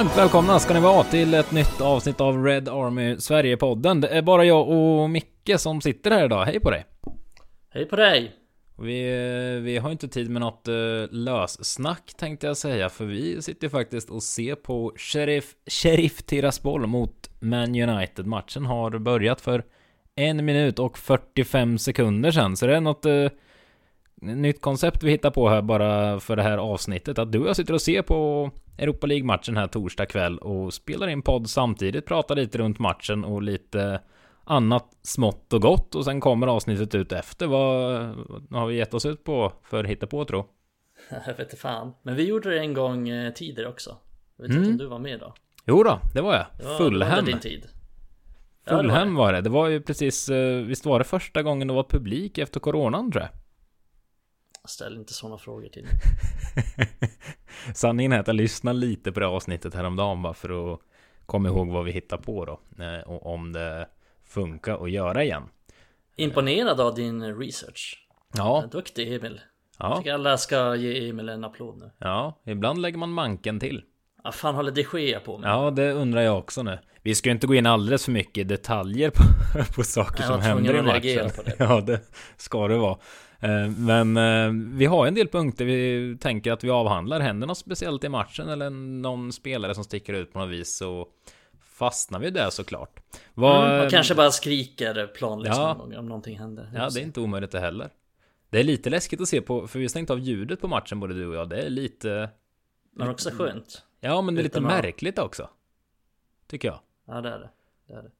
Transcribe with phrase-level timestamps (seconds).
[0.00, 4.00] Varmt välkomna ska ni vara till ett nytt avsnitt av Red Army Sverige-podden.
[4.00, 6.44] Det är bara jag och Micke som sitter här idag.
[6.44, 6.86] Hej på dig!
[7.70, 8.32] Hej på dig!
[8.78, 9.02] Vi,
[9.62, 14.10] vi har inte tid med något uh, lössnack tänkte jag säga, för vi sitter faktiskt
[14.10, 18.26] och ser på Sheriff, Sheriff Tiraspol mot Man United.
[18.26, 19.64] Matchen har börjat för
[20.16, 23.28] en minut och 45 sekunder sedan, så det är något uh,
[24.20, 27.18] nytt koncept vi hittar på här bara för det här avsnittet.
[27.18, 31.08] Att du och jag sitter och ser på Europa League-matchen här torsdag kväll och spelar
[31.08, 34.00] in podd samtidigt, pratar lite runt matchen och lite
[34.44, 37.46] annat smått och gott och sen kommer avsnittet ut efter.
[37.46, 38.00] Vad,
[38.48, 40.46] vad har vi gett oss ut på för hittepå tro?
[41.10, 41.92] Jag vet inte fan.
[42.02, 43.96] Men vi gjorde det en gång eh, tidigare också.
[44.36, 44.62] Jag vet mm.
[44.62, 45.34] inte om du var med då?
[45.66, 46.46] Jo då, det var jag.
[46.58, 47.26] Det var, Fullhem.
[48.68, 49.40] Fullhem var det.
[49.40, 53.12] Det var ju precis, eh, visst var det första gången det var publik efter coronan
[53.12, 53.39] tror jag?
[54.64, 55.92] Ställ inte sådana frågor till mig.
[57.74, 60.80] Sanningen är att jag lyssnade lite på det avsnittet häromdagen bara för att
[61.26, 62.60] komma ihåg vad vi hittar på då.
[62.84, 63.88] Eh, och om det
[64.24, 65.42] funkar att göra igen.
[66.16, 68.06] Imponerad av din research.
[68.36, 68.64] Ja.
[68.72, 69.40] Duktig Emil.
[69.78, 69.88] Ja.
[69.88, 71.90] Jag tycker alla ska ge Emil en applåd nu.
[71.98, 73.84] Ja, ibland lägger man manken till.
[74.24, 75.50] Vad fan håller de Gea på med?
[75.50, 76.78] Ja, det undrar jag också nu.
[77.02, 79.22] Vi ska ju inte gå in alldeles för mycket detaljer på,
[79.74, 81.30] på saker som händer i matchen.
[81.36, 81.54] På det.
[81.58, 82.00] Ja, det
[82.36, 82.98] ska det vara.
[83.40, 87.20] Eh, men eh, vi har en del punkter vi tänker att vi avhandlar.
[87.20, 91.08] Händer något speciellt i matchen eller någon spelare som sticker ut på något vis så
[91.60, 93.00] fastnar vi där såklart.
[93.34, 93.70] Vad...
[93.70, 95.98] Mm, och kanske bara skriker plan liksom ja.
[95.98, 96.70] om någonting händer.
[96.74, 97.90] Ja, det är inte omöjligt det heller.
[98.50, 101.00] Det är lite läskigt att se på, för vi har stängt av ljudet på matchen
[101.00, 101.48] både du och jag.
[101.48, 102.30] Det är lite...
[102.92, 103.84] Men också skönt.
[104.00, 105.48] Ja, men det är lite märkligt också.
[106.46, 106.80] Tycker jag.
[107.06, 107.50] Ja, det är det.
[107.86, 108.10] Det är det.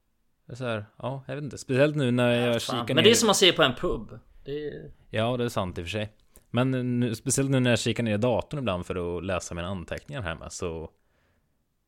[0.45, 1.57] Det är så här, ja, jag vet inte.
[1.57, 2.95] Speciellt nu när jag ja, kikar ner.
[2.95, 4.19] Men det är som man ser på en pub.
[4.43, 4.91] Det...
[5.09, 6.09] Ja, det är sant i och för sig.
[6.49, 9.67] Men nu, speciellt nu när jag kikar ner i datorn ibland för att läsa mina
[9.67, 10.89] anteckningar hemma så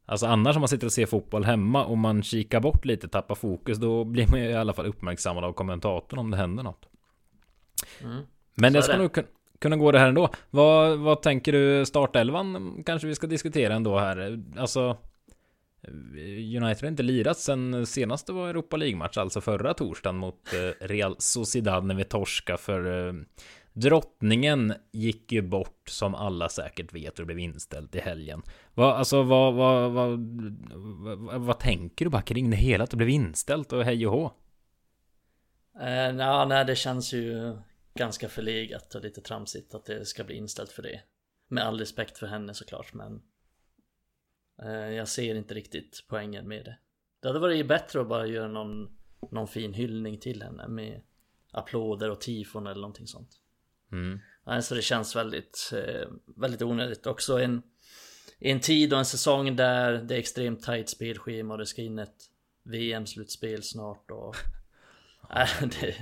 [0.05, 3.35] Alltså annars om man sitter och ser fotboll hemma och man kikar bort lite, tappar
[3.35, 6.85] fokus, då blir man ju i alla fall uppmärksammad av kommentatorn om det händer något.
[8.03, 8.21] Mm.
[8.55, 9.17] Men det ska nog
[9.59, 10.29] kunna gå det här ändå.
[10.49, 14.43] Vad, vad tänker du startelvan kanske vi ska diskutera ändå här?
[14.57, 14.97] Alltså
[15.87, 20.53] Eh, United har inte lirat sen senast det var Europa League-match, alltså förra torsdagen mot
[20.53, 23.13] eh, Real Sociedad när vi torska för eh,
[23.73, 28.41] Drottningen gick ju bort som alla säkert vet och blev inställd i helgen.
[28.73, 30.19] Vad, alltså vad, vad, vad,
[31.19, 32.83] vad, vad tänker du bara kring det hela?
[32.83, 34.31] Att det blev inställt och hej och hå?
[35.81, 37.57] Eh, na, nej, det känns ju
[37.93, 41.01] ganska förlegat och lite tramsigt att det ska bli inställt för det.
[41.49, 43.21] Med all respekt för henne såklart, men
[44.95, 46.77] jag ser inte riktigt poängen med det.
[47.19, 48.97] Det hade varit bättre att bara göra någon,
[49.31, 51.01] någon fin hyllning till henne med
[51.51, 53.39] applåder och tifon eller någonting sånt.
[53.91, 54.19] Mm.
[54.61, 57.07] Så det känns väldigt, eh, väldigt onödigt.
[57.07, 57.63] Också en,
[58.39, 61.99] en tid och en säsong där det är extremt tajt spelschema och det ska in
[61.99, 62.29] ett
[62.63, 64.35] VM-slutspel snart och...
[65.35, 65.95] äh, det,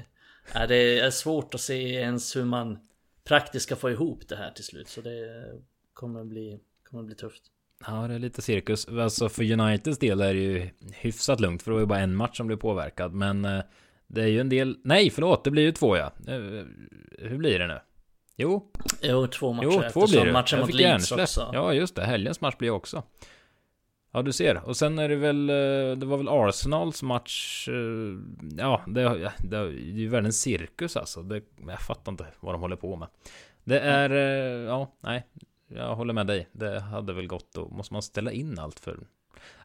[0.55, 2.79] äh, det är svårt att se ens hur man
[3.23, 4.87] praktiskt ska få ihop det här till slut.
[4.87, 5.45] Så det
[5.93, 7.43] kommer bli, kommer bli tufft.
[7.87, 8.87] Ja, det är lite cirkus.
[8.87, 12.15] Alltså för Uniteds del är det ju hyfsat lugnt, för det var ju bara en
[12.15, 13.13] match som blev påverkad.
[13.13, 13.61] Men eh,
[14.07, 14.77] det är ju en del...
[14.83, 16.11] Nej, förlåt, det blir ju två ja.
[16.27, 16.65] Eh,
[17.19, 17.79] hur blir det nu?
[18.35, 18.71] Jo.
[19.01, 20.31] Jo, två matcher jo, två blir det.
[20.31, 21.49] matchen mot Leeds också.
[21.53, 22.03] Ja, just det.
[22.03, 23.03] Helgens match blir också.
[24.13, 24.67] Ja, du ser.
[24.67, 27.67] Och sen är det väl, eh, det var väl Arsenals match.
[28.57, 31.23] Ja, det, det, det är ju världens cirkus alltså.
[31.23, 33.07] Det, jag fattar inte vad de håller på med.
[33.63, 34.09] Det är,
[34.65, 35.27] ja, nej.
[35.75, 36.47] Jag håller med dig.
[36.51, 37.69] Det hade väl gått då.
[37.69, 38.99] Måste man ställa in allt för?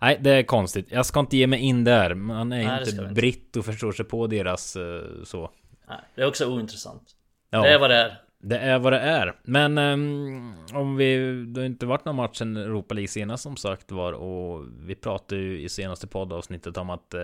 [0.00, 0.86] Nej, det är konstigt.
[0.90, 2.14] Jag ska inte ge mig in där.
[2.14, 4.76] Man är nej, inte britt och förstår sig på deras
[5.24, 5.50] så.
[5.88, 7.16] Nej, det är också ointressant.
[7.50, 7.62] Ja.
[7.62, 8.20] Det är vad det är.
[8.38, 9.34] Det är vad det är.
[9.42, 11.44] Men um, om vi...
[11.46, 14.12] Det har inte varit någon match sen Europa League senast som sagt var.
[14.12, 17.14] Och vi pratade ju i senaste poddavsnittet om att...
[17.14, 17.20] Uh,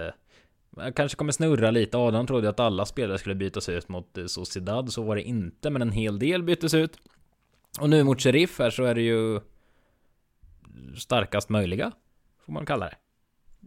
[0.77, 1.99] jag kanske kommer snurra lite.
[1.99, 4.93] Adam trodde att alla spelare skulle bytas ut mot uh, Sociedad.
[4.93, 5.71] Så var det inte.
[5.71, 6.99] Men en hel del byttes ut.
[7.81, 9.41] Och nu mot Sheriff här så är det ju...
[10.97, 11.93] Starkast möjliga.
[12.47, 12.97] Får man kalla det.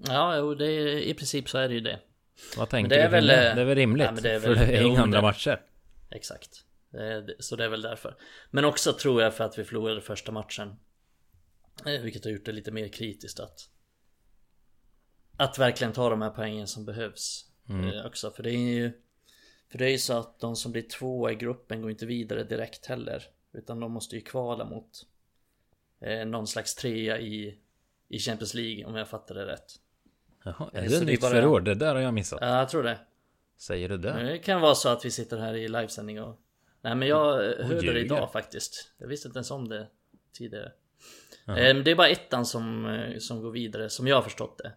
[0.08, 2.00] Ja, jo, det är, i princip så är det ju det.
[2.58, 3.12] Vad tänker det är du?
[3.12, 4.08] Väl, det är väl rimligt?
[4.16, 5.62] Ja, det är väl, för det är inga andra matcher.
[6.12, 6.66] Exakt.
[6.94, 8.18] Eh, så det är väl därför.
[8.52, 10.76] Men också tror jag för att vi förlorade första matchen.
[11.86, 13.70] Eh, vilket har gjort det lite mer kritiskt att
[15.38, 17.90] Att verkligen ta de här poängen som behövs mm.
[17.90, 18.32] Eh, också.
[18.32, 18.92] För det är ju
[19.72, 22.44] För det är ju så att de som blir tvåa i gruppen går inte vidare
[22.44, 23.24] direkt heller.
[23.56, 25.06] Utan de måste ju kvala mot
[26.00, 27.60] eh, Någon slags trea i
[28.08, 29.72] I Champions League om jag fattar det rätt.
[30.44, 31.32] Jaha, är det nytt bara...
[31.32, 31.62] för år?
[31.62, 32.40] Det där har jag missat.
[32.42, 33.00] Ja, jag tror det.
[33.58, 34.24] Säger du det?
[34.24, 36.40] Det kan vara så att vi sitter här i livesändning och
[36.82, 38.92] Nej men jag hörde det idag faktiskt.
[38.98, 39.88] Jag visste inte ens om det
[40.32, 40.72] tidigare.
[41.48, 44.74] Eh, Det är bara ettan som, eh, som går vidare, som jag har förstått det.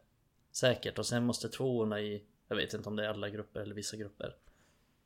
[0.53, 3.75] Säkert, och sen måste tvåorna i, jag vet inte om det är alla grupper eller
[3.75, 4.35] vissa grupper.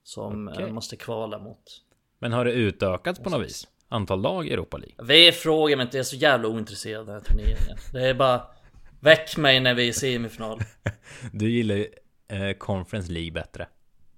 [0.02, 0.72] Som eh, Okej.
[0.72, 1.82] måste kvala mot.
[2.22, 3.68] Men har det utökats på något vis?
[3.88, 4.94] Antal lag i Europa League?
[5.02, 7.76] Vi frågar mig inte, jag är så jävla ointresserad av den här turneringen.
[7.92, 8.42] Det är bara
[9.00, 10.60] Väck mig när vi är i semifinal.
[11.32, 11.86] Du gillar ju
[12.28, 13.68] eh, Conference League bättre.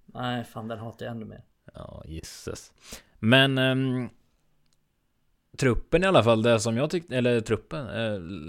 [0.06, 1.42] Nej, fan den hatar jag ännu mer.
[1.74, 2.72] Ja, gisses.
[3.18, 4.08] Men ehm,
[5.58, 7.88] truppen i alla fall, det som jag tyckte, eller truppen,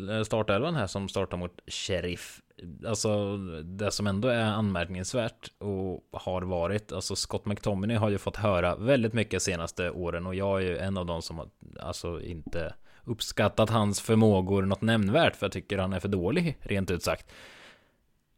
[0.09, 2.41] eh, startelvan här som startar mot Sheriff.
[2.87, 8.35] Alltså det som ändå är anmärkningsvärt och har varit, alltså Scott McTominay har ju fått
[8.35, 11.47] höra väldigt mycket senaste åren och jag är ju en av dem som har
[11.79, 12.73] alltså inte
[13.03, 17.31] uppskattat hans förmågor något nämnvärt för jag tycker han är för dålig, rent ut sagt.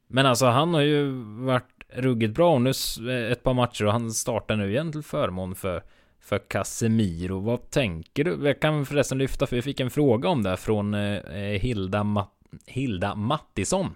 [0.07, 1.11] Men alltså han har ju
[1.45, 2.71] varit ruggigt bra och nu
[3.31, 5.83] ett par matcher och han startar nu igen till förmån för
[6.19, 7.39] för Casemiro.
[7.39, 8.47] Vad tänker du?
[8.47, 11.21] Jag kan förresten lyfta för vi fick en fråga om det från eh,
[11.61, 13.95] Hilda, Matt Hilda Mattisson.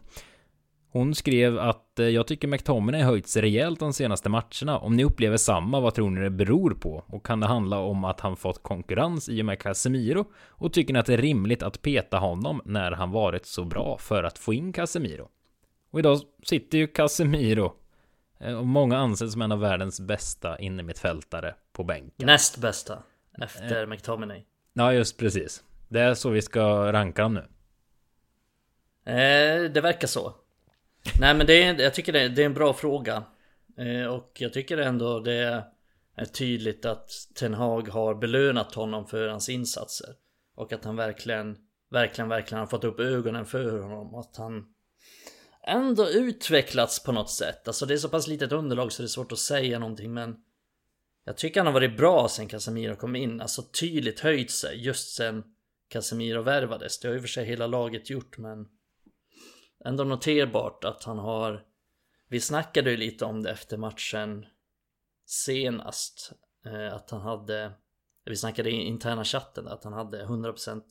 [0.94, 4.80] Hon skrev att eh, jag tycker McTominay höjt sig rejält de senaste matcherna.
[4.80, 7.04] Om ni upplever samma, vad tror ni det beror på?
[7.08, 10.26] Och kan det handla om att han fått konkurrens i och med Casemiro?
[10.36, 13.98] Och tycker ni att det är rimligt att peta honom när han varit så bra
[13.98, 15.28] för att få in Casemiro?
[15.92, 17.74] Och idag sitter ju Casemiro
[18.40, 22.26] eh, och många anses som en av världens bästa innermittfältare på bänken.
[22.26, 23.04] Näst bästa.
[23.42, 24.44] Efter McTominay.
[24.74, 25.64] Ja, just precis.
[25.88, 27.44] Det är så vi ska ranka dem nu.
[29.06, 30.36] Eh, det verkar så.
[31.20, 33.24] Nej men det är, jag tycker det, det är en bra fråga.
[33.78, 35.64] Eh, och jag tycker ändå det
[36.16, 40.10] är tydligt att Ten Hag har belönat honom för hans insatser.
[40.56, 41.58] Och att han verkligen,
[41.90, 44.16] verkligen, verkligen har fått upp ögonen för honom.
[44.16, 44.66] Att han
[45.68, 47.68] ändå utvecklats på något sätt.
[47.68, 50.36] Alltså det är så pass litet underlag så det är svårt att säga någonting men
[51.26, 53.42] jag tycker han har varit bra sen Casemiro kom in.
[53.42, 55.44] Alltså tydligt höjt sig just sen
[55.88, 57.00] Casemiro värvades.
[57.00, 58.68] Det har ju för sig hela laget gjort men
[59.86, 61.66] ändå noterbart att han har
[62.28, 64.46] Vi snackade ju lite om det efter matchen
[65.26, 66.32] senast
[66.66, 67.72] eh, Att han hade
[68.26, 70.82] Vi snackade i interna chatten att han hade 100%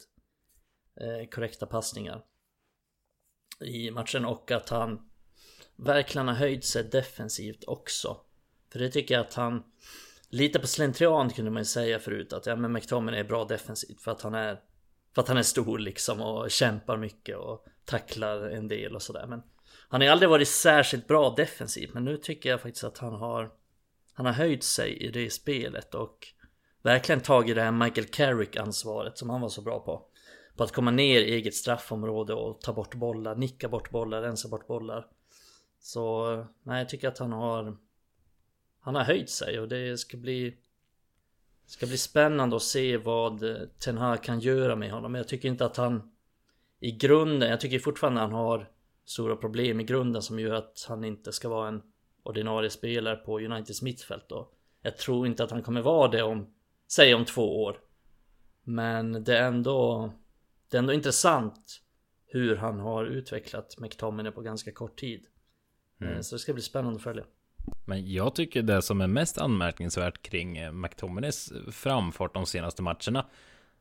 [1.01, 2.25] eh, korrekta passningar
[3.61, 5.11] I matchen och att han
[5.77, 8.21] Verkligen har höjt sig defensivt också.
[8.73, 9.63] För det tycker jag att han
[10.29, 14.01] Lite på slentrian kunde man ju säga förut att ja men McTominay är bra defensivt
[14.01, 14.61] för att han är
[15.15, 19.27] För att han är stor liksom och kämpar mycket och tacklar en del och sådär.
[19.27, 19.43] Men
[19.89, 23.15] Han har ju aldrig varit särskilt bra defensivt men nu tycker jag faktiskt att han
[23.15, 23.51] har
[24.13, 26.35] Han har höjt sig i det spelet och
[26.83, 30.07] Verkligen tagit det här Michael Carrick ansvaret som han var så bra på.
[30.57, 34.49] På att komma ner i eget straffområde och ta bort bollar, nicka bort bollar, rensa
[34.49, 35.07] bort bollar.
[35.81, 37.77] Så nej jag tycker att han har
[38.81, 40.57] Han har höjt sig och det ska bli
[41.67, 43.45] Ska bli spännande att se vad
[43.79, 45.13] Ten Hag kan göra med honom.
[45.13, 46.13] Men jag tycker inte att han
[46.81, 48.71] i grunden, jag tycker fortfarande han har
[49.05, 51.83] stora problem i grunden som gör att han inte ska vara en
[52.23, 54.51] ordinarie spelare på Uniteds mittfält då.
[54.83, 56.55] Jag tror inte att han kommer vara det om,
[56.89, 57.77] säg om två år.
[58.65, 60.11] Men det är ändå,
[60.71, 61.81] det är ändå intressant
[62.27, 65.27] hur han har utvecklat McTominay på ganska kort tid.
[66.03, 67.25] Eh, Så det ska bli spännande att följa.
[67.85, 73.27] Men jag tycker det som är mest anmärkningsvärt kring eh, McTominays framfart de senaste matcherna.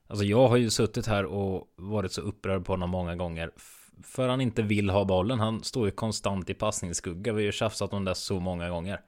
[0.09, 3.51] Alltså jag har ju suttit här och varit så upprörd på honom många gånger.
[4.03, 5.39] För han inte vill ha bollen.
[5.39, 7.33] Han står ju konstant i passningsskugga.
[7.33, 9.01] Vi har ju tjafsat om det så många gånger.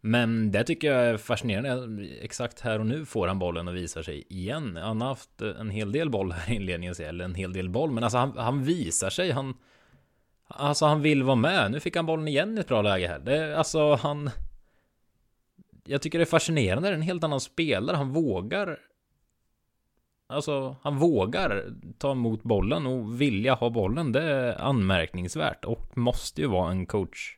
[0.00, 2.08] Men det tycker jag är fascinerande.
[2.20, 4.76] Exakt här och nu får han bollen och visar sig igen.
[4.76, 7.90] Han har haft en hel del boll här i inledningen, eller en hel del boll.
[7.90, 9.30] Men alltså han, han visar sig.
[9.30, 9.54] Han,
[10.50, 11.70] Alltså han vill vara med.
[11.70, 13.18] Nu fick han bollen igen i ett bra läge här.
[13.18, 14.30] Det, alltså han...
[15.84, 16.88] Jag tycker det är fascinerande.
[16.88, 17.96] Det är en helt annan spelare.
[17.96, 18.78] Han vågar...
[20.30, 21.64] Alltså han vågar
[21.98, 24.12] ta emot bollen och vilja ha bollen.
[24.12, 27.34] Det är anmärkningsvärt och måste ju vara en coach...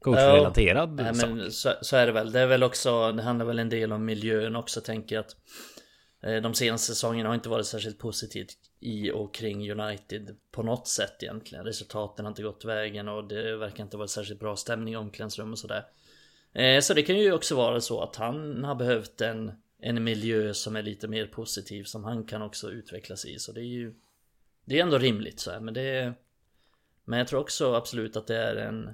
[0.00, 1.28] Coachrelaterad Nej, sak.
[1.30, 2.32] men så, så är det väl.
[2.32, 5.36] Det är väl också, det handlar väl en del om miljön också tänker jag att
[6.22, 10.88] eh, de senaste säsongerna har inte varit särskilt positivt i och kring United på något
[10.88, 11.64] sätt egentligen.
[11.64, 15.52] Resultaten har inte gått vägen och det verkar inte vara särskilt bra stämning i omklädningsrum
[15.52, 15.84] och sådär.
[16.52, 20.54] Eh, Så det kan ju också vara så att han har behövt en, en miljö
[20.54, 23.38] som är lite mer positiv som han kan också utvecklas i.
[23.38, 23.94] Så det är ju
[24.64, 26.14] Det är ändå rimligt så här, men det är
[27.04, 28.90] Men jag tror också absolut att det är en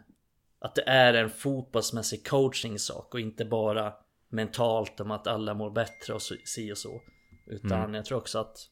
[0.59, 3.93] Att det är en fotbollsmässig coachingsak och inte bara
[4.29, 7.03] mentalt om att alla mår bättre och så, si och så.
[7.47, 8.71] Utan jag tror också att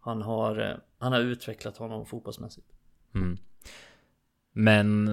[0.00, 2.66] han har, han har utvecklat honom fotbollsmässigt.
[3.14, 3.38] Mm.
[4.52, 5.04] Men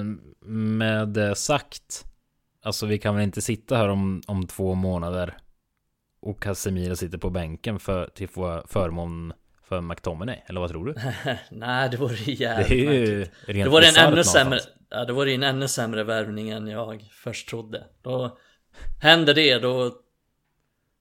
[0.79, 2.03] med det sagt.
[2.61, 5.37] Alltså vi kan väl inte sitta här om, om två månader.
[6.27, 10.37] Och Casemiro sitter på bänken för, till för, förmån för McTominay?
[10.45, 10.95] Eller vad tror du?
[11.51, 15.05] Nej, det vore jävligt Det är ju rent Det var en bisarrt ännu sämre, ja,
[15.05, 17.83] det var en ännu sämre värvning än jag först trodde.
[18.01, 18.37] Då
[19.01, 19.91] händer det, då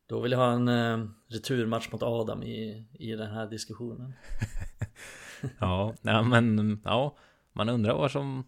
[0.08, 4.12] då vill jag ha en eh, returmatch mot Adam i, i den här diskussionen.
[5.58, 7.16] Ja, ja, men ja,
[7.52, 8.44] man undrar vad som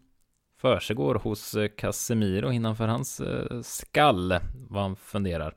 [0.61, 5.55] försiggår hos eh, Casemiro innanför hans eh, skall, vad han funderar.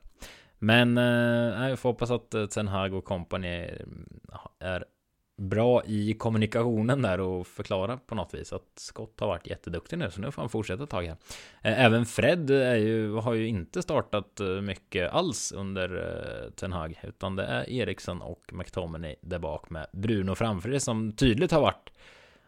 [0.62, 3.84] Men eh, jag får hoppas att eh, Ten Hag och company är,
[4.58, 4.84] är
[5.36, 10.10] bra i kommunikationen där och förklara på något vis att Scott har varit jätteduktig nu,
[10.10, 11.16] så nu får han fortsätta ett tag här.
[11.62, 16.72] Eh, Även Fred är ju, har ju inte startat eh, mycket alls under eh, Ten
[16.72, 21.50] Hag, utan det är Eriksson och McTominay där bak med Bruno framför det som tydligt
[21.50, 21.92] har varit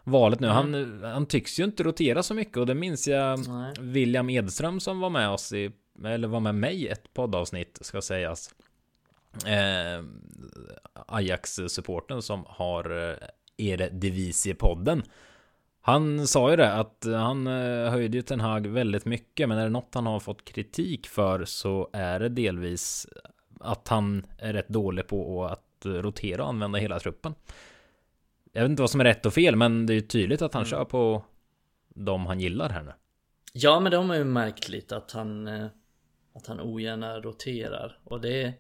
[0.05, 0.49] valet nu.
[0.49, 3.75] Han, han tycks ju inte rotera så mycket och det minns jag Nej.
[3.81, 5.71] William Edström som var med oss i,
[6.05, 8.55] eller var med mig i ett poddavsnitt ska sägas.
[9.47, 10.05] Eh,
[11.07, 13.17] Ajax-supporten som har eh,
[13.57, 15.03] Eredivisie-podden.
[15.81, 19.63] Han sa ju det att han eh, höjde ju Ten Hag väldigt mycket, men är
[19.63, 23.07] det något han har fått kritik för så är det delvis
[23.61, 27.35] att han är rätt dålig på att rotera och använda hela truppen.
[28.53, 30.55] Jag vet inte vad som är rätt och fel, men det är ju tydligt att
[30.55, 30.71] han Mm.
[30.71, 31.25] kör på
[31.89, 32.93] de han gillar här nu.
[33.53, 35.67] Ja men de har ju märkt lite att han eh,
[36.35, 37.99] att han ogärna roterar.
[38.05, 38.55] Och det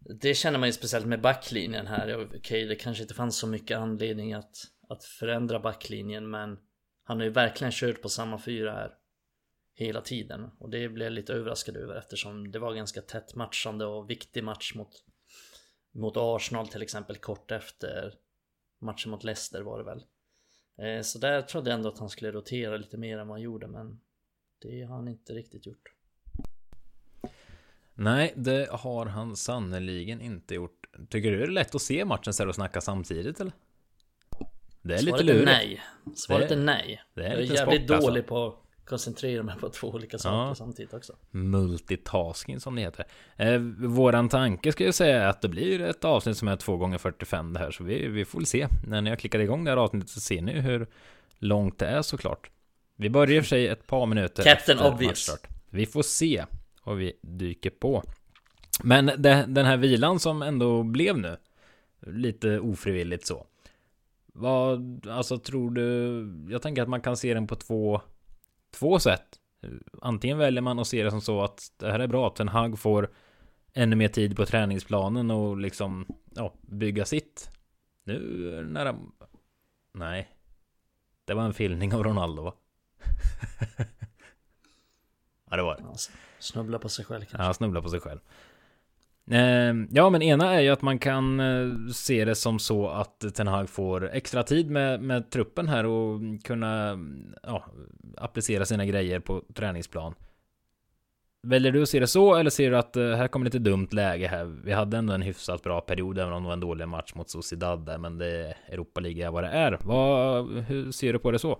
[0.00, 2.16] Det känner man ju speciellt med backlinjen här.
[2.16, 4.56] Okej, Okej det kanske inte fanns så mycket anledning att
[4.88, 6.58] Att förändra backlinjen men
[7.02, 8.94] Han har ju verkligen kört på samma fyra här
[9.74, 10.50] Hela tiden.
[10.58, 14.44] Och det blev jag lite överraskad över eftersom det var ganska tätt matchande och viktig
[14.44, 15.04] match mot
[15.92, 18.14] Mot Arsenal till exempel kort efter
[18.78, 20.04] Matchen mot Leicester var det väl.
[20.78, 23.42] Eh, så där trodde jag ändå att han skulle rotera lite mer än vad han
[23.42, 24.00] gjorde men
[24.58, 25.94] Det har han inte riktigt gjort.
[28.02, 30.86] Nej, det har han sannoliken inte gjort.
[31.08, 33.52] Tycker du det är lätt att se matchen så här och snacka samtidigt eller?
[34.82, 35.42] Det är lite Svaret lurigt.
[35.42, 35.80] är nej
[36.14, 38.10] Svaret Det- är nej det är Jag är jävligt sport, alltså.
[38.10, 38.54] dålig på att
[38.84, 40.54] koncentrera mig på två olika saker Ja.
[40.54, 43.06] samtidigt också Multitasking som det heter.
[43.36, 46.76] Eh, våran tanke ska jag säga är att det blir ett avsnitt som är 2
[46.76, 47.70] gånger 45 det här.
[47.70, 48.66] Så vi, vi får väl se.
[48.86, 50.86] När ni har klickat igång det här avsnittet så ser ni hur
[51.38, 52.50] långt det är såklart.
[52.96, 55.08] Vi börjar i och för sig ett par minuter Captain efter Obvious.
[55.10, 55.46] matchstart.
[55.70, 56.44] Vi får se
[56.80, 58.02] och vi dyker på.
[58.82, 61.36] Men det, den här vilan som ändå blev nu.
[62.00, 63.46] Lite ofrivilligt så.
[64.26, 68.00] Vad, alltså tror du, jag tänker att man kan se den på två,
[68.70, 69.40] två sätt.
[70.02, 72.48] Antingen väljer man att se det som så att det här är bra, att Ten
[72.48, 73.10] Hag får
[73.72, 77.50] ännu mer tid på träningsplanen och liksom, ja, bygga sitt.
[78.04, 78.96] Nu är det nära...
[79.92, 80.28] Nej.
[81.24, 82.54] Det var en filmning av Ronaldo va?
[85.50, 85.82] ja det var det.
[86.40, 88.20] Snubbla på sig själv kanske Ja, han snubblar på sig själv.
[89.30, 93.34] Eh, ja, men ena är ju att man kan eh, se det som så att
[93.34, 96.98] Ten Hag får extra tid med, med truppen här och kunna
[97.42, 97.64] ja,
[98.16, 100.14] applicera sina grejer på träningsplan.
[101.42, 103.88] Väljer du att se det så eller ser du att eh, här kommer lite dumt
[103.90, 104.44] läge här?
[104.44, 107.30] Vi hade ändå en hyfsat bra period även om det var en dålig match mot
[107.30, 109.78] Sociedad där, men det är Europa League vad det är.
[109.82, 111.58] Vad, hur ser du på det så?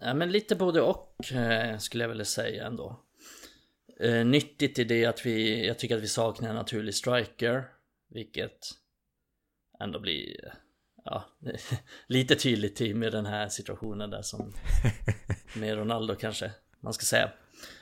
[0.00, 3.03] Ja men lite både och eh, skulle jag vilja säga ändå
[4.00, 7.64] eh, Nyttigt i det att vi, jag tycker att vi saknar en naturlig striker
[8.10, 8.58] Vilket
[9.80, 10.54] ändå blir,
[11.04, 11.24] ja,
[12.06, 14.52] lite tydligt i med den här situationen där som
[15.56, 17.32] Med Ronaldo kanske, man ska säga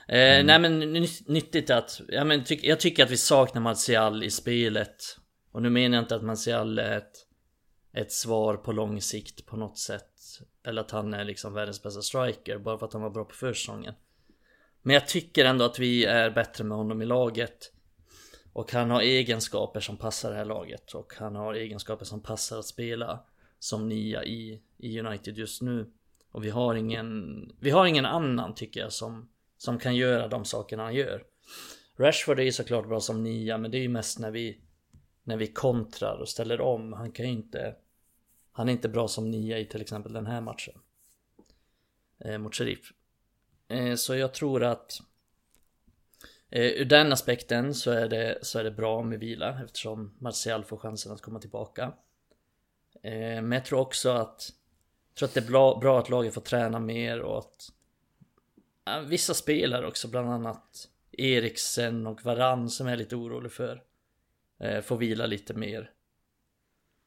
[0.09, 4.23] eh, Nej men ny- nyttigt att, ja, men tyck, jag tycker att vi saknar Martial
[4.25, 5.19] i spelet
[5.53, 7.27] Och nu menar jag inte att Martial är ett
[7.93, 10.11] ett svar på lång sikt på något sätt.
[10.65, 13.35] Eller att han är liksom världens bästa striker bara för att han var bra på
[13.35, 13.95] försäsongen.
[14.83, 17.73] Men jag tycker ändå att vi är bättre med honom i laget.
[18.53, 20.95] Och han har egenskaper som passar det här laget.
[20.95, 23.25] Och han har egenskaper som passar att spela
[23.59, 25.91] som nia i, i United just nu.
[26.31, 30.45] Och vi har ingen, vi har ingen annan tycker jag som, som kan göra de
[30.45, 31.25] sakerna han gör.
[31.97, 34.61] Rashford är ju såklart bra som nia men det är ju mest när vi
[35.25, 36.93] när vi kontrar och ställer om.
[36.93, 37.77] Han kan ju inte
[38.53, 40.75] Han är inte bra som nia i till exempel den här matchen.
[42.19, 42.93] Eh, mot Sheriff.
[43.73, 45.01] Eh, så jag tror att
[46.51, 50.65] eh, Ur den aspekten så är, det, så är det bra med vila eftersom Martial
[50.65, 51.93] får chansen att komma tillbaka.
[53.03, 54.53] Eh, men jag tror också att
[55.09, 57.73] jag tror att det är bra, bra att laget får träna mer och att
[58.85, 63.83] ja, Vissa spelare också, bland annat Eriksen och Varann som jag är lite orolig för
[64.61, 65.91] eh, Får vila lite mer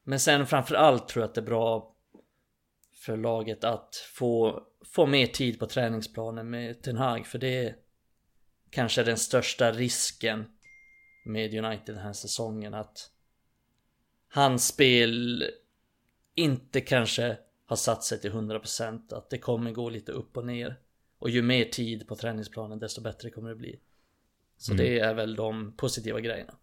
[0.03, 1.95] Men sen framförallt tror jag att det är bra
[2.93, 7.75] För laget att få, få mer tid på träningsplanen med Ten Hag för det är
[8.69, 10.45] Kanske den största risken
[11.25, 13.11] Med United den här säsongen att
[14.27, 15.43] hans spel
[16.35, 20.79] inte kanske har satt sig till 100% att det kommer gå lite upp och ner.
[21.19, 23.79] Och ju mer tid på träningsplanen desto bättre kommer det bli.
[24.57, 24.85] Så mm.
[24.85, 26.55] det är väl de positiva grejerna.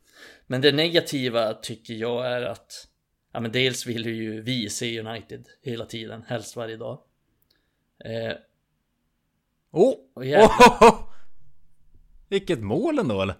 [0.47, 2.89] Men det negativa tycker jag är att
[3.33, 7.03] Ja men dels vill ju vi se United hela tiden, helst varje dag.
[8.05, 8.35] Eh,
[9.73, 9.95] oh!
[10.15, 10.95] oh!
[12.29, 13.35] Vilket mål ändå eller?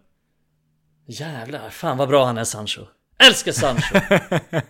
[1.07, 2.83] Jävlar, fan vad bra han är Sancho.
[3.29, 3.99] Älskar Sancho!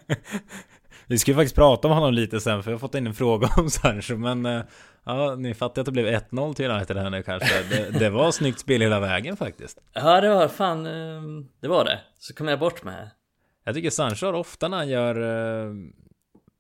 [1.07, 3.15] Vi ska ju faktiskt prata om honom lite sen för jag har fått in en
[3.15, 4.63] fråga om Sancho men eh,
[5.05, 8.31] Ja, ni fattar att det blev 1-0 till United här nu kanske det, det var
[8.31, 12.49] snyggt spel hela vägen faktiskt Ja det var fan ehm, Det var det Så kom
[12.49, 13.11] jag bort med
[13.65, 15.15] Jag tycker Sancho har ofta när han gör
[15.67, 15.73] eh,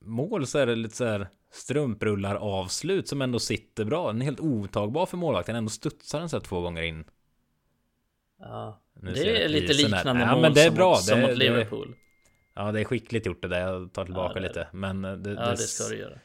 [0.05, 4.25] Mål så är det lite så här Strumprullar avslut som ändå sitter bra Den är
[4.25, 7.05] helt otagbar för målvakten Ändå studsar den så här två gånger in
[8.39, 10.97] Ja nu Det är lite liknande mål ja, men det är bra.
[10.97, 11.97] som det, mot Liverpool det,
[12.55, 15.51] Ja det är skickligt gjort det där Jag tar tillbaka ja, lite Men det, Ja
[15.51, 16.19] det ska du göra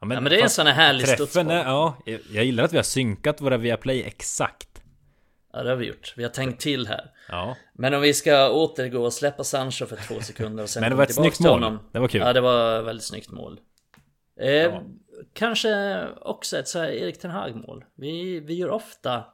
[0.00, 1.46] Ja men, ja, men det är en sån här härlig studsboll.
[1.50, 4.82] Ja, jag gillar att vi har synkat våra Viaplay exakt.
[5.52, 6.14] Ja det har vi gjort.
[6.16, 7.10] Vi har tänkt till här.
[7.28, 7.56] Ja.
[7.72, 10.96] Men om vi ska återgå och släppa Sancho för två sekunder och sen Men det
[10.96, 11.78] var ett snyggt mål.
[11.92, 12.20] Det var kul.
[12.20, 13.60] Ja det var ett väldigt snyggt mål.
[14.36, 14.82] Eh, ja.
[15.32, 17.84] Kanske också ett så här Erik Ten Hag mål.
[17.94, 19.24] Vi, vi gör ofta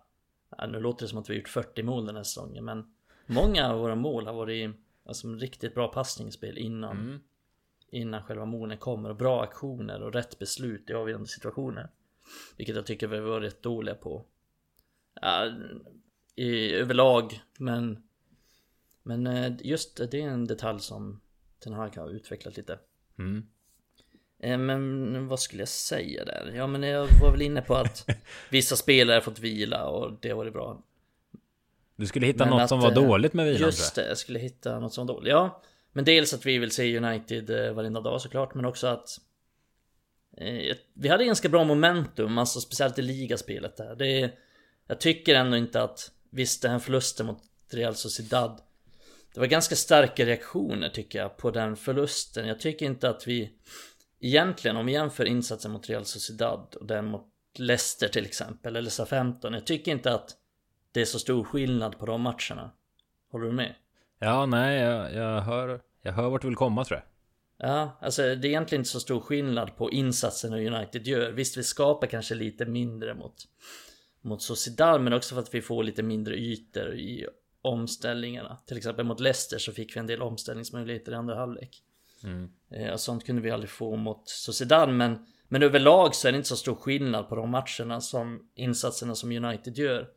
[0.59, 2.95] ja, Nu låter det som att vi har gjort 40 mål den här säsongen men
[3.27, 4.71] Många av våra mål har varit
[5.05, 7.21] alltså, riktigt bra passningsspel innan mm
[7.91, 11.91] innan själva målen kommer och bra aktioner och rätt beslut i avgörande situationer.
[12.57, 14.25] Vilket jag tycker vi var rätt dåliga på.
[15.21, 15.53] Ja,
[16.35, 18.03] i, överlag, men
[19.03, 21.21] men eh, just det är en detalj som
[21.59, 22.79] Ten Hag har utvecklat lite.
[23.19, 23.47] Mm.
[24.43, 26.53] Eh, men vad skulle jag säga där?
[26.57, 28.11] Ja men jag var väl inne på att
[28.51, 30.83] vissa spelare fått vila och det var det bra.
[31.97, 34.39] Du skulle hitta men något att, som var dåligt med vilan Just det, jag skulle
[34.39, 35.31] hitta något som var dåligt.
[35.31, 39.09] Ja, men dels att vi vill se United eh, varenda dag såklart, men också att
[40.37, 43.97] eh, Vi hade ganska bra momentum, alltså speciellt i ligaspelet där.
[43.97, 44.33] Det,
[44.87, 48.61] jag tycker ändå inte att Visst, den här förlusten mot Real Sociedad
[49.35, 52.49] Det var ganska starka reaktioner tycker jag på den förlusten.
[52.49, 53.51] Jag tycker inte att vi
[54.21, 57.27] Egentligen om vi jämför insatsen mot Real Sociedad och den mot
[57.59, 60.37] Leicester till exempel, eller sa 15 Jag tycker inte att
[60.93, 62.71] det är så stor skillnad på de matcherna.
[63.31, 63.75] Håller du med?
[64.19, 67.07] Ja, nej, jag, jag, hör, jag hör vart du vill komma tror jag.
[67.69, 71.31] Ja, alltså det är egentligen inte så stor skillnad på insatserna United gör.
[71.31, 73.35] Visst, vi skapar kanske lite mindre mot,
[74.21, 77.27] mot Sociedad, men också för att vi får lite mindre ytor i
[77.63, 78.59] omställningarna.
[78.67, 81.83] Till exempel mot Leicester så fick vi en del omställningsmöjligheter i andra halvlek.
[82.25, 82.51] Mm.
[82.71, 86.49] Eh, sånt kunde vi aldrig få mot Sociedad, men, men överlag så är det inte
[86.49, 90.09] så stor skillnad på de matcherna som insatserna som United gör.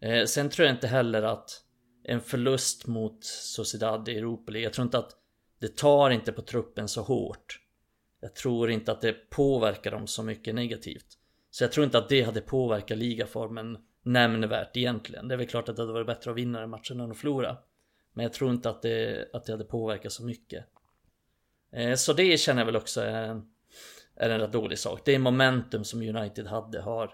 [0.00, 1.64] Eh, sen tror jag inte heller att
[2.04, 4.64] en förlust mot Sociedad i Europa League.
[4.64, 5.10] Jag tror inte att
[5.60, 7.60] det tar inte på truppen så hårt.
[8.20, 11.06] Jag tror inte att det påverkar dem så mycket negativt.
[11.50, 15.28] Så jag tror inte att det hade påverkat ligaformen nämnvärt egentligen.
[15.28, 17.16] Det är väl klart att det hade varit bättre att vinna den matchen än att
[17.16, 17.56] förlora.
[18.12, 20.64] Men jag tror inte att det, att det hade påverkat så mycket.
[21.72, 23.42] Eh, så det känner jag väl också är en,
[24.16, 25.00] är en rätt dålig sak.
[25.04, 27.10] Det momentum som United hade har,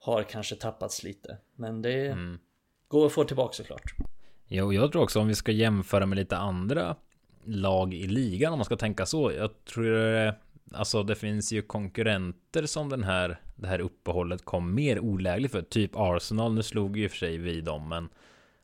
[0.00, 1.38] har kanske tappats lite.
[1.56, 2.38] Men det, mm.
[2.88, 3.94] Gå och få tillbaka såklart.
[4.46, 6.96] Jo, jag tror också om vi ska jämföra med lite andra
[7.44, 9.32] lag i ligan om man ska tänka så.
[9.32, 10.34] Jag tror
[10.74, 15.62] Alltså det finns ju konkurrenter som den här Det här uppehållet kom mer olägligt för
[15.62, 18.08] Typ Arsenal, nu slog ju för sig vi dem men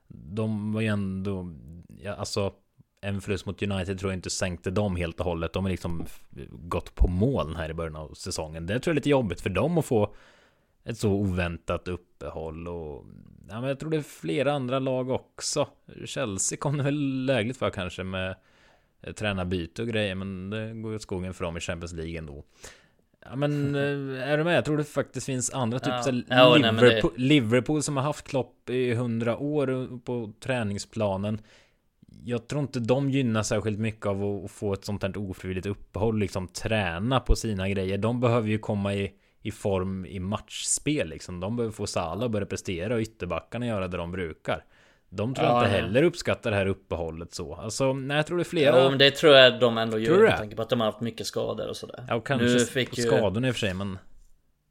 [0.08, 1.54] De var ju ändå
[2.02, 2.52] ja, Alltså
[3.00, 6.06] En förlust mot United tror jag inte sänkte dem helt och hållet De har liksom
[6.50, 9.50] Gått på moln här i början av säsongen Det tror jag är lite jobbigt för
[9.50, 10.14] dem att få
[10.84, 13.04] ett så oväntat uppehåll och
[13.48, 15.68] ja, men jag tror det är flera andra lag också.
[16.04, 18.36] Chelsea kom det väl lägligt för kanske med
[19.16, 22.44] tränarbyte och grejer, men det går ju åt skogen för dem i Champions League ändå.
[23.24, 24.56] Ja men eh, är du med?
[24.56, 26.02] Jag tror det faktiskt finns andra typ ja.
[26.02, 27.22] så ja, Liverpool, det...
[27.22, 31.40] Liverpool som har haft Klopp i hundra år på träningsplanen.
[32.24, 36.18] Jag tror inte de gynnar särskilt mycket av att få ett sånt här ofrivilligt uppehåll,
[36.18, 37.98] liksom träna på sina grejer.
[37.98, 41.40] De behöver ju komma i i form i matchspel liksom.
[41.40, 44.64] De behöver få Salah att börja prestera och ytterbackarna göra det de brukar.
[45.10, 47.54] De tror ja, inte heller uppskattar det här uppehållet så.
[47.54, 48.82] Alltså, nej, jag tror det är flera.
[48.82, 50.22] Jo, men det tror jag de ändå gör.
[50.22, 52.04] Med tanke på att de har haft mycket skador och sådär.
[52.08, 53.48] Ja, och kanske nu fick skadorna ju...
[53.48, 53.98] i och för sig, men...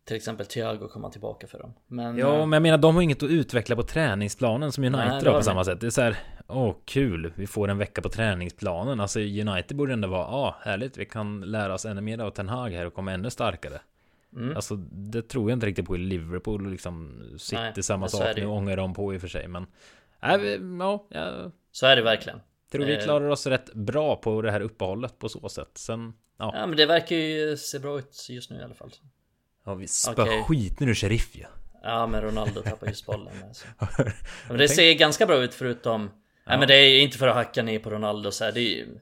[0.05, 1.73] Till exempel Thiago komma tillbaka för dem.
[1.87, 5.25] Men, ja, men jag menar, de har inget att utveckla på träningsplanen som United nej,
[5.25, 5.81] har på samma sätt.
[5.81, 8.99] Det är så här, åh, kul, vi får en vecka på träningsplanen.
[8.99, 12.49] Alltså, United borde ändå vara, ja, härligt, vi kan lära oss ännu mer av Ten
[12.49, 13.81] Hag här och komma ännu starkare.
[14.35, 14.55] Mm.
[14.55, 18.35] Alltså det tror jag inte riktigt på i Liverpool liksom sitter Nej, samma sak.
[18.35, 19.65] Nu ångar de på i och för sig men...
[20.23, 20.35] Äh,
[20.79, 21.51] ja, ja.
[21.71, 22.39] Så är det verkligen.
[22.71, 23.03] Tror vi Eh.
[23.03, 25.69] klarar oss rätt bra på det här uppehållet på så sätt.
[25.73, 28.91] Sen, ja, Ja men det verkar ju se bra ut just nu i alla fall.
[29.65, 30.43] ja vi spör Okej.
[30.47, 31.43] skit nu sheriff ju.
[31.83, 33.67] Ja men Ronaldo tappar just bollen med, så.
[33.79, 33.87] Ja,
[34.49, 36.09] Men det ser ganska bra ut förutom
[36.47, 38.59] Nej men det är ju inte för att hacka ner på Ronaldo så här, det
[38.59, 38.99] är ju,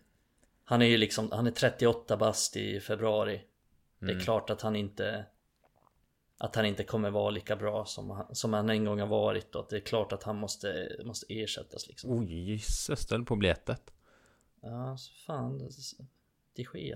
[0.63, 3.41] Han är ju liksom, han är 38 bast i februari.
[3.99, 4.17] Det Mm.
[4.17, 5.25] är klart att han inte
[6.37, 9.55] Att han inte kommer vara lika bra som han, som han en gång har varit
[9.55, 12.19] och att det är klart att han måste, måste ersättas liksom.
[12.19, 13.93] Oj, jösses, ställ på biljettet.
[14.61, 15.69] Ja så fan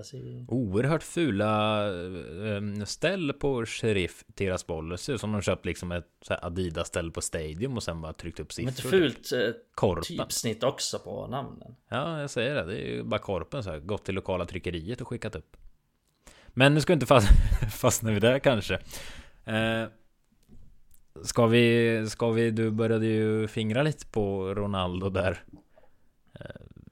[0.06, 4.90] ser ju Oerhört fula eh, ställ på sheriff deras boll.
[4.90, 7.84] Det ser ut som de köpt liksom ett så här Adidas ställ på Stadium och
[7.84, 9.00] sen bara tryckt upp Men inte siffror.
[9.00, 9.40] fult eh,
[9.76, 10.04] Korpen.
[10.04, 12.64] typsnitt också på namnen Ja, jag säger det.
[12.66, 13.80] Det är ju bara korpen så här.
[13.80, 15.58] Gått till lokala tryckeriet och skickat upp.
[16.48, 17.28] Men nu ska vi inte fast,
[17.72, 18.74] fastna vid det kanske.
[19.46, 19.84] Eh,
[21.24, 25.44] ska vi, ska vi, du började ju fingra lite på Ronaldo där.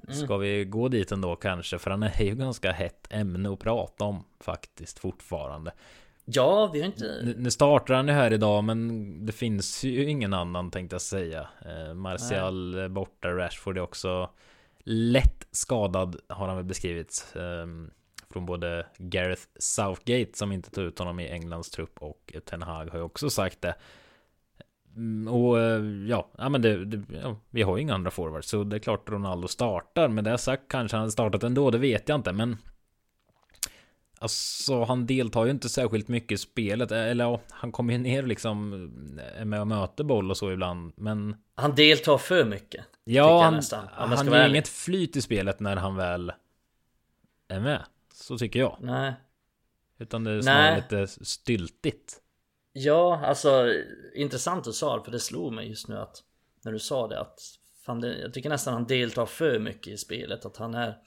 [0.08, 1.80] Eh, ska vi gå dit ändå kanske?
[1.80, 5.72] För han är ju ganska hett ämne att prata om faktiskt fortfarande.
[6.26, 10.10] Ja vi har inte Nu, nu startar han ju här idag men det finns ju
[10.10, 11.48] ingen annan tänkte jag säga.
[11.66, 14.30] Eh, Martial är borta, Rashford är också
[14.84, 17.36] lätt skadad har han väl beskrivits.
[17.36, 17.68] Eh,
[18.30, 22.90] från både Gareth Southgate som inte tog ut honom i Englands trupp och Ten Hag
[22.90, 23.76] har ju också sagt det.
[24.98, 28.50] Mm, Och eh, ja, ja men det, det, ja, vi har ju inga andra forwards
[28.50, 30.08] så det är klart Ronaldo startar.
[30.08, 32.32] Men det har sagt kanske han startat ändå, det vet jag inte.
[32.34, 32.58] Men
[34.20, 36.92] Alltså han deltar ju inte särskilt mycket i spelet.
[36.92, 38.74] Eller ja, han kommer ju ner liksom
[39.38, 40.94] är med och möter boll och så ibland.
[40.96, 45.76] Men Han deltar för mycket ja, han, nästan, han har inget flyt i spelet när
[45.76, 46.32] han väl
[47.48, 47.84] är med.
[48.14, 48.78] Så tycker jag.
[48.80, 49.14] Nej
[50.00, 50.82] Utan det är snarare Nej.
[50.82, 52.22] lite styltigt.
[52.80, 53.74] Ja, alltså
[54.16, 56.24] intressant du sa det, för det slog mig just nu att
[56.64, 57.40] när du sa det att
[57.86, 60.46] fan, det, jag tycker nästan han deltar för mycket i spelet.
[60.46, 60.98] Att han är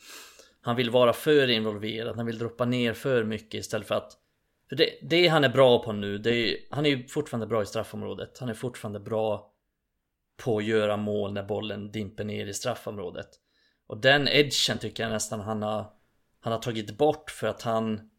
[0.61, 4.17] han vill vara för involverad, han vill droppa ner för mycket istället för att
[4.69, 7.63] för det, det han är bra på nu, det är, han är ju fortfarande bra
[7.63, 8.39] i straffområdet.
[8.39, 9.53] Han är fortfarande bra
[10.37, 13.29] på att göra mål när bollen dimper ner i straffområdet.
[13.87, 15.93] Och den edgen tycker jag nästan han har
[16.41, 18.10] Han har tagit bort för att han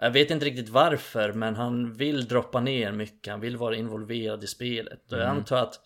[0.00, 4.44] jag vet inte riktigt varför men han vill droppa ner mycket Han vill vara involverad
[4.44, 5.80] i spelet och jag antar att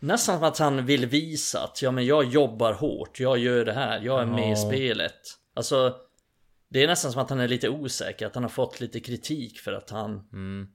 [0.00, 3.72] Nästan som att han vill visa att ja men jag jobbar hårt Jag gör det
[3.72, 4.56] här, jag är med i Ja.
[4.56, 5.20] spelet
[5.54, 5.96] Alltså
[6.68, 9.58] Det är nästan som att han är lite osäker Att han har fått lite kritik
[9.58, 10.68] för att han Mm.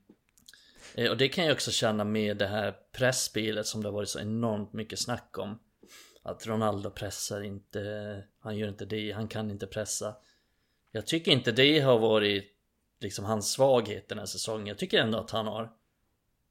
[0.96, 4.10] Eh, Och det kan jag också känna med det här pressspelet som det har varit
[4.10, 5.60] så enormt mycket snack om.
[6.24, 10.16] Att Ronaldo pressar inte, han gör inte det, han kan inte pressa.
[10.96, 12.54] Jag tycker inte det har varit
[13.00, 14.68] liksom hans svaghet den här säsongen.
[14.68, 15.72] Jag tycker ändå att han har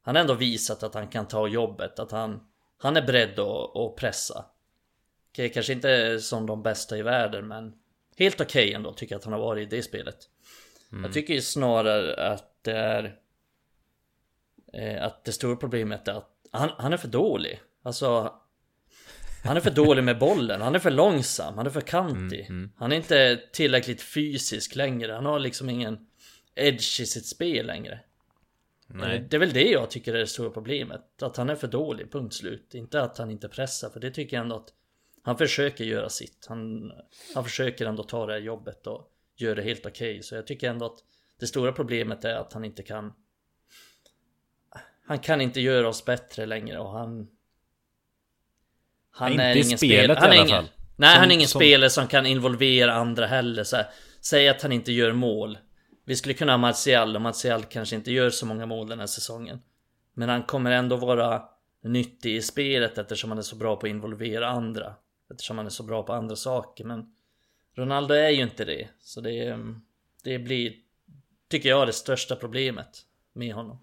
[0.02, 2.46] Han har ändå visat att han kan ta jobbet, att han
[2.78, 4.44] Han är beredd att, att pressa.
[5.30, 7.78] Okej, kanske inte som de bästa i världen men
[8.16, 10.28] Helt okej ändå tycker jag att han har varit i det spelet.
[11.02, 13.18] Jag tycker ju snarare att det är
[14.72, 17.60] eh, Att det stora problemet är att han, han är för dålig.
[17.82, 18.34] Alltså
[19.44, 22.48] Han är för dålig med bollen, han är för långsam, han är för kantig.
[22.76, 26.06] Han är inte tillräckligt fysisk längre, han har liksom ingen
[26.54, 28.00] edge i sitt spel längre.
[28.94, 29.26] Nej.
[29.30, 31.22] Det är väl det jag tycker är det stora problemet.
[31.22, 32.74] Att han är för dålig, punkt slut.
[32.74, 34.68] Inte att han inte pressar, för det tycker jag ändå att
[35.22, 36.46] han försöker göra sitt.
[36.48, 36.92] Han,
[37.34, 40.22] han försöker ändå ta det här jobbet och gör det helt okej.
[40.22, 40.98] Så jag tycker ändå att
[41.40, 43.12] det stora problemet är att han inte kan
[45.04, 47.28] Han kan inte göra oss bättre längre och han
[49.12, 50.70] Han Inte är ingen spelet spel, han i alla ingen, fall.
[50.96, 53.86] Nej Som- han är ingen som- spelare som kan involvera andra heller så här,
[54.20, 55.58] Säg att han inte gör mål.
[56.04, 59.06] Vi skulle kunna ha Martial och Martial kanske inte gör så många mål den här
[59.06, 59.60] säsongen.
[60.14, 61.42] Men han kommer ändå vara
[61.84, 64.94] nyttig i spelet eftersom han är så bra på att involvera andra.
[65.30, 67.06] Eftersom han är så bra på andra saker men
[67.76, 68.88] Ronaldo är ju inte det.
[69.00, 69.58] Så det,
[70.24, 70.72] det blir
[71.48, 73.78] Tycker jag det största problemet med honom.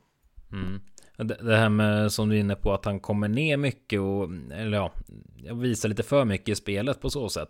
[0.52, 0.82] Mm.
[1.23, 4.77] Det, här med som du är inne på att han kommer ner mycket och eller
[4.77, 4.93] ja,
[5.53, 7.49] visar lite för mycket i spelet på så sätt.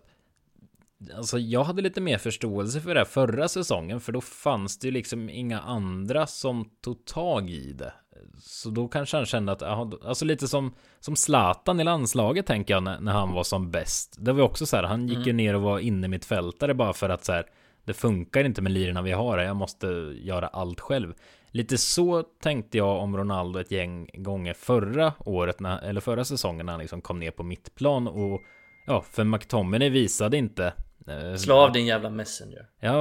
[1.16, 4.86] Alltså jag hade lite mer förståelse för det här förra säsongen för då fanns det
[4.86, 7.92] ju liksom inga andra som tog tag i det.
[8.38, 12.82] Så då kanske han kände att, alltså lite som, som Zlatan i landslaget tänker jag
[12.82, 14.16] när, när han var som bäst.
[14.18, 16.92] Det var också så här, han gick ju ner och var inne mitt fältare bara
[16.92, 17.46] för att så här,
[17.84, 19.86] det funkar inte med lirarna vi har här, jag måste
[20.22, 21.14] göra allt själv.
[21.52, 26.66] Lite så tänkte jag om Ronaldo ett gäng gånger förra året, när, eller förra säsongen
[26.66, 28.40] när han liksom kom ner på mittplan och
[28.86, 30.72] ja, för McTominay visade inte.
[31.06, 32.98] eh, Slå av din jävla messenger Ja,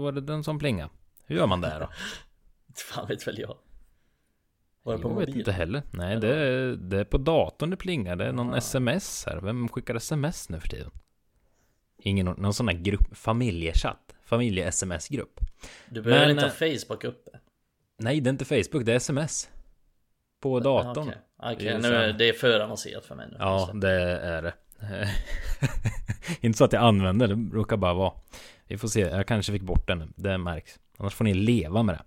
[0.00, 0.90] var det den som plinga?
[1.26, 1.88] Hur gör man det då?
[2.94, 3.56] Fan vet väl jag
[4.82, 5.38] Var det på Jag vet mobilen?
[5.38, 5.82] inte heller.
[5.90, 8.16] Nej, det är, det är på datorn det plingar.
[8.16, 8.56] Det är någon Ah.
[8.56, 9.40] sms här.
[9.40, 10.90] Vem skickar sms nu för tiden?
[12.02, 14.14] Ingen, någon sån här grupp, familjechatt.
[14.24, 15.40] Familje-sms-grupp.
[15.90, 17.30] Du behöver Men, inte ha eh, Facebook uppe.
[17.98, 19.48] Nej, det är inte Facebook, det är sms.
[20.42, 21.08] På datorn.
[21.08, 23.36] Okej, Okej, Det är nu är det för avancerat för mig nu.
[23.38, 24.54] Ja, det är det.
[26.40, 28.12] inte så att jag använder det, råkar bara vara.
[28.66, 30.12] Vi får se, jag kanske fick bort den.
[30.16, 30.78] Det märks.
[30.98, 32.04] Annars får ni leva med det.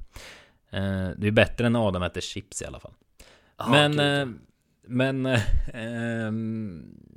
[0.78, 2.94] Eh, Det är bättre än Adam äter chips i alla fall.
[3.56, 4.00] Ah, men, gud.
[4.02, 4.28] eh,
[4.88, 6.32] men, eh,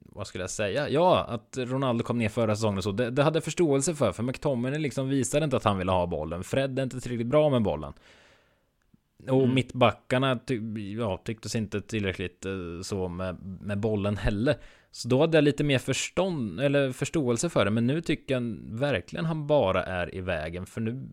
[0.06, 0.88] vad skulle jag säga?
[0.88, 4.12] Ja, att Ronaldo kom ner förra säsongen och så, det, det hade jag förståelse för,
[4.12, 6.44] för McTominay liksom visade inte att han ville ha bollen.
[6.44, 7.92] Fred är inte tillräckligt bra med bollen.
[9.28, 9.54] Och Mm.
[9.54, 10.60] mittbackarna ty,
[10.98, 14.56] ja, tycktes inte tillräckligt eh, så med, med bollen heller.
[14.90, 18.56] Så då hade jag lite mer förstånd, eller förståelse för det, men nu tycker jag
[18.62, 21.08] verkligen han bara är i vägen, för nu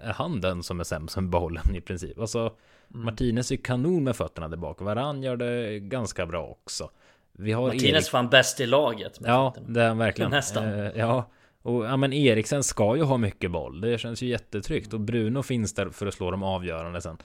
[0.00, 2.18] är han den som är sämst med bollen i princip.
[2.18, 2.56] Alltså,
[2.94, 3.04] Mm.
[3.04, 4.80] Martinez är kanon med fötterna där bak.
[4.80, 6.90] Varann gör det ganska bra också.
[7.32, 8.04] Vi har Martinez Erik...
[8.06, 9.74] fan bäst i laget med Ja, fötterna.
[9.74, 10.30] det är han verkligen.
[10.30, 10.64] Nästan.
[10.64, 11.30] Eh, ja.
[11.62, 13.80] Och ja, men Eriksen ska ju ha mycket boll.
[13.80, 14.92] Det känns ju jättetryggt.
[14.92, 17.18] Och Bruno finns där för att slå de avgörande sen.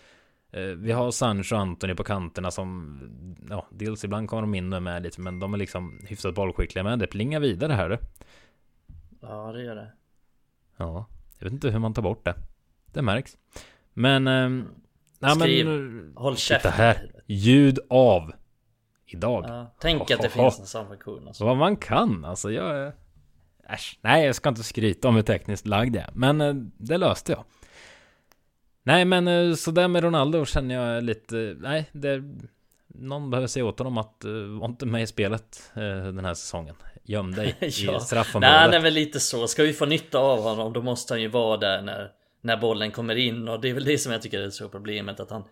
[0.52, 3.00] Eh, vi har Sancho och Anthony på kanterna som...
[3.50, 6.84] Ja, dels ibland kommer de in och med lite, men de är liksom hyfsat bollskickliga
[6.84, 7.00] med.
[7.00, 7.98] Det plingar vidare här du.
[9.22, 9.92] Ja, det gör det.
[10.78, 11.06] Ja,
[11.40, 12.36] jag vet inte hur man tar bort det.
[12.94, 13.38] Det märks.
[13.94, 14.28] Men...
[14.28, 14.68] ehm,
[15.20, 15.66] nej, Skriv.
[15.68, 16.14] men...
[16.16, 16.72] Håll Titta käften.
[16.72, 17.12] här.
[17.26, 18.32] Ljud av.
[19.06, 19.46] Idag.
[19.48, 20.50] Ja, tänk att det Hohoho.
[20.52, 21.46] finns en sån funktion alltså.
[21.46, 22.78] Vad man kan, alltså jag...
[22.78, 22.94] är-
[23.70, 26.12] Äsch, nej jag ska inte skryta om hur tekniskt lagd jag är.
[26.14, 27.44] Men eh, det löste jag.
[28.84, 31.56] Nej men eh, så där med Ronaldo känner jag lite...
[31.60, 32.24] Nej, det...
[32.88, 36.34] Någon behöver säga åt honom att uh, var inte med i spelet eh, den här
[36.34, 36.76] säsongen.
[37.04, 37.68] Göm dig Ja.
[37.68, 38.60] i Nej, straffområdet.
[38.60, 39.48] han är väl lite så.
[39.48, 42.12] Ska vi få nytta av honom då måste han ju vara där när,
[42.42, 43.48] när bollen kommer in.
[43.48, 45.20] Och det är väl det som jag tycker är det stora problemet.
[45.20, 45.44] Att han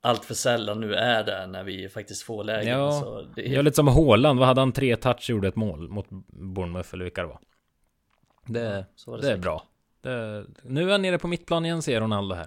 [0.00, 2.78] allt för sällan nu är där när vi faktiskt får lägen.
[2.78, 4.72] Ja, så det är, Jag är lite som Haaland, vad hade han?
[4.72, 7.40] Tre touch gjorde ett mål mot Bournemouth eller vilka det var.
[8.46, 9.62] Det, var det det är bra.
[10.10, 12.46] Det, nu är han nere på mittplan igen ser Ronaldo här.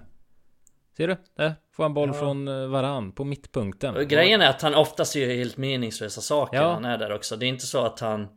[0.96, 1.16] Ser du?
[1.36, 2.20] Där får han boll Ja.
[2.20, 3.96] från uh, Varann på mittpunkten.
[3.96, 6.62] Och Grejen är att han oftast gör helt meningslösa saker Ja.
[6.66, 7.36] när han är där också.
[7.36, 8.28] Det är inte så att han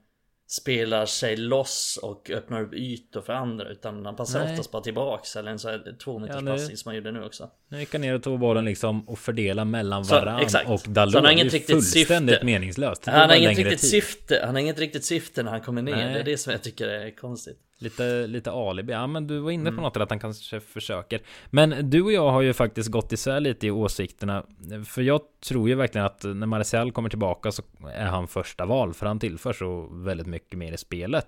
[0.47, 3.69] spelar sig loss och öppnar upp ytor för andra.
[3.69, 4.51] Utan han passar Nej.
[4.51, 5.35] oftast bara tillbaks.
[5.35, 7.49] Eller en så här två meters Ja, nu- passning som han gjorde nu också.
[7.67, 10.69] Nu gick han ner och tog bollen liksom och fördela mellan Så, Varann exakt.
[10.69, 11.15] och Så Dalot.
[11.15, 12.45] han har inget riktigt fullständigt syfte.
[12.45, 13.05] meningslöst.
[13.05, 13.89] Han har inget riktigt tid.
[13.89, 14.41] syfte.
[14.45, 15.95] Han har inget riktigt syfte när han kommer ner.
[15.95, 16.13] Nej.
[16.13, 17.59] Det är det som jag tycker är konstigt.
[17.79, 18.93] Lite, lite alibi.
[18.93, 19.83] Ja men du var inne på Mm.
[19.83, 21.21] något eller att han kanske försöker.
[21.49, 24.43] Men du och jag har ju faktiskt gått isär lite i åsikterna.
[24.85, 28.93] För jag tror ju verkligen att när Martial kommer tillbaka så är han första val.
[28.93, 31.27] För han tillför så väldigt mycket mer i spelet.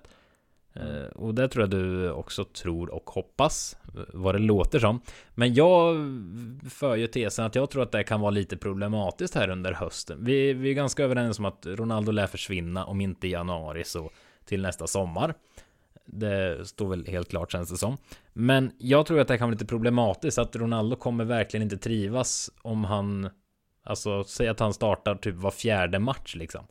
[0.74, 3.78] Eh, Och det tror jag du också tror och hoppas.
[3.96, 5.02] eh, Vad det låter som.
[5.36, 5.96] Men jag
[6.70, 10.26] för ju tesen att jag tror att det kan vara lite problematiskt här under hösten.
[10.26, 14.12] Vi, vi är ganska överens om att Ronaldo lär försvinna om inte i januari så
[14.46, 15.34] till nästa sommar.
[16.06, 17.98] Det står väl helt klart känns det som.
[18.34, 22.52] Men jag tror att det kan vara lite problematiskt att Ronaldo kommer verkligen inte trivas
[22.62, 23.30] om han
[23.88, 26.66] Alltså säg att han startar typ var fjärde match liksom.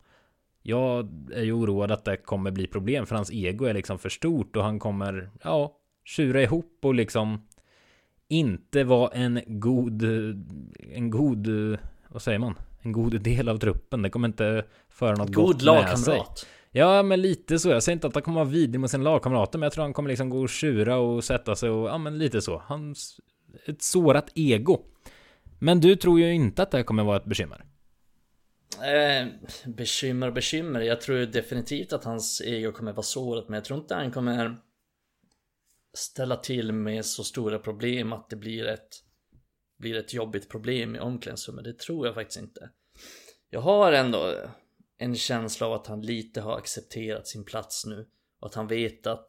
[0.61, 4.09] Jag är ju oroad att det kommer bli problem för hans ego är liksom för
[4.09, 7.47] stort och han kommer ja tjura ihop och liksom
[8.27, 10.03] inte vara en god
[10.93, 11.47] en god
[12.07, 12.55] vad säger man?
[12.81, 14.01] En god del av truppen.
[14.01, 16.21] Det kommer inte föra något God gott med sig.
[16.77, 17.69] Ja, men lite så.
[17.69, 19.93] Jag säger inte att han kommer vara vidrig mot sina lagkamrater, men jag tror han
[19.93, 22.57] kommer liksom gå och tjura och sätta sig och, ja men lite så.
[22.65, 23.19] Hans,
[23.65, 24.81] ett sårat ego.
[25.59, 27.65] Men du tror ju inte att det här kommer vara ett bekymmer.
[28.83, 29.27] Eh,
[29.65, 30.81] bekymmer och bekymmer.
[30.81, 34.57] Jag tror definitivt att hans ego kommer vara sårat Men jag tror inte han kommer
[35.97, 38.89] ställa till med så stora problem att det blir ett,
[39.79, 41.63] blir ett jobbigt problem i omklädningsrummet.
[41.63, 42.69] Det tror jag faktiskt inte.
[43.49, 44.33] Jag har ändå
[44.97, 48.07] en känsla av att han lite har accepterat sin plats nu.
[48.39, 49.27] Och att han vet att...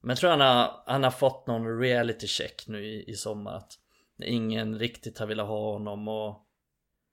[0.00, 3.54] Men jag tror han har, han har fått någon reality check nu i, i sommar.
[3.56, 3.72] Att
[4.22, 6.46] ingen riktigt har velat ha honom och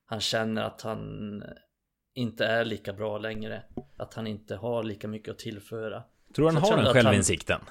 [0.06, 1.00] han känner att han
[2.14, 3.64] inte är lika bra längre.
[3.98, 6.04] Att han inte har lika mycket att tillföra.
[6.36, 7.62] Tror han Så har den jag att han- självinsikten?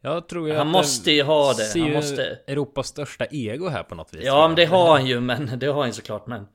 [0.00, 1.80] Jag tror ju Han måste ju ha det.
[1.80, 2.22] Han måste...
[2.46, 4.24] Europas största ego här på något vis.
[4.24, 6.46] Ja men det har han ju men det har han ju såklart men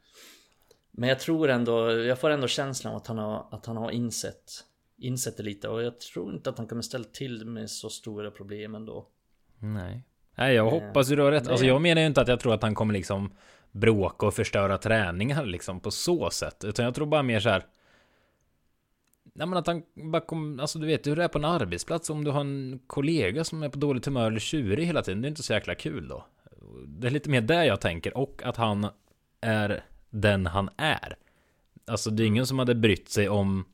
[0.91, 3.91] Men jag tror ändå Jag får ändå känslan av att han har Att han har
[3.91, 4.51] insett
[4.97, 8.31] Insett det lite och jag tror inte att han kommer ställa till med så stora
[8.31, 9.07] problem ändå
[9.59, 10.03] Nej.
[10.35, 11.47] Nej, jag Eh, hoppas du har rätt.
[11.47, 13.31] Alltså det- jag menar ju inte att jag tror att han kommer liksom
[13.71, 16.63] bråka och förstöra träningar liksom på så sätt.
[16.63, 17.65] Utan jag tror bara mer så här.
[19.33, 22.09] Nej men att han bara kommer, alltså du vet hur det är på en arbetsplats
[22.09, 25.21] om du har en kollega som är på dåligt humör eller tjurig hela tiden.
[25.21, 26.25] Det är inte så jäkla kul då.
[26.87, 28.87] Det är lite mer där jag tänker och att han
[29.41, 31.15] är den han är.
[31.87, 33.65] Alltså det är ingen som hade brytt sig om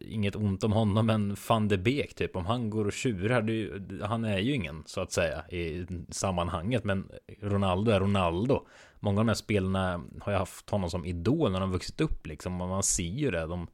[0.00, 2.36] Inget ont om honom men van de Beek typ.
[2.36, 6.84] Om han går och tjurar det, Han är ju ingen så att säga I sammanhanget.
[6.84, 8.66] Men Ronaldo är Ronaldo.
[9.00, 12.26] Många av de här spelarna har ju haft honom som idol när de vuxit upp
[12.26, 12.60] liksom.
[12.60, 13.46] Och man ser ju det.
[13.46, 13.68] De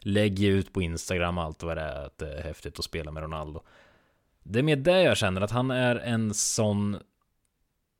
[0.00, 3.22] lägger ut på Instagram allt vad det är Att det är häftigt att spela med
[3.22, 3.62] Ronaldo.
[4.42, 6.96] Det är med det jag känner att han är en sån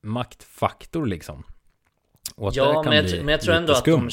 [0.03, 1.45] Maktfaktor liksom
[2.35, 4.09] och att ja, det kan men, jag, bli men jag tror ändå att skumt.
[4.09, 4.11] de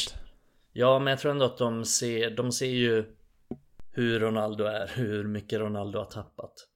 [0.73, 3.05] Ja, men jag tror ändå att de ser, de ser ju
[3.91, 6.67] hur Ronaldo är, hur mycket Ronaldo har tappat.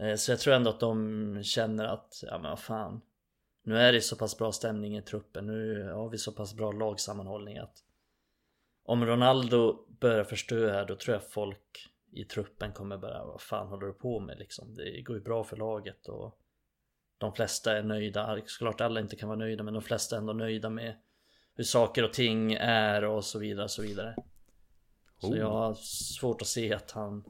[0.00, 3.00] Eh, så jag tror ändå att de känner att, ja men vad fan.
[3.64, 6.72] Nu är det så pass bra stämning i truppen, nu har vi så pass bra
[6.72, 7.76] lagsammanhållning att
[8.84, 13.86] om Ronaldo börjar förstöra då tror jag folk i truppen kommer börja, vad fan håller
[13.86, 14.74] du på med liksom?
[14.74, 16.38] Det går ju bra för laget och
[17.18, 18.38] de flesta är nöjda.
[18.46, 20.96] Såklart alla inte kan vara nöjda men de flesta är ändå nöjda med
[21.54, 24.14] hur saker och ting är och så vidare och så vidare.
[25.18, 25.38] Så oh.
[25.38, 27.24] jag har svårt att se att han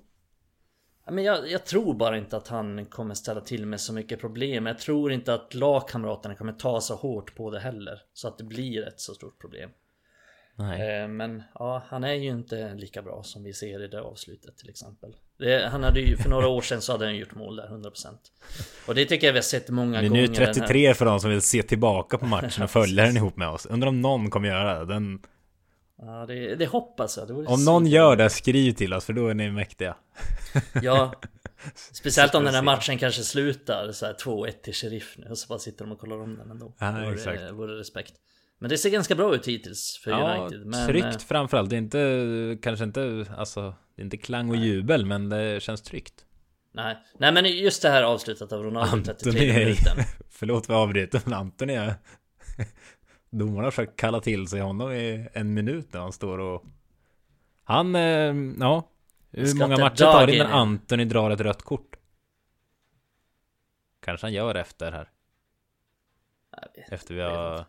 [1.10, 4.66] men jag, jag, tror bara inte att han kommer ställa till med så mycket problem.
[4.66, 8.02] Jag tror inte att lagkamraterna kommer ta så hårt på det heller.
[8.12, 9.70] Så att det blir ett så stort problem.
[10.58, 11.02] Nej.
[11.02, 14.58] Eh, men ja, han är ju inte lika bra som vi ser i det avslutet
[14.58, 15.16] till exempel.
[15.38, 18.14] Det, han hade ju, för några år sedan så hade han gjort mål där, 100%
[18.86, 21.20] Och det tycker jag vi har sett många gånger Vi är nu 33 för de
[21.20, 23.66] som vill se tillbaka på matchen och följa den ihop med oss.
[23.66, 25.18] Undrar om någon kommer göra det, den...
[25.98, 27.28] Ja, det, det hoppas jag.
[27.28, 29.96] Det om någon gör det, skriv till oss för då är ni mäktiga.
[30.82, 31.12] Ja.
[31.74, 35.48] Speciellt om den här matchen kanske slutar så här 2-1 till Sheriff nu och så
[35.48, 36.72] bara sitter de och kollar om den ändå.
[36.78, 37.52] Ja, vore, exakt.
[37.52, 38.14] vore respekt
[38.58, 40.66] men det ser ganska bra ut hittills för ja, United.
[40.66, 40.86] Men...
[40.86, 41.70] Tryggt eh, framförallt.
[41.70, 45.82] Det är inte, kanske inte, alltså, det är inte klang och jubel, men det känns
[45.82, 46.24] tryggt.
[46.72, 49.98] Nej, nej men just det här avslutet av Ronaldo 33 minuten.
[50.28, 51.94] Förlåt för avbrytet, men Antoni är...
[53.30, 56.64] Domarna har försökt kalla till sig honom i en minut när han står och...
[57.64, 58.90] Han, eh, ja.
[59.30, 61.96] Hur många matcher tar det innan Antoni drar ett rött kort?
[64.02, 65.10] Kanske han gör efter här.
[66.88, 67.64] Efter vi har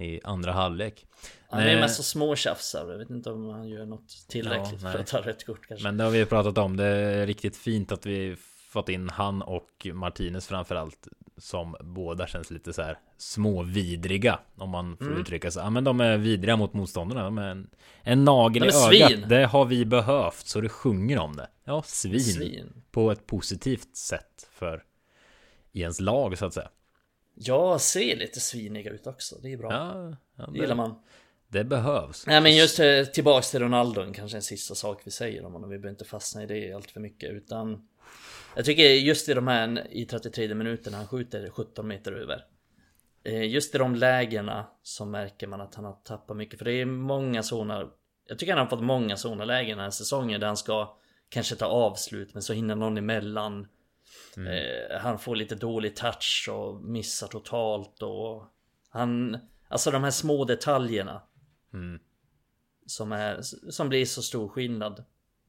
[0.00, 1.06] i andra halvlek.
[1.48, 2.90] Han är mest så små tjafsar.
[2.90, 5.84] Jag vet inte om han gör något tillräckligt ja, för att ta rätt kort kanske.
[5.84, 6.76] Men det har vi pratat om.
[6.76, 8.36] Det är riktigt fint att vi
[8.70, 11.08] fått in han och Martinez framförallt.
[11.38, 14.38] Som båda känns lite så här småvidriga.
[14.56, 15.20] Om man får mm.
[15.20, 15.62] uttrycka sig.
[15.62, 17.22] Ja men de är vidriga mot motståndarna.
[17.22, 17.70] De är en,
[18.02, 19.10] en nagel i ögat.
[19.10, 19.24] Svin.
[19.28, 20.46] Det har vi behövt.
[20.46, 21.48] Så det sjunger om det.
[21.64, 22.20] Ja, svin.
[22.20, 22.82] svin.
[22.90, 24.82] På ett positivt sätt för
[25.72, 26.68] i ens lag så att säga.
[27.42, 29.36] Ja, ser lite sviniga ut också.
[29.42, 29.72] Det är bra.
[29.72, 30.94] Ja, ja det, gillar man.
[31.48, 32.26] Det behövs.
[32.26, 35.70] Nej men just till, tillbaks till Ronaldo, kanske en sista sak vi säger om honom.
[35.70, 37.88] Vi behöver inte fastna i det allt för mycket utan
[38.56, 42.44] Jag tycker just i de här i 33 minuterna han skjuter 17 meter över.
[43.24, 46.58] Eh, just i de lägena så märker man att han har tappat mycket.
[46.58, 47.90] För det är många sådana
[48.28, 50.96] Jag tycker han har fått många sådana lägen den här säsongen där han ska
[51.28, 53.68] kanske ta avslut men så hinner någon emellan.
[54.36, 54.52] Mm.
[54.52, 58.44] Eh, han får lite dålig touch och missar totalt och
[58.88, 59.38] han
[59.70, 61.22] Alltså de här små detaljerna
[61.72, 62.00] mm.
[62.86, 63.40] som, är,
[63.70, 65.04] som blir så stor skillnad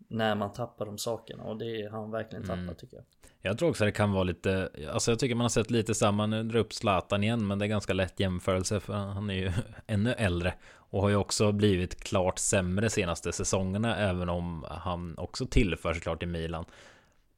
[0.08, 2.76] När man tappar de sakerna och det har han verkligen tappat mm.
[2.76, 3.06] tycker jag
[3.42, 6.26] Jag tror också det kan vara lite Alltså jag tycker man har sett lite samma
[6.26, 9.52] Nu drar upp Zlatan igen men det är ganska lätt jämförelse för han är ju
[9.88, 15.46] ännu äldre Och har ju också blivit klart sämre senaste säsongerna Även om han också
[15.46, 16.66] tillför såklart i Milan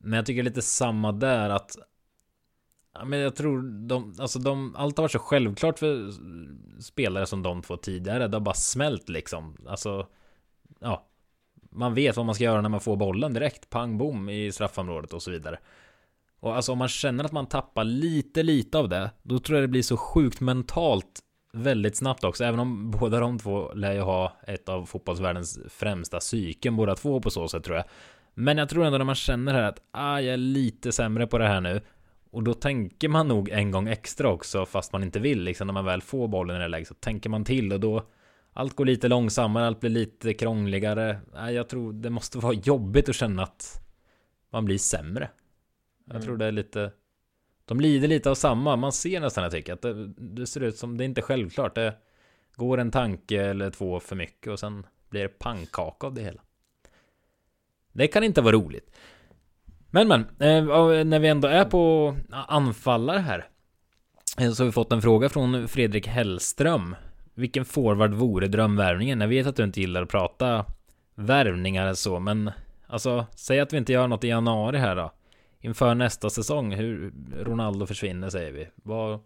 [0.04, 1.78] men jag tycker lite samma där att
[2.96, 6.12] Ja, men jag tror de, alltså de, allt har varit så självklart för
[6.82, 8.28] spelare som de två tidigare.
[8.28, 9.58] Det har bara smält liksom.
[9.68, 10.08] Alltså,
[10.80, 11.08] ja.
[11.72, 13.70] Man vet vad man ska göra när man får bollen direkt.
[13.70, 15.60] Pang bom i straffområdet och så vidare.
[16.40, 19.12] Och alltså om man känner att man tappar lite, lite av det.
[19.24, 21.20] Då tror jag det blir så sjukt mentalt
[21.54, 22.44] väldigt snabbt också.
[22.44, 27.22] Även om båda de två lär ju ha ett av fotbollsvärldens främsta psyken båda två
[27.22, 27.86] på så sätt tror jag.
[28.34, 31.38] Men jag tror ändå när man känner här att ah, jag är lite sämre på
[31.38, 31.82] det här nu.
[32.32, 35.74] Och då tänker man nog en gång extra också fast man inte vill liksom när
[35.74, 38.04] man väl får bollen i det läget så tänker man till och då
[38.54, 41.20] allt går lite långsammare, allt blir lite krångligare.
[41.34, 43.82] Jag tror det måste vara jobbigt att känna att
[44.50, 45.30] man blir sämre.
[46.06, 46.26] Jag mm.
[46.26, 46.92] tror det är lite
[47.66, 50.78] De lider lite av samma, man ser nästan jag tycker att det, det ser ut
[50.78, 51.76] som det är inte självklart.
[51.76, 51.96] Det
[52.56, 56.42] går en tanke eller två för mycket och sen blir det pannkaka av det hela.
[57.94, 58.96] Det kan inte vara roligt.
[59.90, 63.48] Men men, eh, när vi ändå är på anfallare här.
[64.38, 66.96] Eh, så har vi fått en fråga från Fredrik Hellström.
[67.34, 69.22] Vilken forward vore drömvärvningen?
[69.22, 70.66] Jag vet att du inte gillar att prata
[71.16, 72.52] värvningar så, men
[72.88, 75.12] alltså, säg att vi inte gör något i januari här då.
[75.62, 78.68] Inför nästa säsong, hur Ronaldo försvinner säger vi.
[78.76, 79.20] Vad,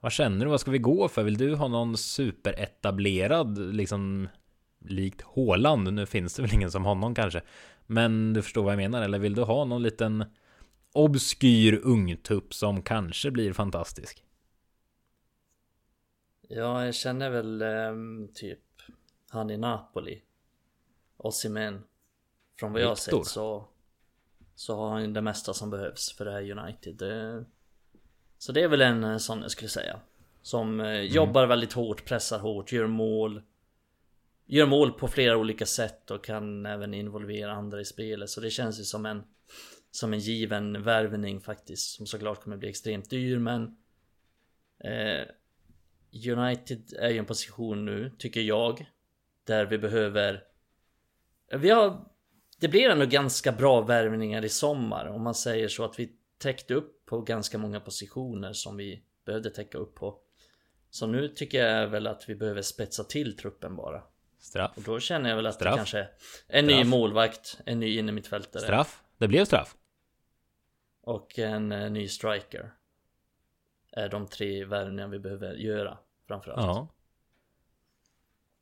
[0.00, 0.50] Vad känner du?
[0.50, 1.22] Vad ska vi gå för?
[1.22, 4.28] Vill du ha någon superetablerad, liksom
[4.80, 5.92] likt Håland?
[5.92, 7.42] Nu finns det väl ingen som honom kanske.
[7.86, 10.24] Men du förstår vad jag menar, eller vill du ha någon liten
[10.92, 14.24] obskyr ungtupp som kanske blir fantastisk?
[16.48, 18.58] Ja, jag känner väl um, typ
[19.28, 20.22] han i Napoli.
[21.16, 21.82] Ossimen.
[22.58, 23.68] Från vad jag har sett så
[24.58, 27.02] så har han det mesta som behövs för det här United.
[28.38, 30.00] Så det är väl en eh, sån jag skulle säga.
[30.42, 31.06] Som eh, mm.
[31.06, 33.42] jobbar väldigt hårt, pressar hårt, gör mål.
[34.50, 38.30] Gör mål på flera olika sätt och kan även involvera andra i spelet.
[38.30, 39.22] Så det känns ju som en
[39.90, 41.96] som en given värvning faktiskt.
[41.96, 43.76] Som såklart kommer bli extremt dyr men
[44.84, 45.26] eh,
[46.32, 48.90] United är ju en position nu, tycker jag.
[49.44, 50.44] Där vi behöver
[51.60, 52.04] Vi har
[52.60, 56.74] Det blir ändå ganska bra värvningar i sommar om man säger så att vi täckte
[56.74, 60.18] upp på ganska många positioner som vi behövde täcka upp på.
[60.90, 64.02] Så nu tycker jag väl att vi behöver spetsa till truppen bara.
[64.38, 64.72] Straff.
[64.76, 65.72] Och då känner jag väl att straff.
[65.72, 65.98] det kanske
[66.46, 66.78] en straff.
[66.78, 68.62] ny målvakt, en ny innermittfältare.
[68.62, 69.02] Straff.
[69.18, 69.76] Det blev straff.
[71.02, 72.72] Och en uh, ny striker.
[73.92, 76.62] Är de tre värvningar vi behöver göra framförallt.
[76.62, 76.88] Ja.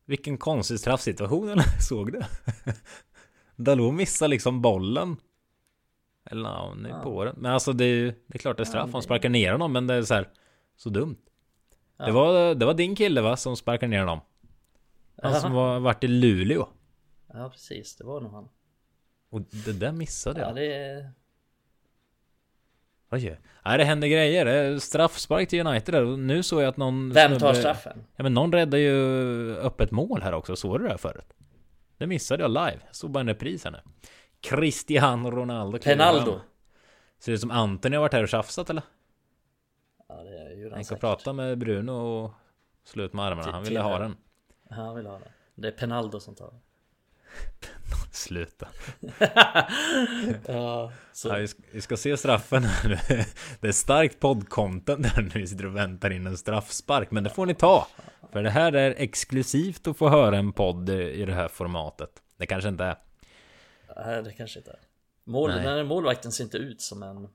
[0.05, 1.63] Vilken konstig straffsituation eller?
[1.81, 2.21] Såg du?
[3.57, 5.17] Dalot missar liksom bollen.
[6.31, 7.03] Eller ja, nu ja.
[7.03, 7.35] på den.
[7.39, 8.93] Men alltså det är, det är klart det är straff.
[8.93, 10.29] Han sparkar ner honom men det är så här
[10.77, 11.17] Så dumt.
[11.97, 12.07] Ja.
[12.07, 13.37] Det, var, det var din kille va?
[13.37, 14.21] Som sparkade ner honom.
[15.23, 16.69] Han som var, varit i Luleå.
[17.33, 18.49] Ja precis, det var nog han.
[19.31, 20.51] Och det där missade jag.
[20.51, 21.11] Ja det...
[23.11, 23.41] Oj.
[23.65, 24.79] Nej det händer grejer.
[24.79, 26.17] Straffspark till United där.
[26.17, 27.13] Nu såg jag att någon...
[27.13, 28.05] Vem tar straffen?
[28.17, 30.57] Ja men någon räddade ju öppet mål här också.
[30.57, 31.33] Såg du det här förut?
[31.99, 32.79] Det missade jag live.
[32.87, 33.79] Jag såg bara en repris här nu.
[34.41, 35.79] Cristiano Ronaldo.
[35.79, 36.41] Penaldo.
[37.19, 38.83] Ser det ut som Antoni har varit här och tjafsat eller?
[40.09, 42.33] Ja det är ju Han ska prata med Bruno och
[42.85, 43.53] slå ut med armarna.
[43.53, 44.17] Han ville ha den.
[44.71, 45.29] Han ville ha den.
[45.55, 46.61] Det är Penaldo som tar den.
[48.13, 48.69] Sluta.
[50.47, 51.29] ja, så.
[51.29, 52.89] Ja, vi, ska, se straffen här
[53.61, 57.11] Det är starkt poddcontent där nu vi sitter och väntar in en straffspark.
[57.11, 57.87] Men det får ni ta.
[58.33, 62.11] För det här är exklusivt att få höra en podd i det här formatet.
[62.37, 62.97] Det kanske inte är.
[63.97, 64.81] Nej, det kanske inte är.
[65.25, 67.29] Mål, när målvakten ser inte ut som en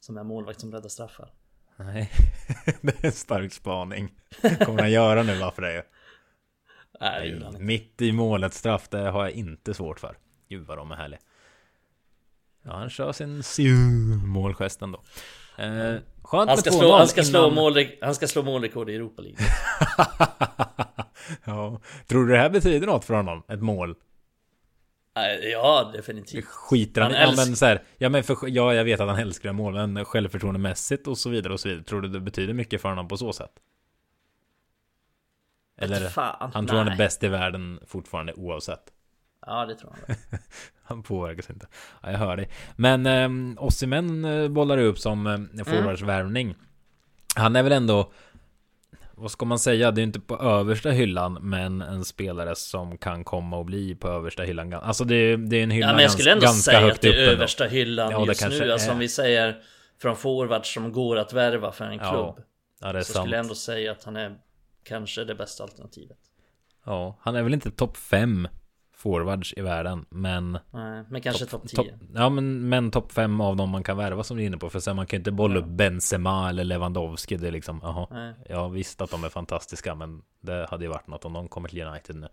[0.00, 1.32] som en målvakt som räddar straffar.
[1.76, 2.10] Nej,
[2.80, 4.14] det är en stark spaning.
[4.40, 5.82] Kommer han göra nu va för dig?
[7.00, 10.16] Nej, mitt i målet straff, det har jag inte svårt för.
[10.48, 11.20] Gud vad de är härliga.
[12.62, 15.02] Ja, han kör sin målgest ändå.
[15.58, 19.38] Eh, han ska, slå, han, ska slå mål, han ska slå målrekord i Europa League.
[21.44, 21.80] ja.
[22.06, 23.42] Tror du det här betyder något för honom?
[23.48, 23.94] Ett mål?
[25.52, 26.44] Ja, definitivt.
[26.44, 29.18] Skiter han, han ja, men så här, ja, men för, ja, jag vet att han
[29.18, 31.84] älskar mål, men självförtroendemässigt och så vidare och så vidare.
[31.84, 33.52] Tror du det betyder mycket för honom på så sätt?
[35.80, 36.84] Eller fan, han tror nej.
[36.84, 38.82] han är bäst i världen fortfarande oavsett.
[39.46, 40.16] Ja, det tror han.
[40.82, 41.66] han påverkas inte.
[42.02, 42.50] Ja, jag hör dig.
[42.76, 46.46] Men eh, Ossimen bollar upp som eh, forwardsvärvning.
[46.46, 46.60] Mm.
[47.36, 48.12] Han är väl ändå
[49.20, 49.90] vad ska man säga?
[49.90, 54.08] Det är inte på översta hyllan, men en spelare som kan komma och bli på
[54.08, 54.72] översta hyllan.
[54.74, 57.08] Alltså det, det är en hylla ja, men jag skulle ändå ganska säga att det
[57.08, 58.72] är översta hyllan ja, just nu.
[58.72, 59.56] Alltså om vi säger
[60.02, 62.10] från forwards som går att värva för en klubb.
[62.12, 62.36] Ja,
[62.80, 63.22] ja det är så sant.
[63.22, 64.36] skulle jag ändå säga att han är
[64.82, 66.18] kanske det bästa alternativet.
[66.84, 68.48] Ja, han är väl inte topp 5
[68.92, 70.58] forwards i världen, men...
[70.70, 71.76] Nej, men kanske topp top 10.
[71.76, 74.58] Top, ja, men, men topp 5 av dem man kan värva som du är inne
[74.58, 74.70] på.
[74.70, 77.36] För sen man kan inte bolla upp Benzema eller Lewandowski.
[77.36, 78.34] Det är liksom, jaha.
[78.48, 81.68] Jag visste att de är fantastiska, men det hade ju varit något om de kommer
[81.68, 82.28] till United nu.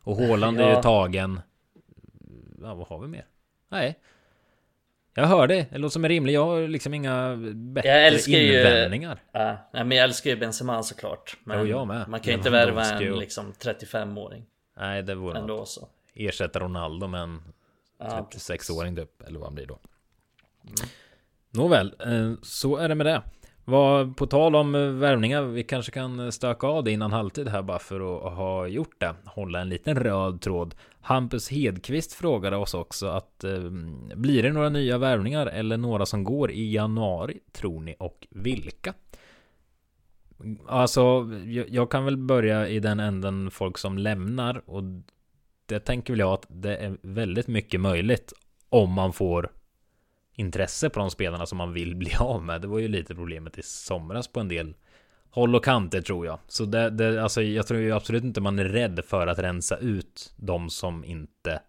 [0.00, 0.64] Och Haaland ja.
[0.64, 1.40] är ju tagen.
[2.62, 3.26] Ja, vad har vi mer?
[3.68, 3.98] Nej,
[5.18, 6.32] jag hör det, det låter som en rimlig.
[6.32, 9.22] Jag har liksom inga bättre jag älskar invändningar.
[9.34, 11.36] Ju, äh, men jag älskar ju Benzema såklart.
[11.44, 12.08] Men jo, jag med.
[12.08, 14.44] man kan ju inte värva en liksom 35-åring.
[14.76, 15.68] Nej, det vore Ändå något.
[15.68, 15.88] så.
[16.14, 17.42] Ersätta Ronaldo med en
[18.00, 19.78] 36-åring typ, eller vad han blir då.
[20.64, 20.88] Mm.
[21.50, 23.22] Nåväl, eh, så är det med det.
[23.68, 27.48] Vad, på tal om eh, värvningar, vi kanske kan eh, stöka av det innan halvtid
[27.48, 29.14] här bara för att ha gjort det.
[29.24, 30.74] Hålla en liten röd tråd.
[31.00, 33.60] Hampus Hedqvist frågade oss också att eh,
[34.14, 38.94] blir det några nya värvningar eller några som går i januari tror ni och vilka?
[40.68, 44.82] Alltså, jag, jag kan väl börja i den änden folk som lämnar och
[45.66, 48.32] det tänker väl jag att det är väldigt mycket möjligt
[48.68, 49.50] om man får
[50.38, 52.60] intresse på de spelarna som man vill bli av med.
[52.60, 54.76] Det var ju lite problemet i somras på en del
[55.30, 56.38] håll och kanter tror jag.
[56.48, 59.76] Så det, det, alltså jag tror ju absolut inte man är rädd för att rensa
[59.76, 61.60] ut de som inte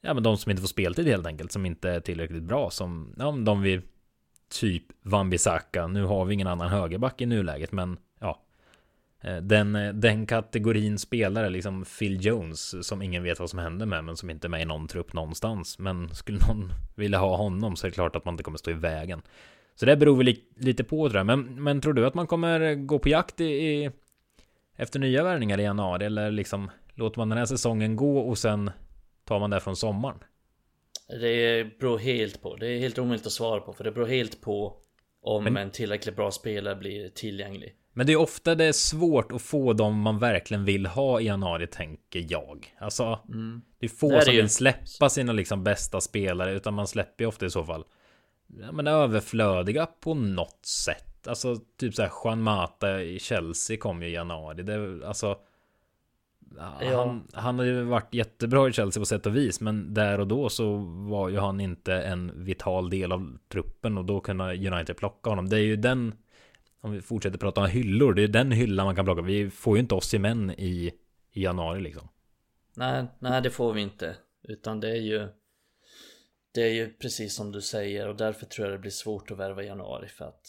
[0.00, 3.14] Ja men de som inte får speltid helt enkelt, som inte är tillräckligt bra som,
[3.18, 3.80] ja de vi
[4.48, 5.88] typ Wan-Bissaka.
[5.88, 7.96] Nu har vi ingen annan högerback i nuläget, men
[9.24, 14.04] den, eh, den kategorin spelare, liksom Phil Jones, som ingen vet vad som händer med,
[14.04, 15.78] men som inte är med i någon trupp någonstans.
[15.78, 18.70] Men skulle någon vilja ha honom så är det klart att man inte kommer stå
[18.70, 19.22] i vägen.
[19.74, 21.26] Så det beror väl li lite på tror jag.
[21.26, 23.90] Men, men tror du att man kommer gå på jakt i, i
[24.76, 26.04] efter nya värvningar i januari?
[26.04, 28.70] Eller liksom låter man den här säsongen gå och sen
[29.24, 30.18] tar man det från sommaren?
[31.08, 32.56] Det beror helt på.
[32.56, 33.72] Det är helt omöjligt att svara på.
[33.72, 34.76] För det beror helt på
[35.22, 37.74] om men, en tillräckligt bra spelare blir tillgänglig.
[37.94, 41.24] Men det är ofta det är svårt att få dem man verkligen vill ha i
[41.24, 42.74] januari, tänker jag.
[42.78, 43.62] Alltså, mm.
[43.78, 47.24] det är få det är som vill släppa sina liksom bästa spelare, utan man släpper
[47.24, 47.84] ju ofta i så fall
[48.60, 51.28] ja, men överflödiga på något sätt.
[51.28, 54.62] Alltså, typ så här Juan Mata i Chelsea kom ju i januari.
[54.62, 55.38] Det, alltså,
[56.80, 56.96] Ja.
[56.96, 60.26] Han, han har ju varit jättebra i Chelsea på sätt och vis, men där och
[60.26, 60.76] då så
[61.08, 65.48] var ju han inte en vital del av truppen och då kunde United plocka honom.
[65.48, 66.14] Det är ju den,
[66.84, 69.22] om vi fortsätter prata om hyllor, det är den hyllan man kan plocka.
[69.22, 70.92] Vi får ju inte oss i män i,
[71.30, 72.08] i januari liksom.
[72.76, 74.16] Nej, nej det får vi inte.
[74.42, 75.28] Utan det är ju
[76.54, 79.38] Det är ju precis som du säger och därför tror jag det blir svårt att
[79.38, 80.46] värva i januari för att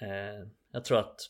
[0.00, 1.20] eh, Jag tror att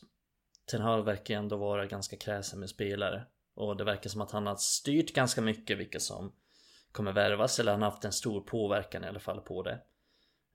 [0.71, 3.25] Ten Hag verkar ändå vara ganska kräsen med spelare.
[3.53, 6.33] Och det verkar som att han har styrt ganska mycket vilka som
[6.91, 7.59] kommer värvas.
[7.59, 9.79] Eller han har haft en stor påverkan i alla fall på det.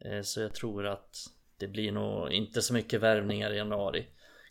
[0.05, 1.17] Eh, så jag tror att
[1.61, 4.09] det blir nog inte så mycket värvningar i januari.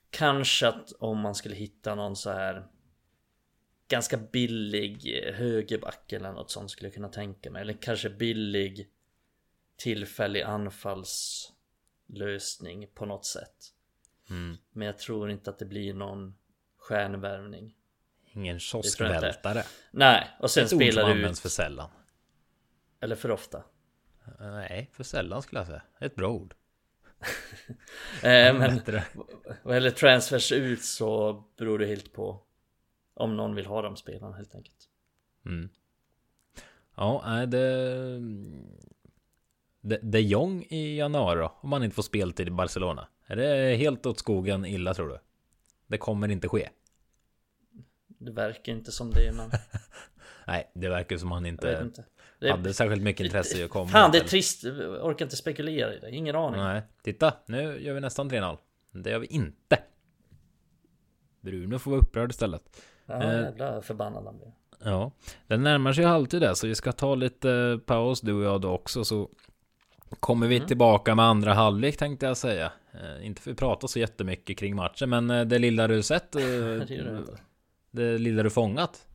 [0.09, 2.67] Kanske att om man skulle hitta någon så här
[3.87, 7.61] ganska billig högerback eller något sånt skulle jag kunna tänka mig.
[7.61, 8.89] Eller kanske billig
[9.77, 13.73] tillfällig anfallslösning på något sätt.
[14.29, 14.57] Mm.
[14.71, 16.35] Men jag tror inte att det blir någon
[16.77, 17.75] stjärnvärvning.
[18.25, 19.63] Ingen kioskvältare.
[19.91, 21.39] Nej, och sen Ett spelar du ut...
[21.39, 21.89] för sällan.
[22.99, 23.63] Eller för ofta.
[24.39, 25.81] Nej, för sällan skulle jag säga.
[25.99, 26.55] Ett bra ord.
[28.23, 28.81] Eh, men
[29.63, 32.41] vad gäller transfers ut så beror det helt på
[33.13, 34.89] om någon vill ha de spelarna helt enkelt.
[35.45, 35.69] Mm.
[36.95, 38.19] Ja, det...
[40.01, 41.57] De Jong i januari då?
[41.61, 43.07] Om man inte får speltid i Barcelona.
[43.25, 45.19] Är det helt åt skogen illa tror du?
[45.87, 46.69] Det kommer inte ske.
[48.07, 49.51] Det verkar inte som det men...
[50.47, 52.05] Nej, det verkar som han inte, inte.
[52.39, 52.51] Det...
[52.51, 53.87] hade särskilt mycket intresse i att komma.
[53.87, 54.63] Fan, det är trist.
[54.63, 56.11] Jag orkar inte spekulera i det.
[56.11, 56.61] Ingen aning.
[56.61, 57.33] Nej, titta.
[57.45, 58.57] Nu gör vi nästan 3-0.
[58.91, 59.79] Det gör vi inte.
[61.41, 62.81] Bruno får vara upprörd istället.
[63.05, 64.51] Ja, eh, jävla förbannad han blir.
[64.83, 65.11] Ja,
[65.47, 68.71] den närmar sig halvtid där så vi ska ta lite paus du och jag då
[68.71, 69.29] också så
[70.19, 70.67] Kommer vi mm.
[70.67, 72.71] tillbaka med andra halvlek tänkte jag säga.
[72.93, 76.35] Eh, inte för att prata så jättemycket kring matchen, men eh, det lilla du sett.
[76.35, 77.25] Eh, det,
[77.91, 79.07] det lilla du fångat.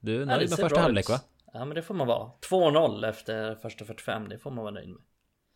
[0.00, 1.20] Du är nöjd med första halvlek va?
[1.52, 2.30] Ja men det får man vara.
[2.50, 5.02] 2-0 efter första 45, det får man vara nöjd med.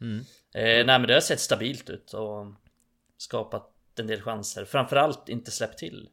[0.01, 0.19] Mm.
[0.55, 2.47] Eh, nej men det har sett stabilt ut och
[3.17, 4.65] skapat en del chanser.
[4.65, 6.09] Framförallt inte släppt till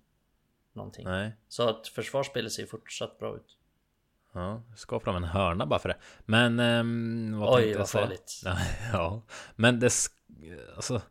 [0.74, 1.06] någonting.
[1.06, 1.36] Nej.
[1.48, 3.58] Så att försvarsspelet ser fortsatt bra ut.
[4.34, 5.98] Ja, ska fram en hörna bara för det.
[6.26, 6.60] Men...
[6.60, 8.42] Um, vad Oj, vad farligt.
[8.94, 9.22] ja,
[9.56, 9.94] men det...
[10.76, 11.02] Alltså...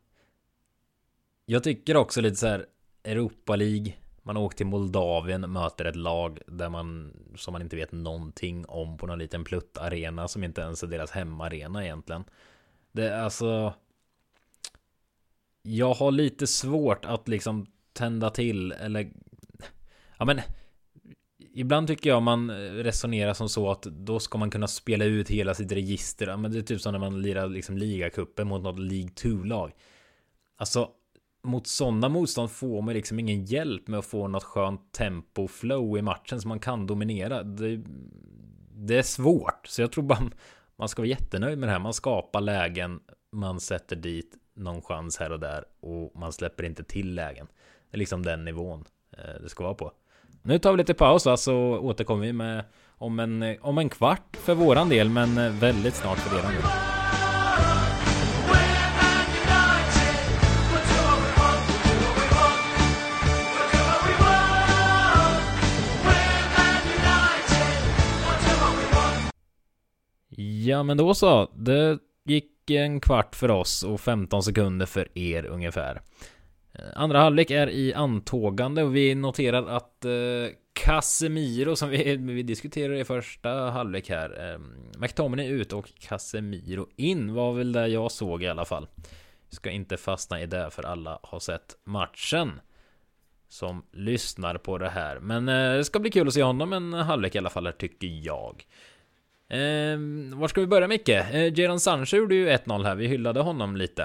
[1.44, 2.66] Jag tycker också lite så här
[3.04, 3.94] Europa League.
[4.28, 8.98] Man åker till Moldavien, möter ett lag där man som man inte vet någonting om
[8.98, 12.24] på någon liten pluttarena som inte ens är deras hemmaarena egentligen.
[12.92, 13.74] Det är alltså.
[15.62, 19.10] Jag har lite svårt att liksom tända till eller.
[20.18, 20.40] Ja, men
[21.52, 25.54] Ibland tycker jag man resonerar som så att då ska man kunna spela ut hela
[25.54, 26.36] sitt register.
[26.36, 29.72] Men det är typ som när man lirar liksom ligacupen mot något League 2-lag.
[30.56, 30.90] Alltså,
[31.42, 35.98] mot sådana motstånd får man liksom ingen hjälp med att få något skönt tempo flow
[35.98, 37.42] i matchen som man kan dominera.
[37.42, 37.82] Det,
[38.74, 40.30] det är svårt, så jag tror bara
[40.76, 41.78] man ska vara jättenöjd med det här.
[41.78, 43.00] Man skapar lägen,
[43.32, 47.46] man sätter dit någon chans här och där och man släpper inte till lägen.
[47.90, 49.92] Det är liksom den nivån eh, det ska vara på.
[50.42, 54.36] Nu tar vi lite paus va, så återkommer vi med om en, om en kvart
[54.36, 56.97] för våran del, men eh, väldigt snart för er del.
[70.66, 75.46] Ja men då så, det gick en kvart för oss och 15 sekunder för er
[75.46, 76.02] ungefär.
[76.72, 80.12] Eh, andra halvlek är i antågande och vi noterar att eh,
[80.72, 84.52] Casemiro som vi, vi diskuterade i första halvlek här.
[84.52, 84.58] Eh,
[84.98, 88.88] McTominay ut och Casemiro in var väl det jag såg i alla fall.
[89.48, 92.60] Ska inte fastna i det för alla har sett matchen.
[93.48, 95.20] Som lyssnar på det här.
[95.20, 97.72] Men eh, det ska bli kul att se honom en halvlek i alla fall här
[97.72, 98.64] tycker jag.
[99.50, 99.98] Eh,
[100.38, 101.08] var ska vi börja Micke?
[101.08, 104.02] Eh, Jadon Sancho gjorde ju 1-0 här, vi hyllade honom lite.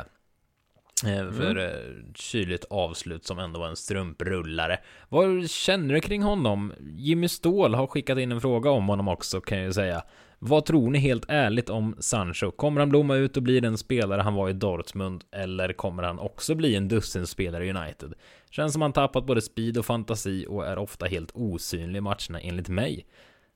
[1.05, 2.13] Eh, för mm.
[2.15, 4.79] kyligt avslut som ändå var en strumprullare.
[5.09, 6.73] Vad känner du kring honom?
[6.79, 10.03] Jimmy Ståhl har skickat in en fråga om honom också kan jag ju säga.
[10.39, 12.51] Vad tror ni helt ärligt om Sancho?
[12.51, 15.23] Kommer han blomma ut och bli den spelare han var i Dortmund?
[15.31, 18.13] Eller kommer han också bli en dussinspelare i United?
[18.49, 22.39] Känns som han tappat både speed och fantasi och är ofta helt osynlig i matcherna
[22.41, 23.05] enligt mig.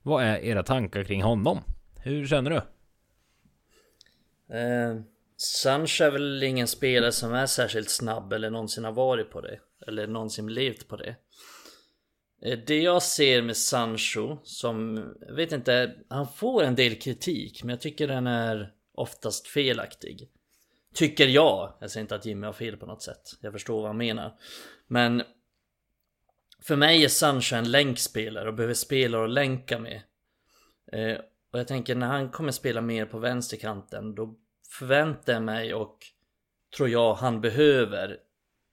[0.02, 1.58] Vad är era tankar kring honom?
[2.08, 2.56] Hur känner du?
[4.56, 5.00] Eh,
[5.36, 9.60] Sancho är väl ingen spelare som är särskilt snabb eller någonsin har varit på det.
[9.86, 11.16] Eller någonsin levt på det.
[12.42, 17.62] Eh, det jag ser med Sancho som, jag vet inte, han får en del kritik
[17.62, 20.28] men jag tycker den är oftast felaktig.
[20.94, 21.74] Tycker jag.
[21.80, 23.36] Jag säger inte att Jimmy har fel på något sätt.
[23.40, 24.38] Jag förstår vad han menar.
[24.86, 25.22] Men
[26.62, 30.02] för mig är Sancho en länkspelare och behöver spelare att länka med.
[30.92, 31.18] Eh,
[31.52, 34.34] och jag tänker när han kommer spela mer på vänsterkanten då
[34.68, 35.98] förväntar jag mig och
[36.76, 38.16] tror jag han behöver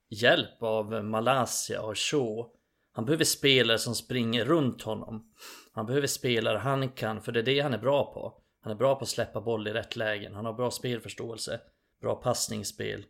[0.10, 2.50] hjälp av Malaysia och Shaw.
[2.92, 5.34] Han behöver spelare som springer runt honom.
[5.72, 8.42] Han behöver spelare han kan, för det är det han är bra på.
[8.62, 10.36] Han är bra på att släppa boll i rätt lägen.
[10.36, 11.60] Han har bra spelförståelse.
[12.02, 13.06] Bra passningsspel.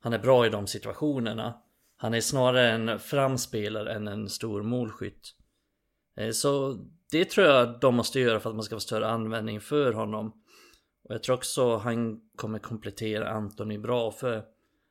[0.00, 1.62] Han är bra i de situationerna.
[1.96, 5.34] Han är snarare en framspelare än en stor målskytt.
[6.16, 6.78] Eh, så
[7.10, 10.32] det tror jag de måste göra för att man ska få större användning för honom.
[11.04, 14.44] Och jag tror också han kommer komplettera Anthony bra för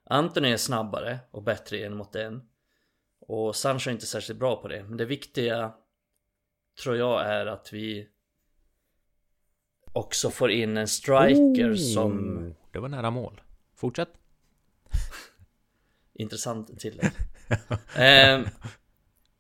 [0.09, 2.41] Anthony är snabbare och bättre en mot en.
[3.20, 4.84] Och Sancho är inte särskilt bra på det.
[4.84, 5.74] Men det viktiga
[6.84, 8.07] tror jag är att vi
[9.93, 12.55] också får in en striker oh, som...
[12.72, 13.41] Det var nära mål.
[13.76, 14.09] Fortsätt.
[16.13, 17.11] Intressant tillägg.
[17.95, 18.45] eh,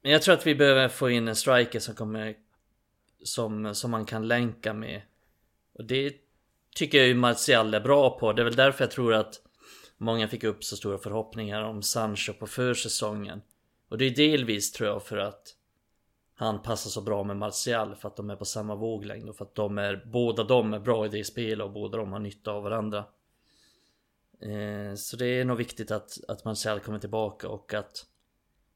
[0.01, 2.35] men jag tror att vi behöver få in en striker som kommer
[3.23, 5.01] som, som man kan länka med.
[5.73, 6.15] Och det
[6.75, 8.33] tycker jag ju Martial är bra på.
[8.33, 9.41] Det är väl därför jag tror att
[9.97, 13.41] många fick upp så stora förhoppningar om Sancho på försäsongen.
[13.89, 15.55] Och det är delvis tror jag för att
[16.35, 19.45] han passar så bra med Martial för att de är på samma våglängd och för
[19.45, 22.51] att de är båda de är bra i det spelet och båda de har nytta
[22.51, 23.05] av varandra.
[24.41, 28.05] Eh, så det är nog viktigt att, att Martial kommer tillbaka och att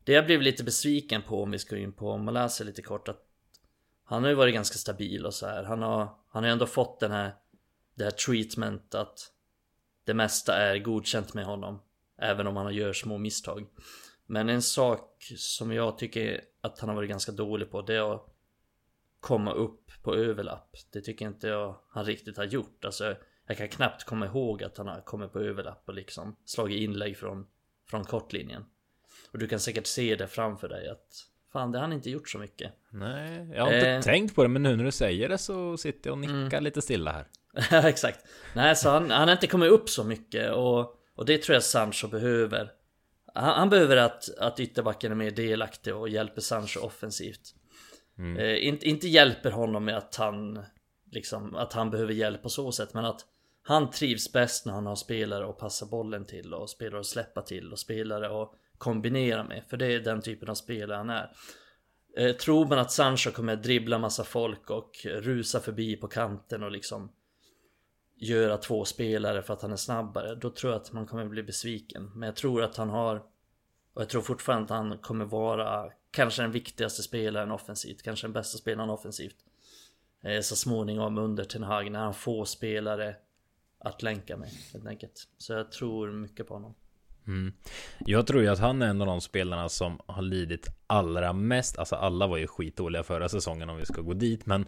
[0.03, 3.22] det jag blev lite besviken på om vi ska in på Malaysia lite kort att
[4.13, 5.63] han har ju varit ganska stabil och så här.
[5.63, 7.35] Han har, han har ändå fått den här,
[7.95, 9.31] det här treatment att
[10.05, 11.81] det mesta är godkänt med honom.
[12.17, 13.67] Även om han gör små misstag.
[14.25, 18.15] Men en sak som jag tycker att han har varit ganska dålig på det är
[18.15, 18.25] att
[19.19, 20.77] komma upp på överlapp.
[20.91, 22.85] Det tycker inte jag han riktigt har gjort.
[22.85, 23.15] Alltså
[23.47, 27.17] jag kan knappt komma ihåg att han har kommit på överlapp och liksom slagit inlägg
[27.17, 27.47] från,
[27.89, 28.65] från kortlinjen.
[29.31, 32.29] Och du kan säkert se det framför dig att Fan, det har han inte gjort
[32.29, 32.71] så mycket.
[32.89, 34.01] Nej, jag har inte eh.
[34.01, 36.63] tänkt på det, men nu när du säger det så sitter jag och nickar mm.
[36.63, 37.27] lite stilla här.
[37.71, 38.19] Ja, exakt.
[38.55, 40.79] Nej, så han, han har inte kommit upp så mycket och,
[41.15, 42.71] och det tror jag Sancho behöver.
[43.33, 47.55] Han, han behöver att, att ytterbacken är mer delaktig och hjälper Sancho offensivt.
[48.17, 48.37] Mm.
[48.37, 50.63] Eh, inte, inte hjälper honom med att han
[51.11, 53.25] liksom, att han behöver hjälp på så sätt, men att
[53.63, 57.41] han trivs bäst när han har spelare att passa bollen till och spelare att släppa
[57.41, 59.63] till och spelare att kombinera med.
[59.69, 61.35] För det är den typen av spelare han är.
[62.17, 66.71] Eh, tror man att Sancho kommer dribbla massa folk och rusa förbi på kanten och
[66.71, 67.11] liksom
[68.15, 71.43] göra två spelare för att han är snabbare, då tror jag att man kommer bli
[71.43, 72.11] besviken.
[72.15, 73.15] Men jag tror att han har,
[73.93, 78.33] och jag tror fortfarande att han kommer vara kanske den viktigaste spelaren offensivt, kanske den
[78.33, 79.37] bästa spelaren offensivt.
[80.23, 83.15] Eh, så småningom under Ten Hag när han får spelare
[83.79, 85.27] att länka med helt enkelt.
[85.37, 86.75] Så jag tror mycket på honom.
[87.27, 87.53] Mm.
[88.05, 91.77] Jag tror ju att han är en av de spelarna som har lidit allra mest.
[91.77, 94.45] Alltså alla var ju skitdåliga förra säsongen om vi ska gå dit.
[94.45, 94.65] Men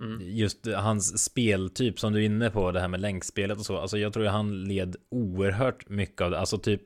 [0.00, 0.18] mm.
[0.22, 3.78] just hans speltyp som du är inne på, det här med länkspelet och så.
[3.78, 6.38] Alltså jag tror ju han led oerhört mycket av det.
[6.38, 6.82] Alltså typ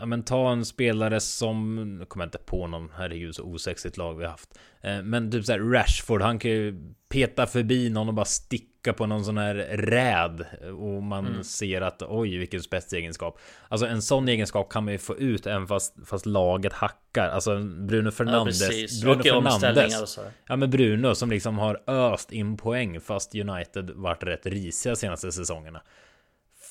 [0.00, 3.96] Ja men ta en spelare som, nu kommer jag inte på någon, herregud så osexigt
[3.96, 4.58] lag vi haft.
[4.80, 9.06] Eh, men typ såhär Rashford, han kan ju peta förbi någon och bara sticka på
[9.06, 10.44] någon sån här räd.
[10.78, 11.44] Och man mm.
[11.44, 13.38] ser att oj vilken spetsegenskap.
[13.68, 17.28] Alltså en sån egenskap kan man ju få ut även fast, fast laget hackar.
[17.28, 18.60] Alltså Bruno Fernandes.
[18.62, 19.02] Ja, precis.
[19.02, 20.02] Bruno och Fernandes.
[20.02, 20.20] Och så.
[20.46, 25.32] Ja men Bruno som liksom har öst in poäng fast United varit rätt risiga senaste
[25.32, 25.82] säsongerna.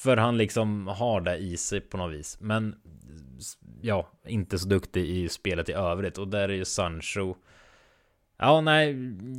[0.03, 2.37] För han liksom har det i sig på något vis.
[2.39, 2.75] Men
[3.81, 6.17] ja, inte så duktig i spelet i övrigt.
[6.17, 7.35] Och där är ju Sancho.
[8.37, 8.95] Ja, nej,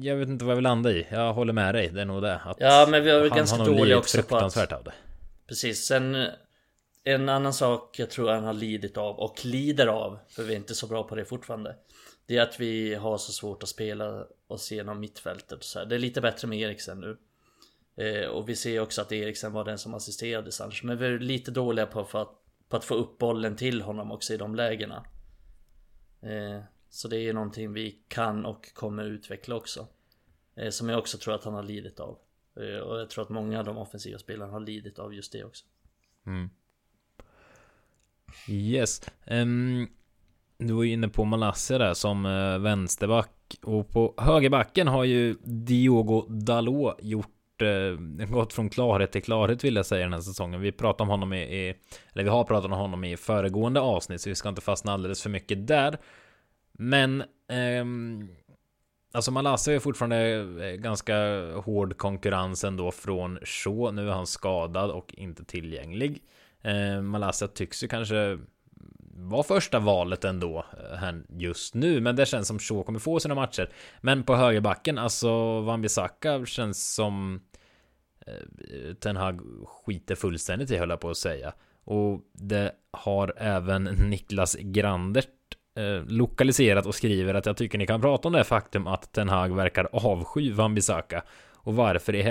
[0.06, 1.06] jag vet inte vad jag vill landa i.
[1.10, 1.88] Jag håller med dig.
[1.88, 2.36] Det är nog det.
[2.36, 4.72] Att ja, men vi har väl ganska dåliga också på att...
[4.72, 4.92] av det.
[5.46, 6.26] Precis, sen...
[7.04, 10.56] en annan sak jag tror han har lidit av och lider av, för vi är
[10.56, 11.76] inte så bra på det fortfarande.
[12.26, 15.64] Det är att vi har så svårt att spela oss igenom mittfältet.
[15.64, 15.86] Så här.
[15.86, 17.16] Det är lite bättre med Eriksen nu.
[17.96, 20.86] Eh, och vi ser också att Eriksen var den som assisterade Sancho.
[20.86, 22.32] Men vi är lite dåliga på, för att,
[22.68, 25.06] på att få upp bollen till honom också i de lägena.
[26.22, 29.86] Eh, så det är någonting vi kan och kommer utveckla också.
[30.56, 32.18] Eh, som jag också tror att han har lidit av.
[32.56, 35.44] Eh, och jag tror att många av de offensiva spelarna har lidit av just det
[35.44, 35.64] också.
[36.26, 36.50] Mm.
[38.48, 39.02] Yes.
[39.26, 39.88] Um,
[40.58, 43.58] du var ju inne på Malassia där som uh, vänsterback.
[43.62, 47.30] Och på högerbacken har ju Diogo Dalot gjort
[47.64, 50.60] Eh, gått från klarhet till klarhet vill jag säga den här säsongen.
[50.60, 51.74] Vi pratade om honom i, i,
[52.12, 55.22] eller vi har pratat om honom i föregående avsnitt så vi ska inte fastna alldeles
[55.22, 55.98] för mycket där.
[56.72, 57.84] Men eh,
[59.14, 60.16] Alltså Malassia är fortfarande
[60.66, 61.14] eh, ganska
[61.56, 63.92] hård konkurrens ändå från Shaw.
[63.92, 66.22] Nu är han skadad och inte tillgänglig.
[66.62, 68.38] Eh, Malaysia tycks ju kanske
[69.16, 73.20] vara första valet ändå eh, här just nu, men det känns som Shaw kommer få
[73.20, 73.70] sina matcher.
[74.00, 75.28] Men på högerbacken, alltså
[75.60, 77.40] Wan-Bissaka känns som
[78.26, 81.52] Eh, Ten Hag skiter fullständigt i höll jag på att säga.
[81.84, 85.28] Och det har även Niklas Grandert
[85.76, 89.28] eh, lokaliserat och skriver att jag tycker ni kan prata om det faktum att Ten
[89.28, 91.22] Hag verkar avsky Wan-Bissaka
[91.64, 92.22] och varför i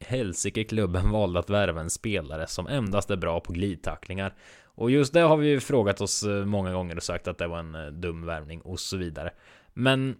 [0.00, 4.34] helsike klubben valde att värva en spelare som endast är bra på glidtacklingar.
[4.64, 7.46] Och just det har vi ju frågat oss eh, många gånger och sagt att det
[7.46, 9.30] var en eh, dum värvning och så vidare.
[9.74, 10.16] Men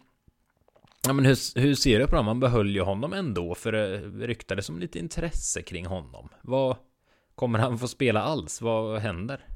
[1.07, 2.23] Ja men hur, hur ser du på det?
[2.23, 6.29] Man behöll ju honom ändå för det ryktades som lite intresse kring honom.
[6.43, 6.77] Vad
[7.35, 8.61] Kommer han få spela alls?
[8.61, 9.49] Vad händer?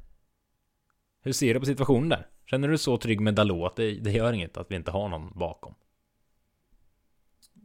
[1.21, 2.27] Hur ser du på situationen där?
[2.47, 5.09] Känner du så trygg med Dalot att det, det gör inget att vi inte har
[5.09, 5.75] någon bakom?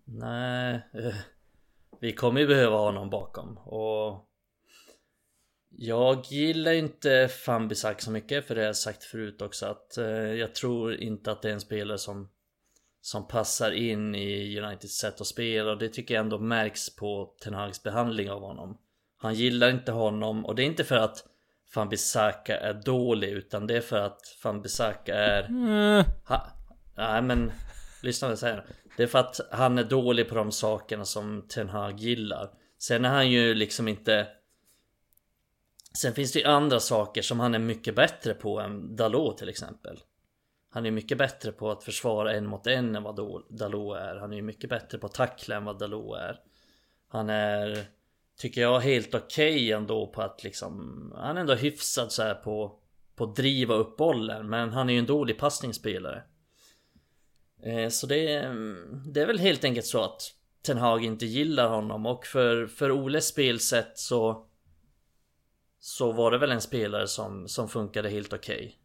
[0.05, 1.15] Nej, eh,
[1.99, 4.29] vi kommer ju behöva ha någon bakom och
[5.69, 10.05] jag gillar inte Fambisak så mycket för det har jag sagt förut också att eh,
[10.05, 12.29] jag tror inte att det är en spelare som
[13.03, 17.33] som passar in i Uniteds sätt att spela och det tycker jag ändå märks på
[17.43, 18.77] Ten Hags behandling av honom.
[19.17, 21.25] Han gillar inte honom och det är inte för att
[21.73, 25.43] Fambisaka är dålig utan det är för att Fambisaka är...
[25.43, 26.03] Mm.
[26.27, 26.47] Ha,
[26.95, 27.51] nej men
[28.03, 28.65] lyssna vad jag säger.
[28.97, 32.49] Det är för att han är dålig på de sakerna som Ten Hag gillar.
[32.79, 34.27] Sen är han ju liksom inte...
[35.97, 39.49] Sen finns det ju andra saker som han är mycket bättre på än Dalot till
[39.49, 39.99] exempel.
[40.73, 43.15] Han är mycket bättre på att försvara en mot en än vad
[43.49, 44.15] Dalot är.
[44.15, 46.39] Han är mycket bättre på att tackla än vad Dalot är.
[47.07, 47.85] Han är,
[48.37, 51.13] tycker jag, helt okej okay ändå på att liksom...
[51.17, 52.79] Han är ändå hyfsad så här på,
[53.15, 54.49] på att driva upp bollen.
[54.49, 56.23] Men han är ju en dålig passningsspelare.
[57.63, 58.39] Eh, så det,
[59.05, 60.21] det är väl helt enkelt så att
[60.61, 64.47] Ten Hag inte gillar honom och för, för Oles spelsätt så
[65.79, 68.82] Så var det väl en spelare som, som funkade helt okej okay.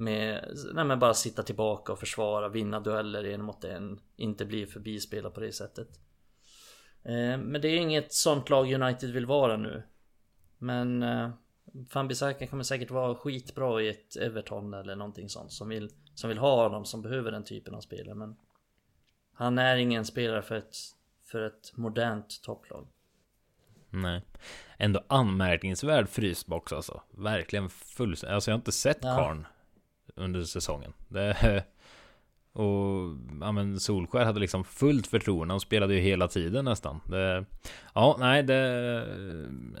[0.00, 0.44] Med,
[0.74, 5.40] nej bara sitta tillbaka och försvara, vinna dueller en mot en Inte bli förbispelad på
[5.40, 5.88] det sättet
[7.02, 9.82] eh, Men det är inget sånt lag United vill vara nu
[10.58, 11.30] Men eh,
[11.90, 16.38] Fambisaka kommer säkert vara skitbra i ett Everton eller någonting sånt som vill som vill
[16.38, 18.14] ha honom, som behöver den typen av spelare.
[18.14, 18.36] Men
[19.32, 20.76] han är ingen spelare för ett,
[21.24, 22.88] för ett modernt topplag.
[23.90, 24.22] Nej.
[24.76, 27.02] Ändå anmärkningsvärd frysbox alltså.
[27.10, 28.34] Verkligen fullständigt.
[28.34, 29.16] Alltså jag har inte sett ja.
[29.16, 29.46] Karn
[30.18, 30.92] under säsongen.
[31.08, 31.36] Det,
[32.52, 35.54] och ja, men Solskär hade liksom fullt förtroende.
[35.54, 37.00] Han spelade ju hela tiden nästan.
[37.06, 37.44] Det,
[37.94, 39.06] ja, nej, det är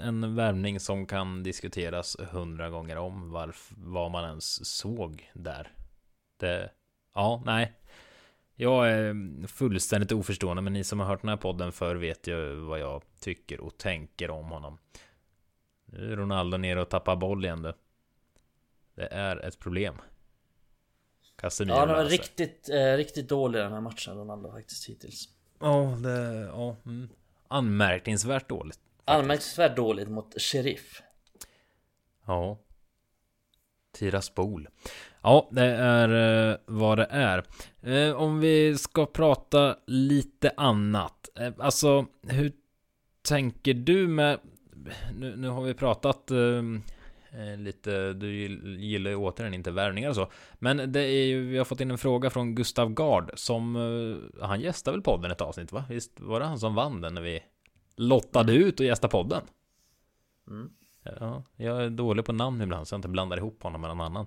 [0.00, 5.72] en värvning som kan diskuteras hundra gånger om varf, vad man ens såg där.
[6.36, 6.70] Det,
[7.14, 7.72] ja, nej.
[8.60, 12.54] Jag är fullständigt oförstående, men ni som har hört den här podden för vet ju
[12.54, 14.78] vad jag tycker och tänker om honom.
[15.84, 17.72] Nu är Ronaldo nere och tappar boll igen du.
[18.94, 19.94] Det är ett problem.
[21.40, 25.28] Casemiro Ja, han var riktigt, eh, riktigt dålig den här matchen, Ronaldo faktiskt hittills.
[25.60, 26.76] Ja, det, ja.
[26.86, 27.08] Mm.
[27.48, 28.76] Anmärkningsvärt dåligt.
[28.76, 29.02] Faktiskt.
[29.04, 31.02] Anmärkningsvärt dåligt mot Sheriff.
[32.26, 32.58] Ja.
[33.92, 34.68] Tiraspol.
[35.22, 37.44] Ja, det är eh, vad det är.
[37.82, 41.28] Eh, om vi ska prata lite annat.
[41.38, 42.52] Eh, alltså, hur
[43.22, 44.38] tänker du med...
[45.14, 46.30] Nu, nu har vi pratat
[47.58, 48.32] lite, du
[48.78, 50.30] gillar ju återigen inte värvningar och så.
[50.54, 53.74] Men det är ju, vi har fått in en fråga från Gustav Gard som,
[54.40, 55.84] han gästade väl podden ett avsnitt va?
[55.88, 57.42] Visst var det han som vann den när vi
[57.96, 59.42] lottade ut och gästade podden?
[60.50, 60.70] Mm.
[61.20, 64.00] Ja, jag är dålig på namn ibland så jag inte blandar ihop honom med någon
[64.00, 64.26] annan.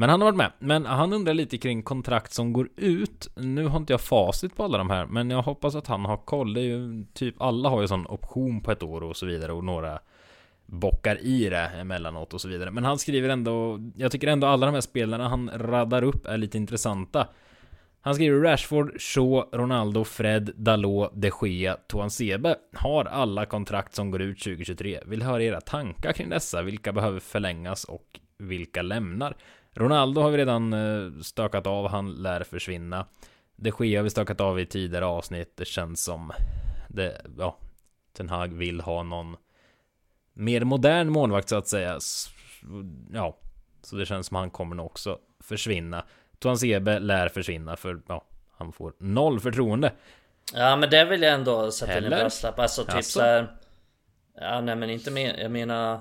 [0.00, 0.52] Men han har varit med.
[0.58, 3.28] Men han undrar lite kring kontrakt som går ut.
[3.36, 6.16] Nu har inte jag facit på alla de här, men jag hoppas att han har
[6.16, 6.54] koll.
[6.54, 9.52] Det är ju typ alla har ju sån option på ett år och så vidare
[9.52, 10.00] och några
[10.70, 12.70] bockar i det emellanåt och så vidare.
[12.70, 16.36] Men han skriver ändå, jag tycker ändå alla de här spelarna han radar upp är
[16.36, 17.28] lite intressanta.
[18.00, 24.10] Han skriver Rashford, Shaw, Ronaldo, Fred, Dalot, De Gea, Toan Sebe har alla kontrakt som
[24.10, 25.00] går ut 2023.
[25.06, 26.62] Vill höra era tankar kring dessa.
[26.62, 29.36] Vilka behöver förlängas och vilka lämnar?
[29.74, 31.88] Ronaldo har vi redan eh, stökat av.
[31.88, 33.06] Han lär försvinna.
[33.56, 35.56] De Gea har vi stökat av i tidigare avsnitt.
[35.56, 36.32] Det känns som
[36.88, 37.58] det, ja,
[38.16, 39.36] Ten Hag vill ha någon
[40.32, 41.98] mer modern målvakt så att säga.
[43.12, 43.38] Ja,
[43.82, 46.04] så det känns som han kommer nog också försvinna.
[46.38, 49.92] Tuan Sebe lär försvinna för ja, han får noll förtroende.
[50.54, 52.58] Ja men det vill jag ändå sätta in en brasklapp.
[52.58, 53.18] Alltså typ alltså.
[53.18, 53.56] såhär.
[54.34, 55.36] Ja nej men inte mer.
[55.38, 56.00] Jag menar.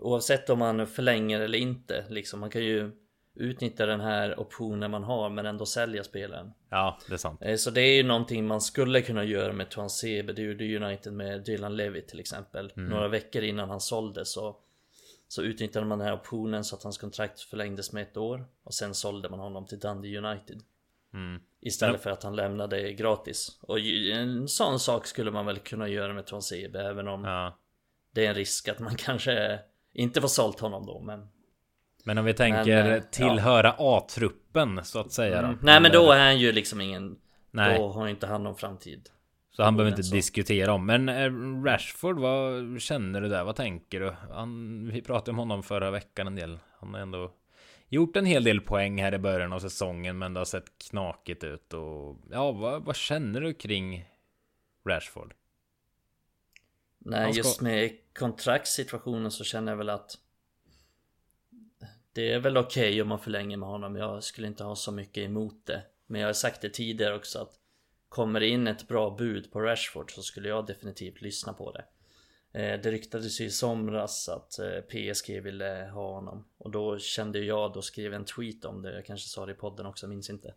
[0.00, 2.04] Oavsett om man förlänger eller inte.
[2.08, 2.90] Liksom man kan ju
[3.34, 6.52] utnyttja den här optionen man har men ändå sälja spelaren.
[6.68, 7.42] Ja, det är sant.
[7.42, 10.32] Eh, så det är ju någonting man skulle kunna göra med Tuan Sebe.
[10.32, 12.72] Det gjorde United med Dylan Levy till exempel.
[12.76, 12.88] Mm.
[12.88, 14.56] Några veckor innan han såldes så
[15.32, 18.74] så utnyttjade man den här optionen så att hans kontrakt förlängdes med ett år och
[18.74, 20.62] sen sålde man honom till Dundee United.
[21.14, 21.42] Mm.
[21.60, 22.02] Istället ja.
[22.02, 23.58] för att han lämnade gratis.
[23.60, 27.58] Och en sån sak skulle man väl kunna göra med Tuan Sebe även om ja.
[28.10, 29.60] det är en risk att man kanske
[29.92, 31.28] inte får sålt honom då men
[32.02, 33.98] men om vi tänker men, eh, tillhöra ja.
[33.98, 35.58] A-truppen så att säga mm.
[35.62, 37.16] Nej men då är han ju liksom ingen
[37.54, 37.78] Nej.
[37.78, 39.08] Då har inte han någon framtid
[39.50, 40.14] Så han behöver inte så.
[40.14, 43.44] diskutera om Men eh, Rashford, vad känner du där?
[43.44, 44.14] Vad tänker du?
[44.30, 47.32] Han, vi pratade om honom förra veckan en del Han har ändå
[47.88, 51.44] Gjort en hel del poäng här i början av säsongen Men det har sett knakigt
[51.44, 54.04] ut och Ja, vad, vad känner du kring
[54.88, 55.34] Rashford?
[56.98, 57.38] Nej, ska...
[57.38, 60.18] just med kontraktssituationen så känner jag väl att
[62.12, 63.96] det är väl okej okay om man förlänger med honom.
[63.96, 65.82] Jag skulle inte ha så mycket emot det.
[66.06, 67.58] Men jag har sagt det tidigare också att
[68.12, 71.84] Kommer det in ett bra bud på Rashford så skulle jag definitivt lyssna på det.
[72.60, 76.48] Eh, det ryktades ju i somras att eh, PSG ville ha honom.
[76.58, 78.94] Och då kände jag, då skrev en tweet om det.
[78.94, 80.54] Jag kanske sa det i podden också, minns inte.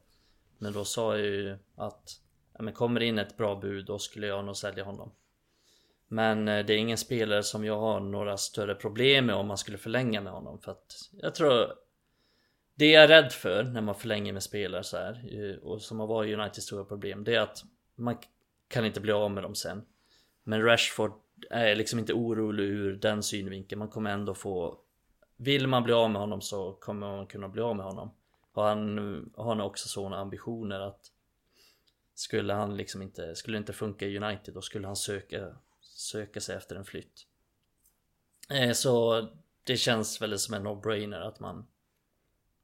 [0.58, 2.22] Men då sa jag ju att
[2.54, 5.12] ja, men kommer det in ett bra bud då skulle jag nog sälja honom.
[6.08, 9.58] Men eh, det är ingen spelare som jag har några större problem med om man
[9.58, 11.74] skulle förlänga med honom för att jag tror
[12.76, 16.00] Det jag är rädd för när man förlänger med spelare så här eh, och som
[16.00, 17.64] har varit Uniteds stora problem det är att
[17.96, 18.18] man
[18.68, 19.86] kan inte bli av med dem sen.
[20.44, 21.12] Men Rashford
[21.50, 23.80] är liksom inte orolig ur den synvinkeln.
[23.80, 24.80] Man kommer ändå få
[25.38, 28.12] Vill man bli av med honom så kommer man kunna bli av med honom.
[28.54, 28.98] Och han
[29.36, 31.12] har han också sådana ambitioner att
[32.14, 35.56] Skulle han liksom inte, skulle det inte funka i United då skulle han söka
[35.96, 37.28] söka sig efter en flytt.
[38.50, 39.28] Eh, så
[39.64, 41.68] det känns väl som en no-brainer att man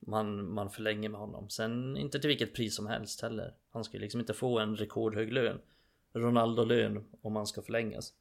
[0.08, 1.50] man, man förlänger med honom.
[1.50, 3.54] Sen inte till vilket pris som helst heller.
[3.70, 5.62] Han ska ju liksom inte få en rekordhög lön.
[6.14, 8.14] Ronaldo-lön om han ska förlängas.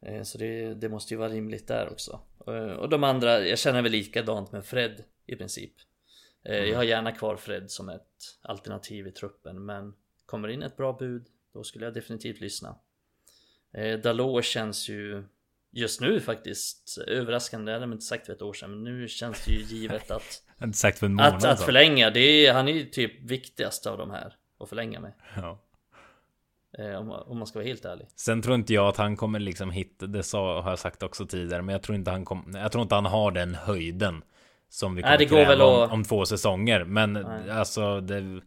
[0.00, 2.20] Eh, så det, det måste ju vara rimligt där också.
[2.46, 5.72] Eh, och de andra, jag känner väl likadant med Fred i princip.
[6.42, 6.68] Mm.
[6.68, 9.94] Jag har gärna kvar Fred som ett alternativ i truppen men
[10.26, 12.78] kommer in ett bra bud då skulle jag definitivt lyssna.
[13.74, 15.24] Eh, Dalot känns ju
[15.72, 19.08] just nu faktiskt överraskande, det hade man inte sagt för ett år sedan men nu
[19.08, 22.52] känns det ju givet att Inte sagt för en månad Att, att förlänga, det är,
[22.52, 25.12] han är ju typ viktigast av de här att förlänga med.
[25.36, 25.58] Ja.
[26.78, 28.08] Eh, om, om, man ska vara helt ärlig.
[28.16, 31.26] Sen tror inte jag att han kommer liksom hitta, det sa, har jag sagt också
[31.26, 34.22] tidigare Men jag tror inte han kommer, jag tror inte han har den höjden
[34.68, 35.92] Som vi kommer Nej, det går väl om, att...
[35.92, 36.84] om två säsonger.
[36.84, 37.50] Men Nej.
[37.50, 38.40] alltså det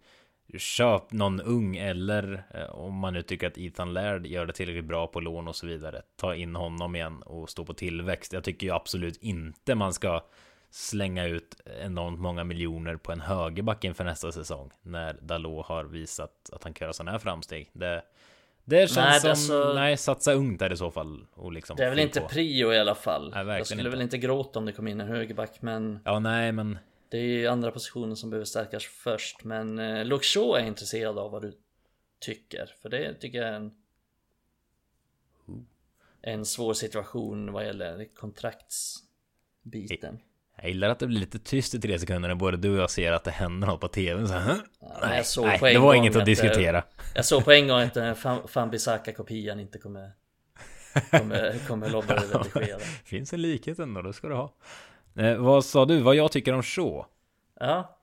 [0.60, 4.86] Köp någon ung eller eh, om man nu tycker att Ethan Laird gör det tillräckligt
[4.86, 6.02] bra på lån och så vidare.
[6.16, 8.34] Ta in honom igen och stå på tillväxt.
[8.34, 10.22] Jag tycker ju absolut inte man ska
[10.70, 14.72] slänga ut enormt många miljoner på en högerback inför nästa säsong.
[14.82, 17.70] När Dalot har visat att han kan göra sådana här framsteg.
[17.74, 18.04] Det,
[18.66, 21.26] det känns nej, som, alltså, nej, satsa ungt där i så fall.
[21.34, 22.28] Och liksom det är väl inte på.
[22.28, 23.32] prio i alla fall.
[23.36, 23.90] Nej, jag skulle inte.
[23.90, 26.00] väl inte gråta om det kom in en högerback, men...
[26.06, 26.78] Ja, nej, men
[27.14, 31.32] det är ju andra positioner som behöver stärkas först men eh, Shaw är intresserad av
[31.32, 31.54] vad du
[32.20, 33.72] tycker för det tycker jag är en
[36.22, 40.20] En svår situation vad gäller kontraktsbiten.
[40.56, 42.90] Jag gillar att det blir lite tyst i tre sekunder när både du och jag
[42.90, 44.58] ser att det händer något på tvn så ja,
[45.02, 46.76] nej, nej det var inget att diskutera.
[46.76, 46.84] jag,
[47.16, 50.12] jag såg på en gång att den här Fambisaka kopian inte kommer
[51.12, 54.54] Kommer, kommer lobba redigera Finns en likhet ändå, det ska du ha
[55.16, 56.02] Eh, vad sa du?
[56.02, 57.06] Vad jag tycker om Shaw?
[57.60, 57.98] Ja.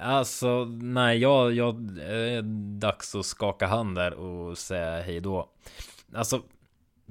[0.00, 2.42] Alltså, nej, jag, jag, är
[2.80, 5.48] dags att skaka hand där och säga hej då.
[6.14, 6.42] Alltså,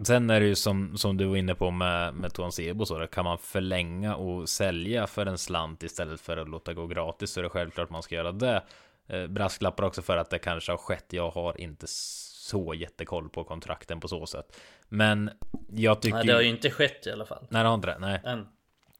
[0.04, 2.97] sen är det ju som, som du var inne på med, med Tuan Sebo så,
[2.97, 7.32] där kan man förlänga och sälja för en slant istället för att låta gå gratis
[7.32, 8.64] så är det självklart man ska göra det.
[9.08, 11.06] Eh, brasklappar också för att det kanske har skett.
[11.10, 14.60] Jag har inte så jättekoll på kontrakten på så sätt.
[14.88, 15.30] Men
[15.70, 16.18] jag tycker...
[16.18, 17.47] Nej, det har ju inte skett i alla fall.
[17.50, 18.00] Nej, det har inte det.
[18.00, 18.22] Nej.
[18.24, 18.47] Än.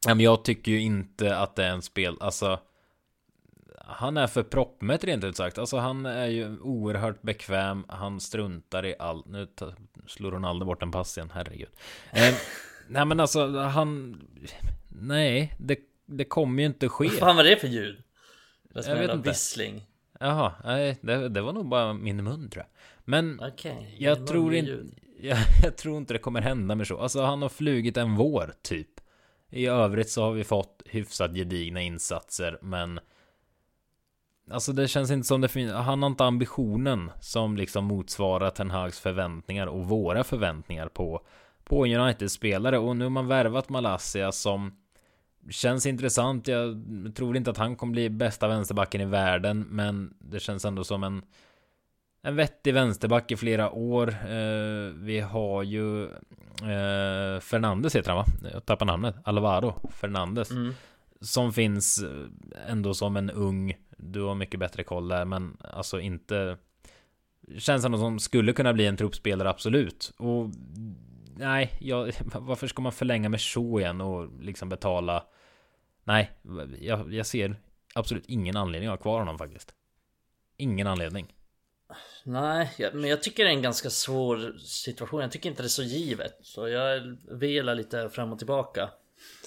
[0.06, 2.60] Men jag tycker ju inte att det är en spel, alltså
[3.89, 5.58] han är för proppmätt rent ut sagt.
[5.58, 7.86] Alltså han är ju oerhört bekväm.
[7.88, 9.26] Han struntar i allt.
[9.26, 9.47] Nu
[10.08, 11.70] slår Ronaldo bort en pass igen, herregud.
[12.12, 12.34] Eh,
[12.88, 14.22] nej men alltså han...
[14.88, 17.08] Nej, det, det kommer ju inte ske.
[17.08, 18.04] Vad fan var det för ljud?
[18.74, 19.30] Det jag vet inte.
[19.30, 19.86] vissling.
[20.20, 22.80] Jaha, nej, det, det, var nog bara min mun tror jag.
[23.06, 24.78] Men okay, jag tror inte...
[25.22, 27.00] Jag, jag tror inte det kommer hända med så.
[27.00, 28.99] Alltså han har flugit en vår typ.
[29.50, 33.00] I övrigt så har vi fått hyfsat gedigna insatser, men
[34.52, 38.72] Alltså det känns inte som det finns, han har inte ambitionen som liksom motsvarar Ten
[38.72, 41.22] Hags förväntningar och våra förväntningar på
[41.70, 44.72] på United-spelare och nu har man värvat Malaysia som
[45.50, 46.47] känns intressant.
[46.47, 46.84] Jag
[47.16, 51.04] tror inte att han kommer bli bästa vänsterbacken i världen, men det känns ändå som
[51.04, 51.22] en
[52.22, 54.10] en vettig vänsterback i flera år.
[54.10, 58.50] Eh, vi har ju eh, Fernandes heter han va?
[58.54, 59.16] Jag tappar namnet.
[59.24, 60.52] Alvaro Fernandes.
[60.52, 60.74] Mm.
[61.22, 62.04] Som finns
[62.68, 66.58] ändå som en ung du har mycket bättre koll där, men alltså inte
[67.58, 70.14] Känns ändå som skulle kunna bli en truppspelare, absolut.
[70.18, 70.50] Och
[71.36, 75.24] nej, jag, varför ska man förlänga med så igen och liksom betala?
[76.04, 76.32] Nej,
[76.80, 77.56] jag, jag ser
[77.96, 79.74] absolut ingen anledning att ha kvar honom faktiskt.
[80.58, 81.34] Ingen anledning.
[82.30, 85.22] Nej, men jag tycker det är en ganska svår situation.
[85.22, 86.38] Jag tycker inte det är så givet.
[86.42, 88.90] Så jag velar lite fram och tillbaka.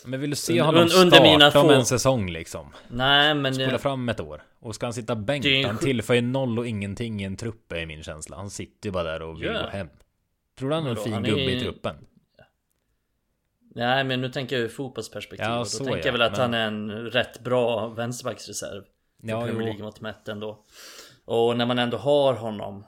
[0.05, 2.73] Men vill du se honom under starta mina om en säsong liksom?
[2.89, 3.55] Nej men...
[3.55, 4.43] Spola fram ett år.
[4.61, 5.67] Och ska han sitta bänkt?
[5.67, 8.37] Han tillför noll och ingenting i en trupp är min känsla.
[8.37, 9.65] Han sitter ju bara där och vill yeah.
[9.65, 9.89] gå hem.
[10.59, 11.57] Tror du han är en fin gubbe är...
[11.57, 11.97] i truppen?
[13.75, 15.47] Nej men nu tänker jag ur fotbollsperspektiv.
[15.47, 16.41] Ja, då tänker jag väl att men...
[16.41, 18.83] han är en rätt bra vänsterbacksreserv.
[19.23, 20.65] Ja, Premier League mot mätt ändå.
[21.25, 22.87] Och när man ändå har honom.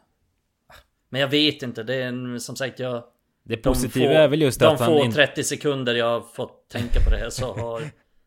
[1.09, 3.05] Men jag vet inte, det är en, som sagt jag
[3.45, 4.93] det positiva de få, är väl just att han...
[4.93, 7.82] De få 30 sekunder jag har fått tänka på det här så har,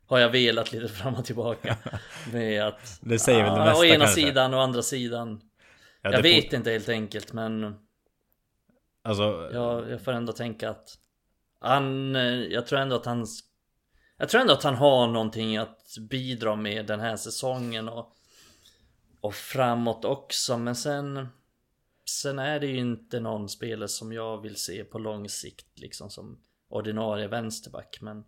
[0.08, 1.78] har jag velat lite fram och tillbaka.
[2.34, 3.00] Med att...
[3.02, 4.22] Det säger väl det mesta Å ena kanske.
[4.22, 5.42] sidan och andra sidan.
[6.02, 7.76] Ja, jag vet inte helt enkelt men...
[9.04, 9.50] Alltså...
[9.54, 10.90] Jag, jag får ändå tänka att...
[11.62, 12.16] Han...
[12.50, 13.26] Jag tror ändå att han...
[14.18, 18.14] Jag tror ändå att han har någonting att bidra med den här säsongen och...
[19.28, 21.28] Och framåt också men sen...
[22.10, 26.10] Sen är det ju inte någon spelare som jag vill se på lång sikt liksom
[26.10, 28.24] som ordinarie vänsterback men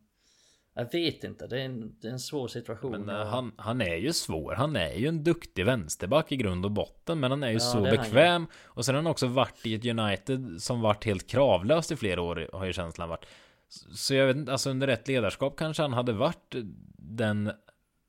[0.76, 2.92] jag vet inte, det är en, det är en svår situation.
[2.92, 4.54] Men uh, han, han är ju svår.
[4.54, 7.60] Han är ju en duktig vänsterback i grund och botten, men han är ju ja,
[7.60, 8.48] så bekväm.
[8.64, 12.22] Och sen har han också varit i ett United som varit helt kravlöst i flera
[12.22, 13.26] år, har ju känslan varit.
[13.96, 16.56] Så jag vet inte, alltså under rätt ledarskap kanske han hade varit
[16.98, 17.52] den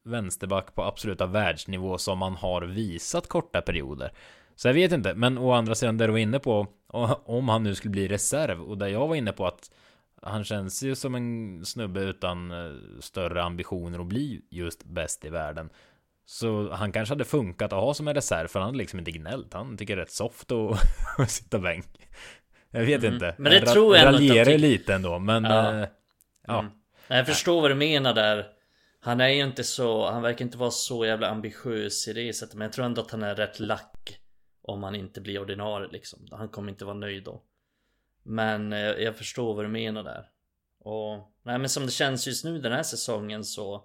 [0.04, 4.12] vänsterback på absoluta världsnivå som han har visat korta perioder.
[4.56, 6.66] Så jag vet inte, men å andra sidan det du var inne på,
[7.24, 9.70] om han nu skulle bli reserv och där jag var inne på att
[10.22, 15.28] han känns ju som en snubbe utan eh, större ambitioner att bli just bäst i
[15.28, 15.70] världen.
[16.26, 19.10] Så han kanske hade funkat att ha som en reserv för han hade liksom inte
[19.10, 19.54] gnällt.
[19.54, 21.86] Han tycker det är rätt soft att sitta bänk.
[22.70, 23.14] Jag vet mm.
[23.14, 23.34] inte.
[23.38, 25.80] Men det jag tror jag raljerar lite ändå, men ja.
[25.80, 25.88] Äh,
[26.46, 26.58] ja.
[26.58, 26.72] Mm.
[27.08, 28.46] Jag förstår vad du menar där.
[29.00, 32.54] Han är ju inte så, han verkar inte vara så jävla ambitiös i det sättet.
[32.54, 34.20] Men jag tror ändå att han är rätt lack.
[34.62, 36.28] Om han inte blir ordinarie liksom.
[36.30, 37.42] Han kommer inte vara nöjd då.
[38.22, 40.30] Men eh, jag förstår vad du menar där.
[40.78, 43.78] Och nej men som det känns just nu den här säsongen så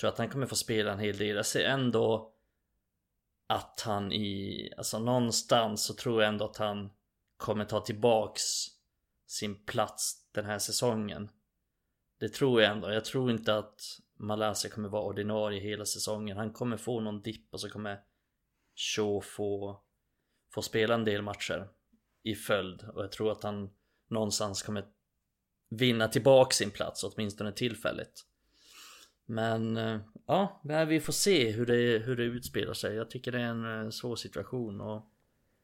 [0.00, 1.36] tror jag att han kommer få spela en hel del.
[1.36, 2.32] Jag ser ändå
[3.46, 6.90] att han i, alltså någonstans så tror jag ändå att han
[7.36, 8.42] kommer ta tillbaks
[9.26, 11.30] sin plats den här säsongen.
[12.20, 12.90] Det tror jag ändå.
[12.90, 13.80] Jag tror inte att
[14.16, 16.36] Malaysia kommer vara ordinarie hela säsongen.
[16.36, 18.00] Han kommer få någon dipp och så kommer
[18.74, 19.80] Shaw få
[20.54, 21.68] få spela en del matcher
[22.22, 23.70] i följd och jag tror att han
[24.08, 24.84] någonstans kommer
[25.70, 28.24] vinna tillbaka sin plats åtminstone tillfälligt.
[29.26, 32.94] Men eh, ja, vi får se hur det, hur det utspelar sig.
[32.94, 35.10] Jag tycker det är en eh, svår situation och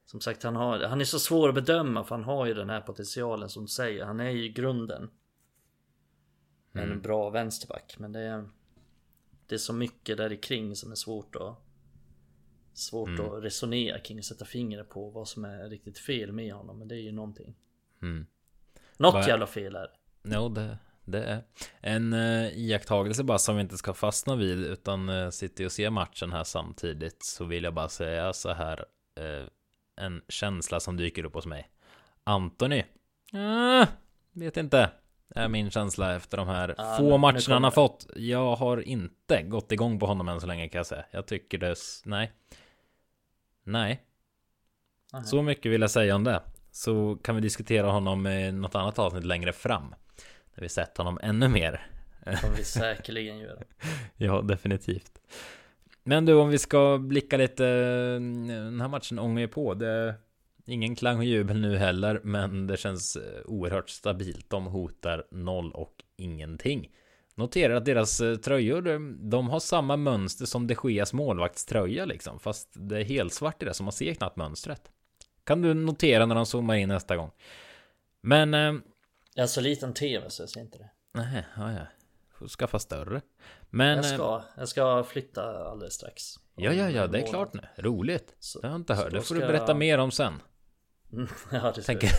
[0.04, 2.70] som sagt han, har, han är så svår att bedöma för han har ju den
[2.70, 4.04] här potentialen som du säger.
[4.04, 5.10] Han är ju grunden.
[6.72, 7.00] En mm.
[7.00, 8.48] bra vänsterback men det är,
[9.46, 11.58] det är så mycket där kring som är svårt att
[12.80, 13.26] Svårt mm.
[13.26, 16.78] att resonera kring och sätta fingret på vad som är riktigt fel med honom.
[16.78, 17.54] Men det är ju någonting.
[18.02, 18.26] Mm.
[18.96, 19.96] Något jävla fel är det.
[20.22, 21.42] Jo, det, det är
[21.80, 25.90] en uh, iakttagelse bara som vi inte ska fastna vid utan uh, sitter och ser
[25.90, 28.84] matchen här samtidigt så vill jag bara säga så här
[29.20, 29.48] uh,
[29.96, 31.70] en känsla som dyker upp hos mig.
[32.24, 32.82] Anthony.
[33.34, 33.88] Uh,
[34.32, 34.90] vet inte.
[35.34, 38.06] Är min känsla efter de här ah, få matcherna han har fått.
[38.16, 41.04] Jag har inte gått igång på honom än så länge kan jag säga.
[41.10, 42.32] Jag tycker det, nej.
[43.64, 44.02] Nej.
[45.12, 45.24] Aha.
[45.24, 46.42] Så mycket vill jag säga om det.
[46.72, 49.94] Så kan vi diskutera honom i något annat avsnitt längre fram.
[50.54, 51.86] När vi sett honom ännu mer.
[52.24, 53.60] Det kommer vi säkerligen göra.
[54.16, 55.20] Ja, definitivt.
[56.04, 57.64] Men du, om vi ska blicka lite.
[57.64, 59.74] Den här matchen ångar ju på.
[59.74, 60.14] Det
[60.70, 64.50] ingen klang och jubel nu heller, men det känns eh, oerhört stabilt.
[64.50, 66.90] De hotar noll och ingenting.
[67.34, 72.38] Noterar att deras eh, tröjor, de- de har samma mönster som de Geas målvaktströja liksom.
[72.40, 74.90] Fast det är helt svart i det, så man ser knappt mönstret.
[75.44, 77.30] Kan du notera när de zoomar in nästa gång.
[78.22, 78.54] Men...
[78.54, 78.72] Eh,
[79.34, 80.90] Jag har så liten tv så jag ser inte det.
[81.14, 81.86] nej, ja, ja.
[82.38, 83.20] Får skaffa större.
[83.70, 83.96] Men...
[83.96, 86.34] Jag eh, ska, jag ska flytta alldeles strax.
[86.56, 87.60] Ja, ja, ja, det är klart nu.
[87.76, 88.34] Roligt.
[88.38, 89.10] Så- det har jag inte hört.
[89.12, 90.34] Det får du berätta jag- mer om sen.
[91.12, 92.10] Mm, ja, det Tänker.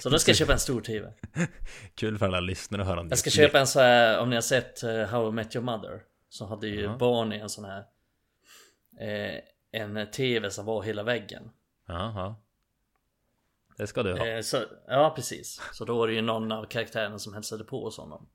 [0.00, 1.12] Så då ska jag köpa en stor tv.
[1.94, 4.36] kul för alla lyssnare att höra om Jag ska köpa en så här, om ni
[4.36, 6.02] har sett eh, How I Met Your Mother.
[6.28, 6.96] Så hade ju Ja.
[6.96, 7.84] Barney en sån här
[9.00, 9.40] eh,
[9.72, 11.50] En tv som var hela väggen.
[11.86, 12.42] Ja, ja.
[13.76, 14.26] Det ska du ha.
[14.26, 15.60] Eh, så, ja precis.
[15.72, 18.28] Så då var det ju någon av karaktärerna som hälsade på hos honom.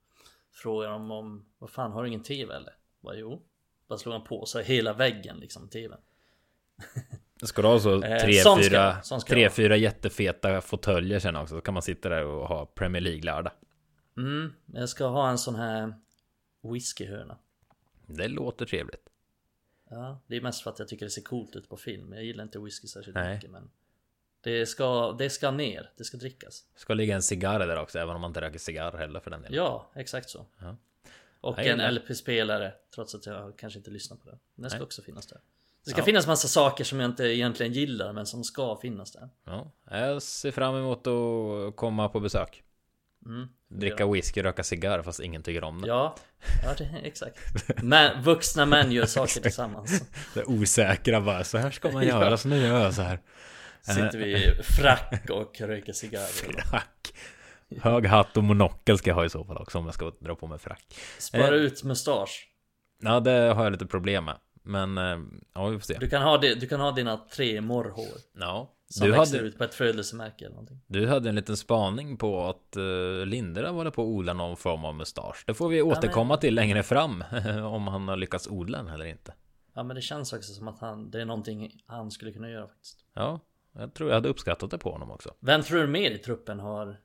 [0.51, 2.73] Frågade dem om, vad fan har du ingen tv eller?
[2.99, 3.41] Bara, jo.
[3.87, 5.99] Bara slog han på så hela väggen liksom tvn.
[7.41, 11.35] Ska du ha så Eh, tre, ska fyra, sån ska tre, fyra jättefeta fåtöljer sen
[11.35, 11.55] också.
[11.55, 13.53] Så kan man sitta där och ha Premier League-lördag.
[14.17, 15.93] Mm, jag ska ha en sån här
[16.63, 17.37] whiskyhörna.
[18.05, 19.09] Det låter trevligt.
[19.89, 22.13] Ja, det är mest för att jag tycker det ser coolt ut på film.
[22.13, 23.35] Jag gillar inte whisky särskilt Nej.
[23.35, 23.69] mycket men
[24.41, 26.65] det ska, det ska ner, det ska drickas.
[26.75, 29.41] Ska ligga en cigarr där också, även om man inte röker cigarr heller för den
[29.41, 29.55] delen.
[29.57, 30.45] Ja, exakt så.
[30.59, 30.77] Ja.
[31.41, 31.95] Och en.
[31.95, 34.37] LP-spelare, trots att jag kanske inte lyssnar på det.
[34.55, 34.85] Den ska Nej.
[34.85, 35.39] också finnas där.
[35.87, 36.05] Det ska Ja.
[36.05, 39.29] finnas massa saker som jag inte egentligen gillar men som ska finnas där.
[39.45, 42.63] Ja, jag ser fram emot att komma på besök.
[43.25, 43.47] Mm.
[43.69, 45.87] Dricka whisky, röka cigarr fast ingen tycker om det.
[45.87, 46.15] Ja,
[46.63, 47.37] ja det, exakt.
[47.83, 50.03] Men, vuxna män gör saker tillsammans.
[50.33, 52.09] Det osäkra bara, så här ska man Ja.
[52.23, 53.19] göra, så nu gör jag så här.
[53.81, 56.61] Sitter vi i frack och röker cigarrer.
[56.61, 57.13] Frack.
[57.81, 60.35] Hög hatt och monokel ska jag ha i så fall också om jag ska dra
[60.35, 60.83] på mig frack.
[61.19, 61.53] Spara Eh.
[61.53, 62.49] ut mustasch.
[63.03, 64.37] Ja, det har jag lite problem med.
[64.67, 65.17] Men, eh,
[65.53, 65.97] ja vi får se.
[65.99, 68.17] Du kan ha, det, du kan ha dina tre morrhår.
[68.39, 70.81] Ja, Som du växer hade, ut på ett födelsemärke eller någonting.
[70.87, 74.85] du hade en liten spaning på att uh, Lindera håller på att odla någon form
[74.85, 75.43] av mustasch.
[75.47, 77.23] Det får vi återkomma till längre fram.
[77.63, 79.33] om han har lyckats odla den eller inte.
[79.73, 82.67] Ja men det känns också som att han, det är någonting han skulle kunna göra
[82.67, 83.05] faktiskt.
[83.13, 83.39] Ja,
[83.71, 85.33] jag tror jag hade uppskattat det på honom också.
[85.39, 86.97] Vem tror du mer i truppen har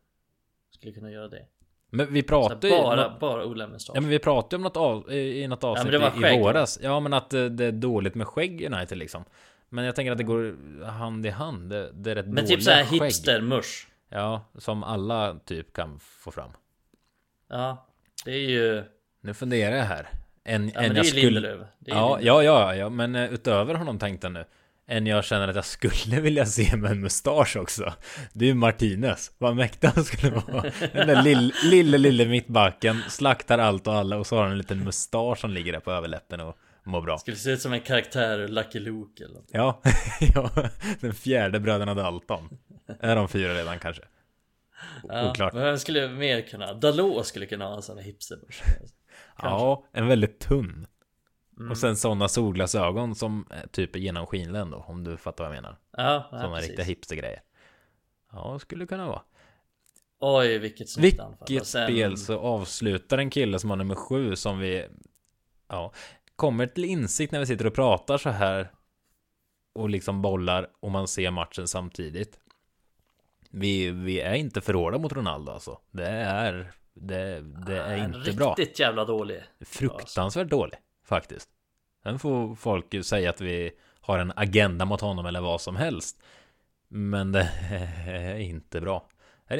[0.70, 1.46] Skulle kunna göra det?
[1.94, 2.82] Men vi pratade ju...
[2.82, 3.96] bara, bara odla mustasch.
[3.96, 6.78] Ja men vi pratade om något av, i i något avsnitt var i, i våras.
[6.82, 9.24] Ja men att eh, det är dåligt med skägg i United liksom.
[9.68, 11.70] Men jag tänker att det går hand i hand.
[11.70, 13.86] Det, det är rätt men typ såhär hipster-musch.
[14.08, 16.50] Ja, som alla typ kan få fram.
[17.48, 17.86] Ja,
[18.24, 18.84] det är ju...
[19.20, 20.08] Nu funderar jag här.
[20.44, 21.40] En, Ja en men det är jag ju skulle...
[21.40, 21.68] Lindelöf.
[21.78, 24.44] Det är Ja, ja, ja, ja, men eh, utöver honom tänkte jag nu.
[24.92, 27.92] En jag känner att jag skulle vilja se med en mustasch också.
[28.32, 29.32] Det är ju Martinez.
[29.38, 30.62] Vad mäktig han skulle vara.
[30.92, 33.02] Den där lille, lille, lille mittbacken.
[33.08, 35.92] Slaktar allt och alla och så har han en liten mustasch som ligger där på
[35.92, 37.18] överläppen och mår bra.
[37.18, 39.48] Skulle se ut som en karaktär ur Lucky Luke eller något.
[39.52, 39.82] Ja,
[40.34, 40.50] ja,
[41.00, 42.58] den fjärde bröderna Dalton.
[43.00, 44.02] Är de fyra redan kanske?
[45.08, 45.52] Ja, Oklart.
[45.52, 46.72] men vem skulle mer kunna?
[46.74, 48.62] Dalot skulle kunna ha en sån här hipstermusch.
[49.38, 50.86] Ja, en väldigt tunn.
[51.58, 51.70] Mm.
[51.70, 55.62] Och sen sådana solglasögon som eh, typ är genomskinliga ändå, om du fattar vad jag
[55.62, 55.78] menar.
[55.96, 57.42] Ja, ja Sådana riktiga hipstergrejer.
[58.32, 59.22] Ja, skulle kunna vara.
[60.24, 61.46] Oj, vilket snyggt anfall.
[61.48, 64.86] Vilket sen- spel så avslutar en kille som har nummer sju som vi
[65.68, 65.92] Ja
[66.36, 68.72] Kommer till insikt när vi sitter och pratar så här
[69.74, 72.38] Och liksom bollar och man ser matchen samtidigt
[73.50, 78.54] Vi, vi är inte förråda mot Ronaldo alltså Det är Det, det är inte bra
[78.54, 79.42] Riktigt jävla dålig.
[79.60, 80.78] Fruktansvärt dålig
[81.12, 81.48] Faktiskt
[82.02, 83.70] Sen får folk säga att vi
[84.00, 86.22] har en agenda mot honom eller vad som helst
[86.88, 87.48] Men det
[88.06, 89.08] är inte bra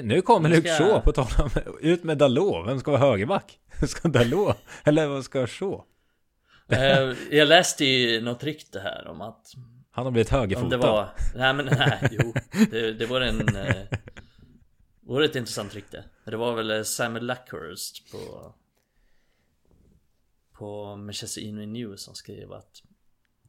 [0.03, 1.51] Nu kommer Nu Luke ska- Shaw på tal om
[1.81, 3.59] Ut med Dalot Vem ska vara högerback?
[3.89, 4.57] Ska Dalot?
[4.85, 5.81] Eller vad ska Shaw?
[6.69, 9.53] Eh, jag läste ju något rykte här om att
[9.91, 11.09] Han har blivit högerfotad det var...
[11.35, 12.35] Nej men nej, jo.
[12.71, 13.57] Det, det var en...
[13.57, 13.77] Eh,
[15.01, 16.05] var ett intressant rykte.
[16.25, 18.53] Det var väl eh, Samuel Luckhurst på...
[20.63, 22.83] På Manchester Evening News som skrev att...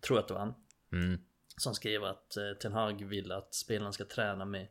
[0.02, 0.54] Tror att det var han.
[0.92, 1.20] mm.
[1.58, 4.68] Som skrev att eh, Ten Hag vill att spelarna ska träna med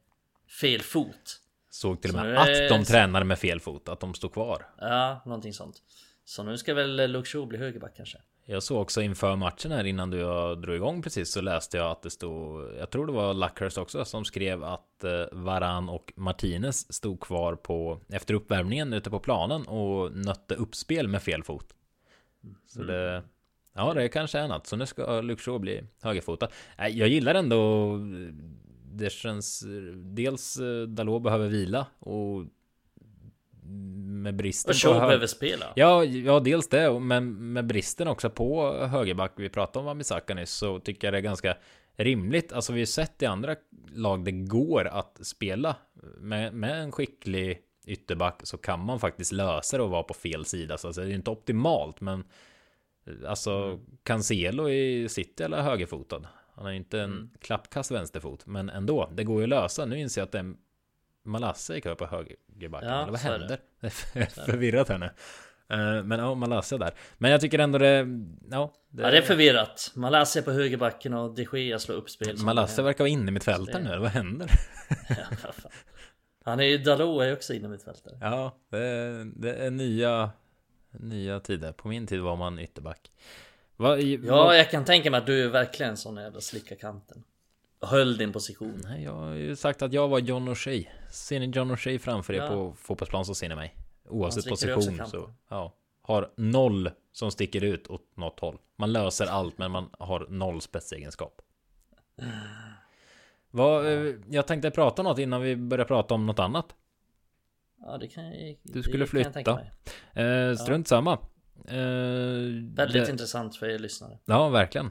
[0.60, 1.40] fel fot.
[1.70, 4.66] Såg till och Så med att de tränade med fel fot Att de stod kvar
[4.78, 5.82] Ja, någonting sånt.
[6.24, 8.18] Så nu ska väl Shaw bli högerback kanske?
[8.44, 10.18] Jag såg också inför matchen här innan du
[10.54, 14.04] drog igång precis så läste jag att det stod Jag tror det var Luckhurst också
[14.04, 19.66] som skrev att eh, Varan och Martinez stod kvar på Efter uppvärmningen ute på planen
[19.66, 21.74] och nötte uppspel med fel fot
[22.66, 23.22] Så det
[23.74, 26.48] Ja det kanske är något Så nu ska Shaw bli högerfotad
[26.78, 27.98] Jag gillar ändå
[28.94, 29.64] det känns
[29.96, 32.44] dels eh, Dalot behöver vila och
[33.64, 35.72] med bristen Och Shaw hö- behöver spela.
[35.76, 39.32] Ja, ja, dels det, men med bristen också på högerback.
[39.36, 41.56] Vi pratade om Wan-Bissaka nyss, så tycker jag det är ganska
[41.96, 42.52] rimligt.
[42.52, 43.56] Alltså, vi har sett i andra
[43.94, 45.76] lag det går att spela
[46.18, 50.44] med, med en skicklig ytterback så kan man faktiskt lösa det och vara på fel
[50.44, 50.78] sida.
[50.78, 52.24] Så alltså, det är inte optimalt, men
[53.26, 56.26] alltså Cancelo i City eller högerfotad.
[56.54, 57.30] Han har ju inte en Mm.
[57.40, 59.10] klappkast vänsterfot, men ändå.
[59.12, 59.84] Det går ju att lösa.
[59.84, 60.54] Nu inser jag att det är
[61.24, 62.88] Malasse gick upp på högerbacken.
[62.88, 63.18] Ja, eller vad det.
[63.18, 63.58] händer?
[64.12, 65.06] Det är förvirrat här nu.
[65.68, 66.94] Eh, Men ja, Malasse där.
[67.18, 68.06] Men jag tycker ändå det...
[68.50, 69.92] Ja, Ja, det är förvirrat.
[69.94, 72.36] Malasia på högerbacken och de Gea slår upp spel.
[72.82, 74.50] är- verkar vara inne i mitt det- nu, vad händer?
[75.08, 75.52] Ja.
[76.44, 78.18] Han är ju Dalot är ju också inne i mitt fält där.
[78.20, 80.30] Ja, det är, det är nya,
[80.90, 81.72] nya tider.
[81.72, 83.10] På min tid var man ytterback.
[83.76, 86.40] Va, i- Ja, vad- jag kan tänka mig att du är verkligen en sån jävla
[86.40, 87.24] slicka kanten.
[87.80, 88.80] Höll din position.
[88.84, 90.86] Nej, jag har ju sagt att jag var John O'Shea.
[91.10, 92.48] Ser ni John O'Shea framför er Ja.
[92.48, 93.76] på fotbollsplan så ser ni mig.
[94.08, 95.72] Oavsett position så, ja.
[96.02, 98.58] Har noll som sticker ut åt något håll.
[98.76, 101.42] Man löser allt men man har noll spetsegenskap.
[103.54, 106.66] Vad, eh, jag tänkte prata något innan vi börjar prata om något annat.
[107.80, 109.60] Ja, det kan jag Du skulle flytta.
[110.12, 111.12] Eh, strunt samma.
[111.68, 111.76] Eh,
[112.74, 114.18] Väldigt det- intressant för er lyssnare.
[114.24, 114.90] Ja, verkligen.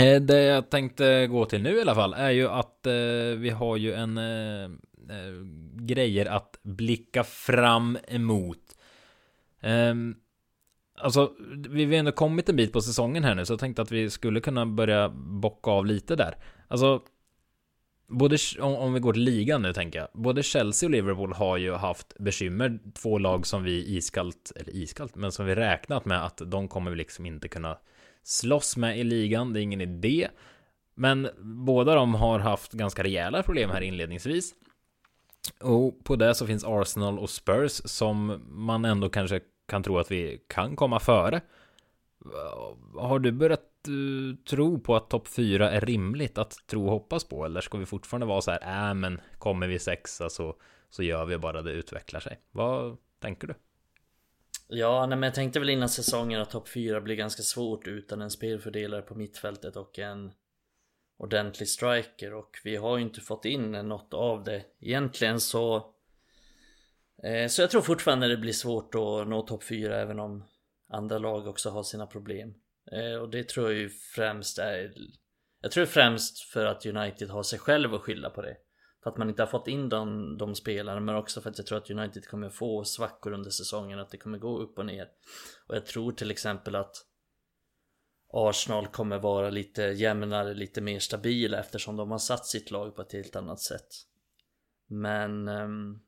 [0.00, 2.92] Eh, Det jag tänkte gå till nu i alla fall är ju att eh,
[3.38, 5.32] vi har ju en eh, eh,
[5.74, 8.58] grejer att blicka fram emot.
[9.60, 10.14] Ehm,
[10.98, 11.32] alltså,
[11.68, 14.10] vi har ändå kommit en bit på säsongen här nu, så jag tänkte att vi
[14.10, 16.36] skulle kunna börja bocka av lite där.
[16.68, 17.02] Alltså,
[18.12, 21.56] både, om, om vi går till ligan nu tänker jag, både Chelsea och Liverpool har
[21.56, 26.24] ju haft bekymmer, två lag som vi iskallt, eller iskallt, men som vi räknat med
[26.24, 27.78] att de kommer vi liksom inte kunna
[28.22, 30.28] slåss med i ligan, det är ingen idé.
[30.94, 34.54] Men båda de har haft ganska rejäla problem här inledningsvis.
[35.60, 40.10] Och på det så finns Arsenal och Spurs som man ändå kanske kan tro att
[40.10, 41.40] vi kan komma före.
[42.94, 47.24] Har du börjat uh, tro på att topp 4 är rimligt att tro och hoppas
[47.24, 47.44] på?
[47.44, 50.56] Eller ska vi fortfarande vara så här, äh men kommer vi sexa så,
[50.90, 52.40] så gör vi bara det utvecklar sig?
[52.50, 53.54] Vad tänker du?
[54.68, 58.22] Ja, nej, men jag tänkte väl innan säsongen att topp 4 blir ganska svårt utan
[58.22, 60.32] en spelfördelare på mittfältet och en
[61.18, 64.64] ordentlig striker och vi har ju inte fått in något av det.
[64.80, 65.76] Egentligen så
[67.22, 70.44] eh, så jag tror fortfarande det blir svårt att nå topp 4 även om
[70.88, 72.54] andra lag också har sina problem.
[72.92, 74.94] Eh, och det tror jag ju främst är
[75.60, 78.56] Jag tror främst för att United har sig själv att skylla på det.
[79.02, 81.66] För att man inte har fått in de, de spelarna men också för att jag
[81.66, 85.08] tror att United kommer få svackor under säsongen att det kommer gå upp och ner.
[85.66, 86.96] Och jag tror till exempel att
[88.32, 93.02] Arsenal kommer vara lite jämnare, lite mer stabila eftersom de har satt sitt lag på
[93.02, 93.88] ett helt annat sätt.
[94.86, 95.98] Men ehm,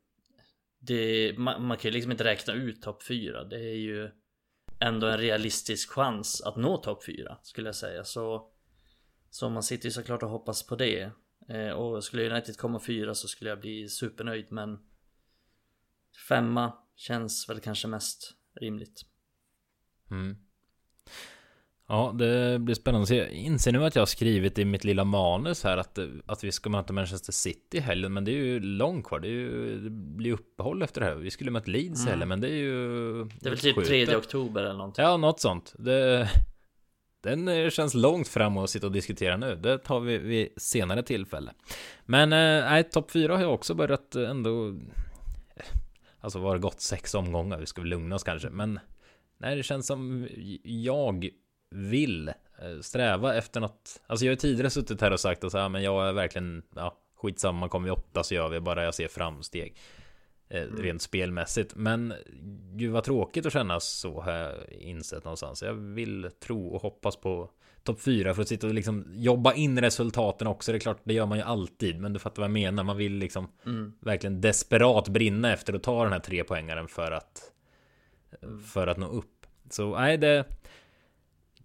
[0.78, 3.44] det, man, man kan ju liksom inte räkna ut topp 4.
[3.44, 4.10] Det är ju
[4.80, 8.04] ändå en realistisk chans att nå topp 4 skulle jag säga.
[8.04, 8.50] Så,
[9.30, 11.10] så man sitter ju såklart och hoppas på det.
[11.48, 14.78] Eh, och skulle United komma fyra så skulle jag bli supernöjd men
[16.28, 19.02] Femma känns väl kanske mest rimligt.
[20.10, 20.36] Mm.
[21.88, 23.06] Ja, det blir spännande.
[23.06, 26.44] Så jag inser nu att jag har skrivit i mitt lilla manus här att, att
[26.44, 29.20] vi ska möta Manchester City i helgen, men det är ju långt kvar.
[29.20, 31.14] Det, är ju, det blir uppehåll efter det här.
[31.14, 32.10] Vi skulle möta Leeds Mm.
[32.10, 33.24] helgen, men det är ju...
[33.24, 34.08] Det är väl typ skjutet.
[34.08, 35.04] 3 oktober eller någonting.
[35.04, 35.74] Ja, något sånt.
[35.78, 36.28] Det,
[37.22, 39.54] den eh, känns långt fram att sitta och diskutera nu.
[39.54, 41.52] Det tar vi vid senare tillfälle.
[42.06, 44.74] Men eh, nej, topp 4 har jag också börjat ändå...
[46.20, 47.58] Alltså var det gått sex omgångar?
[47.58, 48.50] Vi ska väl lugna oss kanske.
[48.50, 48.80] Men
[49.38, 50.28] nej, det känns som
[50.64, 51.28] jag
[51.74, 54.00] vill eh, sträva efter något.
[54.06, 56.62] Alltså jag har tidigare suttit här och sagt att så här, men jag är verkligen,
[56.76, 59.76] ja, skitsamma, kommer vi åtta så gör vi bara jag ser framsteg.
[60.48, 61.74] Eh, Rent spelmässigt.
[61.74, 62.14] Men
[62.72, 65.62] gud vad tråkigt att känna så har jag insett någonstans.
[65.62, 67.50] Jag vill tro och hoppas på
[67.82, 70.72] topp 4 för att sitta och liksom jobba in resultaten också.
[70.72, 72.00] Det är klart, det gör man ju alltid.
[72.00, 72.84] Men du fattar vad jag menar.
[72.84, 73.92] Man vill liksom Mm.
[74.00, 77.50] verkligen desperat brinna efter att ta den här tre poängaren för att
[78.72, 79.46] för att nå upp.
[79.70, 80.44] Så nej, det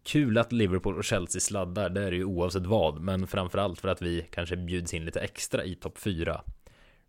[0.10, 1.90] kul att Liverpool och Chelsea sladdar.
[1.90, 5.20] Det är det ju oavsett vad, men framförallt för att vi kanske bjuds in lite
[5.20, 6.42] extra i topp 4.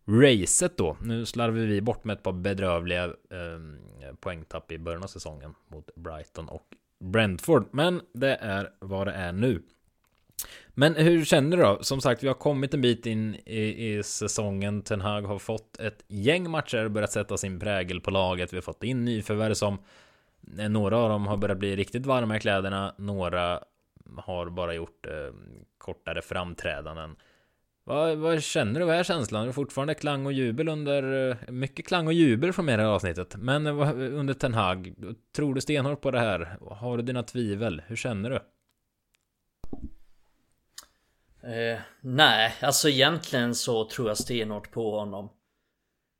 [0.06, 0.96] Racet då.
[1.02, 5.94] Nu slarvar vi bort med ett par bedrövliga eh, poängtapp i början av säsongen mot
[5.94, 6.66] Brighton och
[7.04, 7.68] Brentford.
[7.70, 9.62] Men det är vad det är nu.
[10.68, 11.78] Men hur känner du då?
[11.80, 14.82] Som sagt, vi har kommit en bit in i, i säsongen.
[14.82, 18.52] Ten Hag har fått ett gäng matcher, och börjat sätta sin prägel på laget.
[18.52, 19.78] Vi har fått in nyförvärv som
[20.58, 22.94] Eh, några av dem har börjat bli riktigt varma i kläderna.
[22.98, 23.60] Några
[24.16, 25.34] har bara gjort eh,
[25.78, 27.16] kortare framträdanden.
[27.84, 28.86] Vad, vad känner du?
[28.86, 29.48] Vad är känslan?
[29.48, 31.30] Är fortfarande klang och jubel under...
[31.30, 33.36] Eh, mycket klang och jubel från det här avsnittet.
[33.36, 34.94] Men eh, under Ten Hag,
[35.36, 36.56] tror du stenhårt på det här?
[36.70, 37.82] Har du dina tvivel?
[37.86, 38.36] Hur känner du?
[41.42, 45.30] Eh, nej, alltså egentligen så tror jag stenhårt på honom.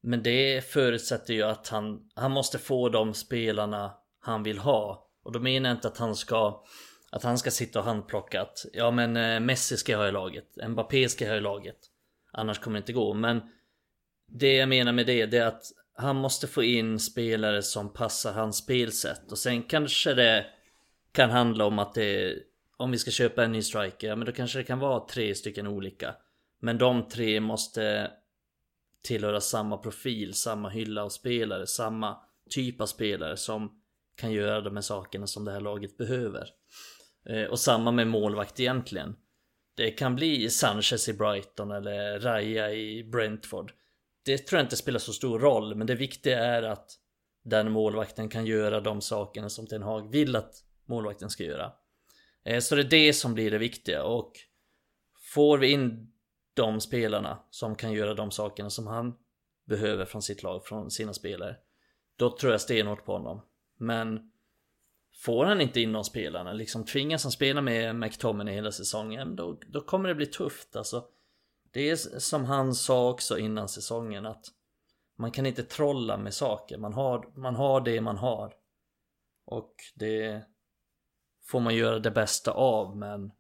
[0.03, 5.07] Men det förutsätter ju att han, han måste få de spelarna han vill ha.
[5.23, 6.65] Och då menar jag inte att han ska
[7.13, 10.13] att han ska sitta och handplocka att ja men eh, Messi ska jag ha i
[10.13, 11.77] laget, Mbappé ska jag ha i laget.
[12.33, 13.15] Annars kommer det inte gå.
[13.15, 13.41] Men
[14.27, 15.63] det jag menar med det, det är att
[15.95, 19.33] han måste få in spelare som passar hans spelsätt.
[19.33, 20.47] Och sen kanske det
[21.13, 22.39] kan handla om att det
[22.77, 25.35] om vi ska köpa en ny striker, ja men då kanske det kan vara tre
[25.35, 26.15] stycken olika.
[26.61, 28.11] Men de tre måste
[29.03, 32.17] tillhöra samma profil, samma hylla av spelare, samma
[32.51, 33.80] typ av spelare som
[34.21, 36.49] kan göra de här sakerna som det här laget behöver.
[37.29, 39.17] Eh, och samma med målvakt egentligen.
[39.77, 43.73] Det kan bli Sanchez i Brighton eller Raya i Brentford.
[44.25, 46.91] Det tror jag inte spelar så stor roll, men det viktiga är att
[47.45, 50.55] den målvakten kan göra de sakerna som Ten Hag vill att
[50.89, 51.73] målvakten ska göra.
[52.45, 54.33] Eh, så det är det som blir det viktiga och
[55.35, 56.13] får vi in
[56.55, 59.15] de spelarna som kan göra de sakerna som han
[59.67, 61.57] behöver från sitt lag, från sina spelare.
[62.17, 63.43] Då tror jag stenhårt på honom.
[63.81, 64.31] Men
[65.15, 69.61] får han inte in de spelarna, liksom tvingas han spela med McTominay hela säsongen, då,
[69.67, 71.05] då kommer det bli tufft alltså.
[71.71, 74.47] Det är som han sa också innan säsongen att
[75.17, 78.55] man kan inte trolla med saker, man har, man har det man har.
[79.45, 80.43] Och det
[81.45, 83.33] får man göra det bästa av men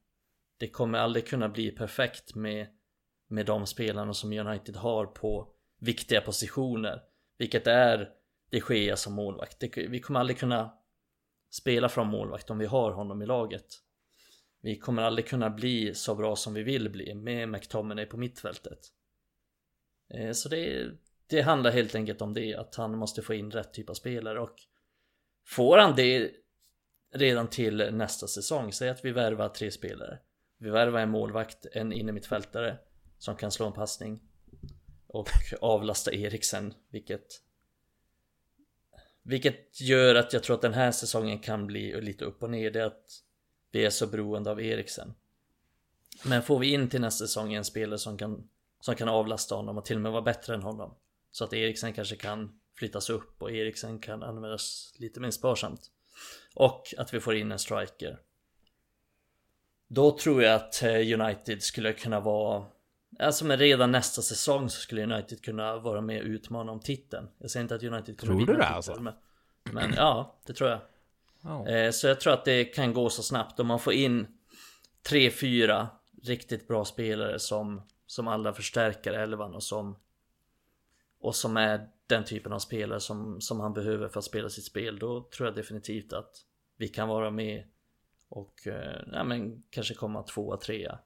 [0.58, 2.66] det kommer aldrig kunna bli perfekt med,
[3.28, 5.48] med de spelarna som United har på
[5.78, 7.02] viktiga positioner.
[7.38, 8.19] Vilket är
[8.50, 9.64] de Gea som målvakt.
[9.76, 10.72] Vi kommer aldrig kunna
[11.50, 13.66] spela från målvakt om vi har honom i laget.
[14.62, 18.78] Vi kommer aldrig kunna bli så bra som vi vill bli med McTominay på mittfältet.
[20.14, 20.90] Eh, så det,
[21.26, 24.40] det handlar helt enkelt om det, att han måste få in rätt typ av spelare
[24.40, 24.54] och
[25.46, 26.30] får han det
[27.12, 30.18] redan till nästa säsong, säg att vi värvar tre spelare.
[30.58, 32.78] Vi värvar en målvakt, en innermittfältare
[33.18, 34.20] som kan slå en passning
[35.06, 35.28] och
[35.60, 37.26] avlasta Eriksen, vilket
[39.22, 42.70] vilket gör att jag tror att den här säsongen kan bli lite upp och ner.
[42.70, 43.22] Det är att
[43.70, 45.14] vi är så beroende av Eriksen.
[46.24, 48.48] Men får vi in till nästa säsong en spelare som kan,
[48.80, 50.94] som kan avlasta honom och till och med vara bättre än honom.
[51.30, 55.90] Så att Eriksen kanske kan flyttas upp och Eriksen kan användas lite mer sparsamt.
[56.54, 58.20] Och att vi får in en striker.
[59.88, 62.66] Då tror jag att eh, United skulle kunna vara
[63.18, 67.28] Alltså men redan nästa säsong så skulle United kunna vara med och utmana om titeln.
[67.38, 69.00] Jag säger inte att United kommer tror vinna du det, titeln, alltså?
[69.00, 69.14] men,
[69.72, 70.80] men ja, det tror jag.
[71.42, 71.90] Oh.
[71.90, 74.26] Så jag tror att det kan gå så snabbt om man får in
[75.02, 75.88] tre, fyra
[76.22, 79.96] riktigt bra spelare som, som alla förstärker elvan och som
[81.20, 84.64] och som är den typen av spelare som, som han behöver för att spela sitt
[84.64, 84.98] spel.
[84.98, 86.36] Då tror jag definitivt att
[86.76, 87.64] vi kan vara med
[88.28, 90.98] och eh, ja, men kanske komma tvåa, trea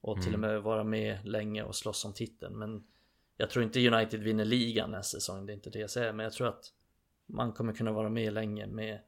[0.00, 0.50] och till och mm.
[0.50, 2.58] med vara med länge och slåss om titeln.
[2.58, 2.86] Men
[3.36, 6.12] jag tror inte United vinner ligan nästa säsong, det är inte det jag säger.
[6.12, 6.72] Men jag tror att
[7.26, 9.00] man kommer kunna vara med länge med,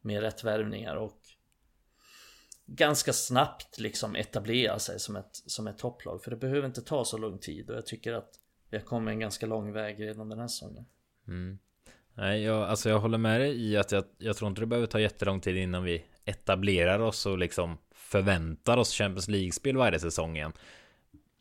[0.00, 1.20] med rätt värvningar och
[2.66, 6.22] ganska snabbt liksom etablera sig som ett, som ett topplag.
[6.22, 8.30] För det behöver inte ta så lång tid och jag tycker att
[8.70, 10.86] vi har kommit en ganska lång väg redan den här säsongen.
[11.28, 11.58] Mm.
[12.14, 14.86] Nej, jag, alltså jag håller med dig i att jag, jag tror inte det behöver
[14.86, 17.78] ta jättelång tid innan vi etablerar oss och liksom
[18.10, 20.52] förväntar oss Champions League-spel varje säsong igen.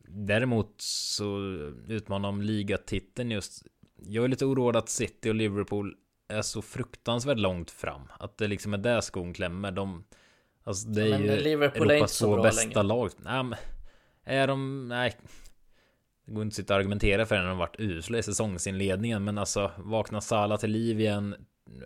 [0.08, 1.40] Däremot så
[1.88, 3.64] utmanar om ligatiteln just.
[4.08, 5.96] Jag är lite oroad att City och Liverpool
[6.28, 8.02] är så fruktansvärt långt fram.
[8.20, 9.72] Att det liksom är där skon klämmer.
[9.72, 10.04] De,
[10.64, 12.84] alltså det är ju Liverpool Europas två bästa länge.
[12.84, 13.12] lag.
[13.18, 13.56] Nej, men,
[14.24, 14.88] är de...
[14.88, 15.16] Nej.
[16.26, 19.24] Det går inte att sitta och argumentera för att de har varit usla i säsongsinledningen.
[19.24, 21.36] Men alltså vakna Sala till liv igen.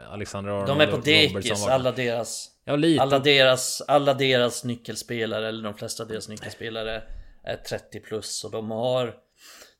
[0.10, 3.02] Alexander Arnold De är på dekis, alla deras ja, lite.
[3.02, 7.04] Alla deras Alla deras nyckelspelare Eller de flesta deras nyckelspelare
[7.44, 9.16] Är 30 plus och de har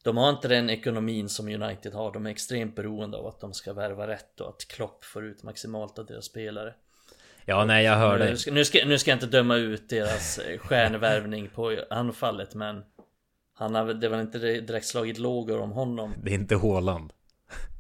[0.04, 2.12] De har inte den ekonomin som United har.
[2.12, 5.44] De är extremt beroende av att de ska värva rätt Och att Klopp får ut
[5.44, 6.74] maximalt av deras spelare.
[7.46, 8.30] Ja, nej jag hör dig.
[8.30, 12.56] Nu ska, nu, ska, nu ska jag inte döma ut deras eh, stjärnvärvning på anfallet
[12.56, 12.84] men
[13.54, 16.14] Han har det var inte direkt slagit lågor om honom.
[16.24, 17.14] Det är inte Håland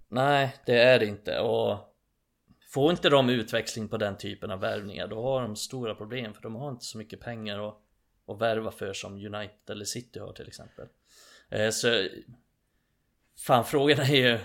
[0.09, 1.39] Nej, det är det inte.
[1.39, 1.77] Och
[2.73, 6.41] Får inte de utväxling på den typen av värvningar då har de stora problem för
[6.41, 7.77] de har inte så mycket pengar att,
[8.27, 10.87] att värva för som United eller City har till exempel.
[11.49, 12.07] Eh, så
[13.37, 14.39] Fan frågan är ju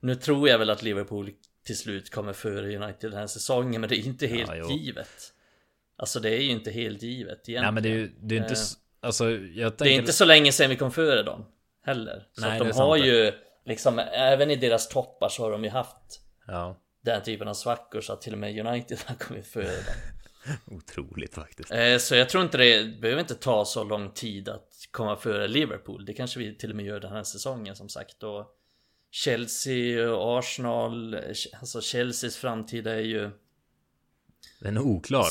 [0.00, 1.30] Nu tror jag väl att Liverpool
[1.64, 5.32] till slut kommer före United den här säsongen men det är inte helt ja, givet.
[5.96, 7.62] Alltså det är ju inte helt givet egentligen.
[7.62, 8.54] Nej men det är ju det är inte,
[9.00, 9.84] Alltså, jag tänker...
[9.84, 11.44] Det är inte så länge sedan vi kom före dem
[11.82, 12.26] heller.
[12.32, 13.06] Så Nej, att de har det.
[13.06, 13.32] ju
[13.64, 18.00] liksom, även i deras toppar så har de ju haft Ja, den typen av svackor
[18.00, 19.94] så att till och med United har kommit före dem.
[20.76, 21.70] otroligt faktiskt.
[21.72, 25.48] Eh, Så jag tror inte det behöver inte ta så lång tid att komma före
[25.48, 26.04] Liverpool.
[26.04, 28.22] Det kanske vi till och med gör den här säsongen som sagt.
[28.22, 28.54] Och
[29.10, 31.18] Chelsea och Arsenal,
[31.60, 33.30] alltså Chelseas framtid är ju
[34.60, 35.26] Den är oklar.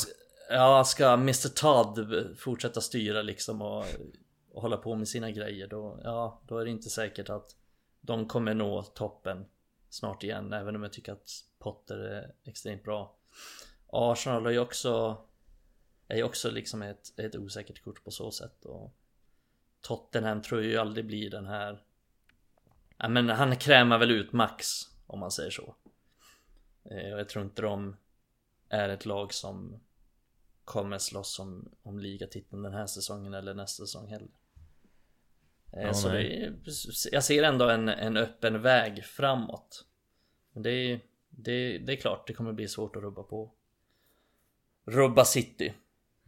[0.50, 3.84] Ja, ska Mr Todd fortsätta styra liksom och,
[4.52, 7.56] och hålla på med sina grejer då, ja, då är det inte säkert att
[8.00, 9.44] de kommer nå toppen
[9.90, 13.14] snart igen, även om jag tycker att Potter är extremt bra.
[13.86, 15.22] Arsenal är ju också,
[16.08, 18.94] är ju också liksom ett, ett osäkert kort på så sätt och
[19.80, 21.84] Tottenham tror jag ju aldrig blir den här
[22.98, 24.66] Ja men han krämar väl ut max
[25.06, 25.74] om man säger så.
[26.90, 27.96] Eh, jag tror inte de
[28.68, 29.80] är ett lag som
[30.64, 34.30] kommer slåss om, om ligatiteln den här säsongen eller nästa säsong heller.
[35.72, 36.54] Eh, Ja, så det
[37.12, 39.84] jag ser ändå en, en öppen väg framåt.
[40.52, 41.00] Men det är,
[41.44, 43.50] det, det är klart, det kommer bli svårt att rubba på.
[44.86, 45.72] Rubba City,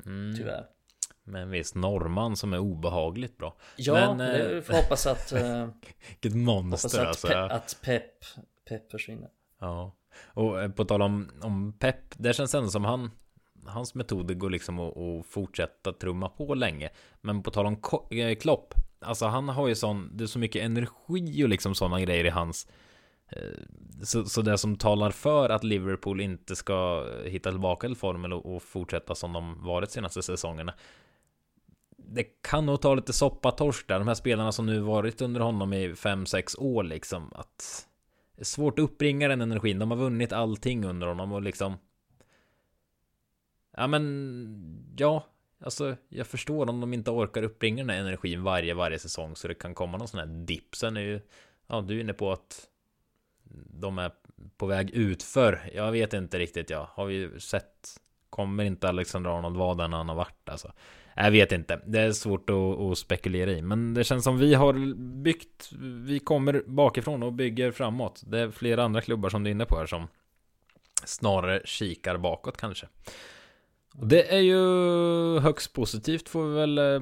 [0.06, 0.36] Mm.
[0.36, 0.66] tyvärr.
[1.24, 3.56] Med en viss norrman som är obehagligt bra.
[3.76, 5.68] Ja, Men, det eh, får hoppas att, eh,
[6.08, 7.26] Vilket monster att, alltså.
[7.26, 8.24] pe, att Pep,
[8.68, 9.28] Pep försvinner.
[9.58, 9.92] Ja.
[10.26, 13.10] Och eh, på tal om, om Pep, det känns ändå som han
[13.66, 17.82] Hans metoder går liksom att, att fortsätta trumma på länge Men på tal om
[18.40, 22.24] Klopp Alltså han har ju sån, det är så mycket energi och liksom sådana grejer
[22.24, 22.68] i hans
[23.30, 23.42] Eh,
[24.02, 28.32] så, så det som talar för att Liverpool inte ska eh, hitta tillbaka till formen
[28.32, 30.74] och, och fortsätta som de varit senaste säsongerna
[31.96, 35.72] Det kan nog ta lite soppatorsk där, de här spelarna som nu varit under honom
[35.72, 37.86] i 5-6 år liksom att
[38.36, 39.78] det är svårt att uppringa den energin.
[39.78, 41.74] De har vunnit allting under honom och liksom.
[43.76, 45.26] Ja, men ja,
[45.64, 49.48] alltså jag förstår om de inte orkar uppbringa den här energin varje varje säsong så
[49.48, 50.76] det kan komma någon sån här dipp.
[50.76, 51.20] Sen är ju
[51.66, 52.66] ja, du är inne på att
[53.54, 54.10] de är
[54.56, 55.70] på väg utför.
[55.74, 56.70] Jag vet inte riktigt.
[56.70, 58.00] jag har ju sett?
[58.30, 60.72] Kommer inte Alexander Arnold vara där när han har varit alltså?
[61.14, 61.80] Jag vet inte.
[61.86, 63.62] Det är svårt att, att spekulera i.
[63.62, 65.70] Men det känns som vi har byggt.
[66.04, 68.22] Vi kommer bakifrån och bygger framåt.
[68.26, 70.08] Det är flera andra klubbar som du är inne på här som
[71.04, 72.86] snarare kikar bakåt kanske.
[73.94, 74.58] Och det är ju
[75.38, 77.00] högst positivt får vi väl eh,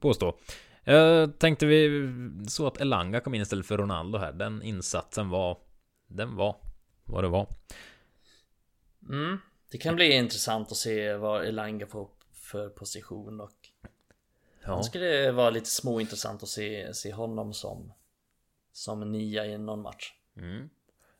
[0.00, 0.38] påstå.
[0.84, 2.10] Jag tänkte vi
[2.48, 4.32] så att Elanga kom in istället för Ronaldo här.
[4.32, 5.56] Den insatsen var
[6.08, 6.56] den var
[7.04, 7.46] vad det var.
[9.08, 9.38] Mm.
[9.70, 13.52] Det kan bli intressant att se vad Elanga får för position och
[14.64, 17.92] Ja, Jag skulle det vara lite småintressant att se, se honom som
[18.72, 20.70] Som nia i någon match mm.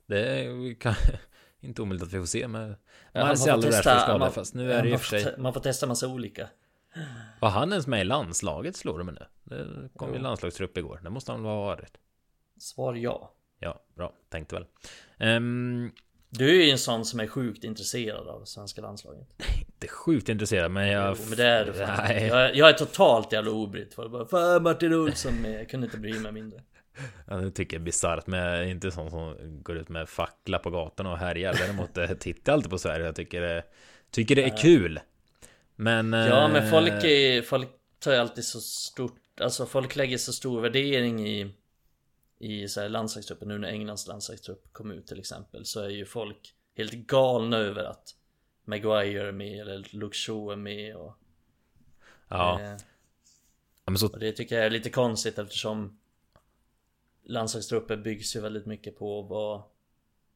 [0.06, 0.94] det är kan,
[1.60, 2.74] inte omöjligt att vi får se med
[3.12, 4.18] Ja, får och testa- skadade.
[4.18, 6.48] man- Fast nu är det ju för sig Man får testa massa olika
[7.40, 9.26] Var han ens med i landslaget slår det mig nu?
[9.44, 11.00] Det kom ju landslagstrupp igår.
[11.04, 11.98] Det måste han ha varit.
[12.58, 14.12] Svar ja Ja, bra.
[14.28, 14.66] Tänkte väl.
[15.18, 15.90] Ehm,
[16.30, 19.28] Du är ju en sån som är sjukt intresserad av svenska landslaget
[19.80, 21.16] inte sjukt intresserad, men jag...
[21.18, 22.04] Jo, men det är du fan.
[22.08, 22.26] Nej.
[22.26, 23.94] Jag, jag är totalt jävla obrydd
[24.30, 26.62] Fan Martin Olsson jag kunde inte bry mig mindre
[27.26, 30.08] Ja, det tycker jag är bisarrt, men jag är inte sån som går ut med
[30.08, 31.54] fackla på gatan och härjar.
[31.54, 33.06] Däremot eh, tittar jag alltid på Sverige.
[33.06, 33.62] Jag tycker det,
[34.10, 35.00] tycker det är kul.
[35.76, 36.12] Men...
[36.12, 37.68] Ja men eh, folk är, folk
[37.98, 41.54] tar ju alltid så stort Alltså folk lägger så stor värdering i
[42.38, 46.04] I så här landslagstruppen nu när Englands landslagstrupp kom ut till exempel Så är ju
[46.04, 48.14] folk helt galna över att
[48.64, 51.14] Maguire är med eller Luke Shaw är med och,
[52.28, 52.70] Ja, eh,
[53.84, 54.06] ja, men så...
[54.12, 55.98] och det tycker jag är lite konstigt eftersom
[57.22, 59.62] Landslagstrupper byggs ju väldigt mycket på vad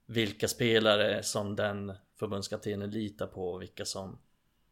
[0.06, 4.18] Vilka spelare som den förbundskaptenen litar på och vilka som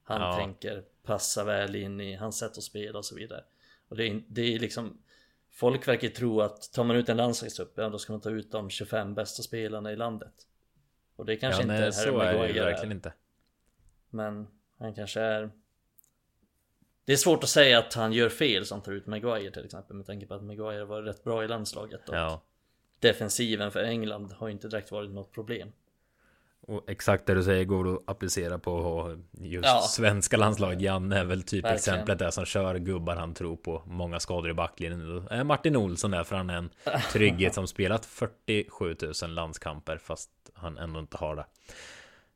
[0.02, 0.36] Han Ja.
[0.36, 3.44] tänker passa väl in i hans sätt att spela och så vidare
[3.88, 5.02] Och det är, det är liksom
[5.50, 8.52] Folk verkar tro att tar man ut en landslagstrupp, ja då ska man ta ut
[8.52, 10.32] de 25 bästa spelarna i landet
[11.16, 13.12] Och det kanske ja, inte nej, Harry så är det verkligen inte.
[14.10, 14.46] Men
[14.78, 15.50] han kanske är
[17.04, 19.96] Det är svårt att säga att han gör fel som tar ut Maguire till exempel
[19.96, 22.42] med tanke på att Maguire var rätt bra i landslaget och Ja.
[22.98, 25.72] defensiven för England har inte direkt varit något problem.
[26.66, 29.80] Och exakt det du säger går att applicera på just Ja.
[29.80, 30.80] svenska landslaget.
[30.80, 31.74] Janne är väl typ Verkligen.
[31.98, 33.82] exemplet där som kör gubbar han tror på.
[33.86, 35.28] Många skador i backlinjen.
[35.30, 36.70] Är Martin Olsson där för han är en
[37.12, 41.44] trygghet som spelat 47 000 landskamper fast han ändå inte har det.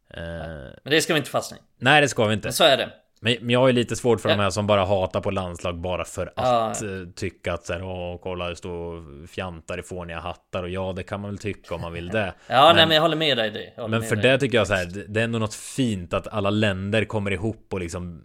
[0.09, 1.61] Eh, Men det ska vi inte fastna i.
[1.79, 2.47] nej det ska vi inte.
[2.47, 2.91] Men så är det.
[3.25, 4.37] Men jag är lite svårt för Ja.
[4.37, 6.43] de här som bara hatar på landslag bara för Ja.
[6.71, 10.69] att eh, tycka att så här, åh kolla det står fjantar i fåniga hattar och
[10.71, 12.35] ja det kan man väl tycka om man vill det.
[12.47, 13.89] Ja Men- nej men jag håller med dig det.
[13.89, 14.31] Men för dig.
[14.31, 17.67] det tycker jag så här, det- är ändå något fint att alla länder kommer ihop
[17.73, 18.23] och liksom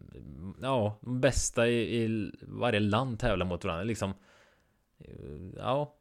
[0.62, 3.84] ja, de bästa i, i varje land tävlar mot varandra.
[3.84, 4.10] Liksom,
[5.00, 5.06] eh,
[5.58, 5.94] ja,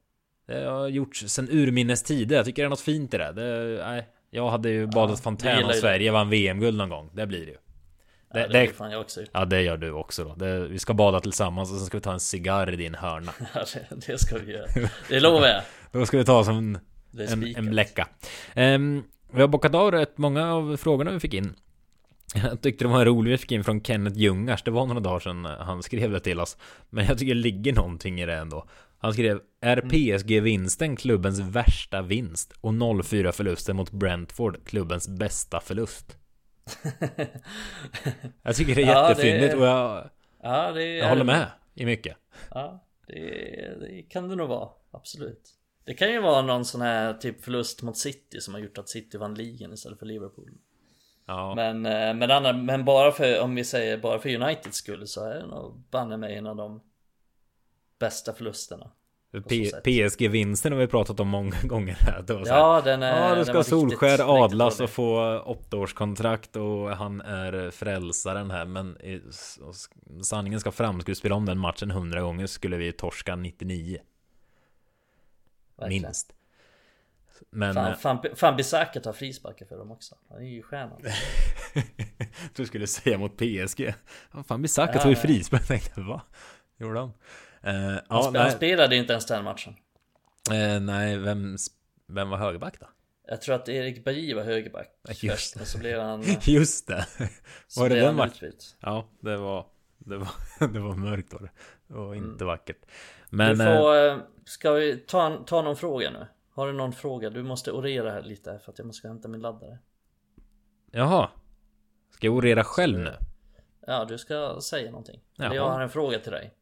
[0.46, 2.36] det har gjorts sen urminnes tider.
[2.36, 3.32] Jag tycker det är något fint i det.
[3.32, 7.10] det nej, jag hade ju badat Ja, fontän om Sverige vann VM-guld någon gång.
[7.14, 7.56] Det blir det ju.
[8.32, 9.20] Det, Det- det, det- fan jag också.
[9.32, 10.34] Ja, det gör du också då.
[10.34, 13.32] Det, vi ska bada tillsammans och sen ska vi ta en cigarr i din hörna.
[13.54, 14.66] Ja, det, det ska vi göra.
[15.08, 15.62] Det lovar jag.
[15.92, 16.78] Då ska vi ta som en,
[17.28, 18.08] en, en bläcka.
[18.54, 19.02] Ehm,
[19.32, 21.54] vi har bockat av rätt många av frågorna vi fick in.
[22.34, 24.62] Jag tyckte det var en rolig vi fick in från Kenneth Ljungars.
[24.62, 26.56] Det var några dagar sedan han skrev det till oss.
[26.90, 28.68] Men jag tycker det ligger någonting i det ändå.
[28.98, 29.88] Han skrev Är Mm.
[29.90, 32.52] PSG-vinsten klubbens värsta vinst?
[32.60, 36.16] Och 0-4 förlusten mot Brentford klubbens bästa förlust?
[38.42, 40.10] Jag tycker det är Ja, jättefyndigt och jag,
[40.42, 40.80] Ja, är...
[40.80, 42.16] jag håller med i mycket.
[42.50, 44.68] Ja, det, det kan det nog vara.
[44.90, 45.54] Absolut.
[45.84, 48.88] Det kan ju vara någon sån här typ förlust mot City som har gjort att
[48.88, 50.50] City vann ligan istället för Liverpool.
[51.26, 55.06] Ja, Men, eh, men, andra, men bara för, om vi säger bara för Uniteds skull
[55.06, 56.82] så är det nog banne mig en av de
[57.98, 58.90] bästa förlusterna.
[59.32, 62.22] PSG-vinsten har vi pratat om många gånger här.
[62.22, 63.28] Det var så här, Ja, den är...
[63.28, 68.64] Ja, då ska Solskär adlas och få åttaårskontrakt och han är frälsaren här.
[68.64, 69.22] Men i,
[70.22, 73.98] sanningen ska fram, skulle spela om den matchen hundra gånger skulle vi torska 99.
[75.76, 76.02] Verkligen.
[76.02, 76.34] Minst.
[77.50, 80.14] Men Fan, eh, fan, fan Bisaka tar frisparkar för dem också.
[80.28, 81.02] Han är ju stjärnan.
[82.54, 83.94] du skulle säga mot PSG.
[84.46, 85.60] Fan, Bisaka Ja, tog ju frispark.
[85.60, 86.22] Jag tänkte, va?
[86.78, 87.12] Gjorde han?
[87.62, 89.74] Eh, Han, ja, sp- han spelade inte ens den matchen.
[90.52, 91.56] eh, nej vem,
[92.06, 92.86] vem var högerback då?
[93.30, 95.58] Jag tror att Erik Bajy var högerback Just först, det.
[95.60, 96.22] men så blev han...
[96.42, 97.06] Just det.
[97.76, 98.52] Var det den matchen?
[98.80, 99.66] Ja, det var,
[99.98, 100.28] det var,
[100.72, 101.50] det var mörkt var det.
[101.94, 102.78] Var inte vackert.
[103.30, 106.26] Men, du får, eh, ska vi ta, ta någon fråga nu?
[106.50, 107.30] Har du någon fråga?
[107.30, 109.78] Du måste orera här lite för att jag måste hämta min laddare.
[110.90, 111.30] jaha.
[112.14, 113.14] Ska jag orera själv nu?
[113.86, 115.20] Ja, du ska säga någonting.
[115.36, 116.54] Jag har en fråga till dig.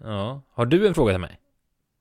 [0.00, 0.42] Ja.
[0.52, 1.40] Har du en fråga till mig?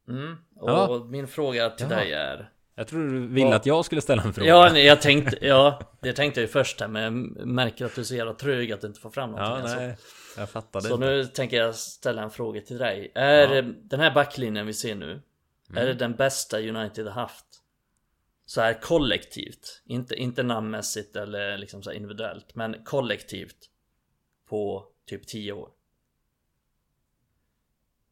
[0.08, 1.06] Mm, och Ja.
[1.10, 2.00] min fråga till Jaha.
[2.00, 2.52] dig är...
[2.78, 4.50] Jag tror du ville Vad- att jag skulle ställa en fråga.
[4.50, 7.14] Ja, nej, jag tänkte, ja, det tänkte jag ju först här men jag
[7.48, 9.72] märker att du är så jävla trög att du inte får fram någonting.
[9.72, 9.98] ja nej.
[10.38, 11.06] Jag fattade Så inte.
[11.06, 13.12] nu tänker jag ställa en fråga till dig.
[13.16, 13.62] Är Ja.
[13.84, 15.22] den här backlinjen vi ser nu,
[15.70, 15.84] Mm.
[15.84, 17.46] är det den bästa United har haft?
[18.46, 23.58] Så här kollektivt, inte, inte namnmässigt eller liksom så individuellt, men kollektivt
[24.50, 25.70] på typ 10 år.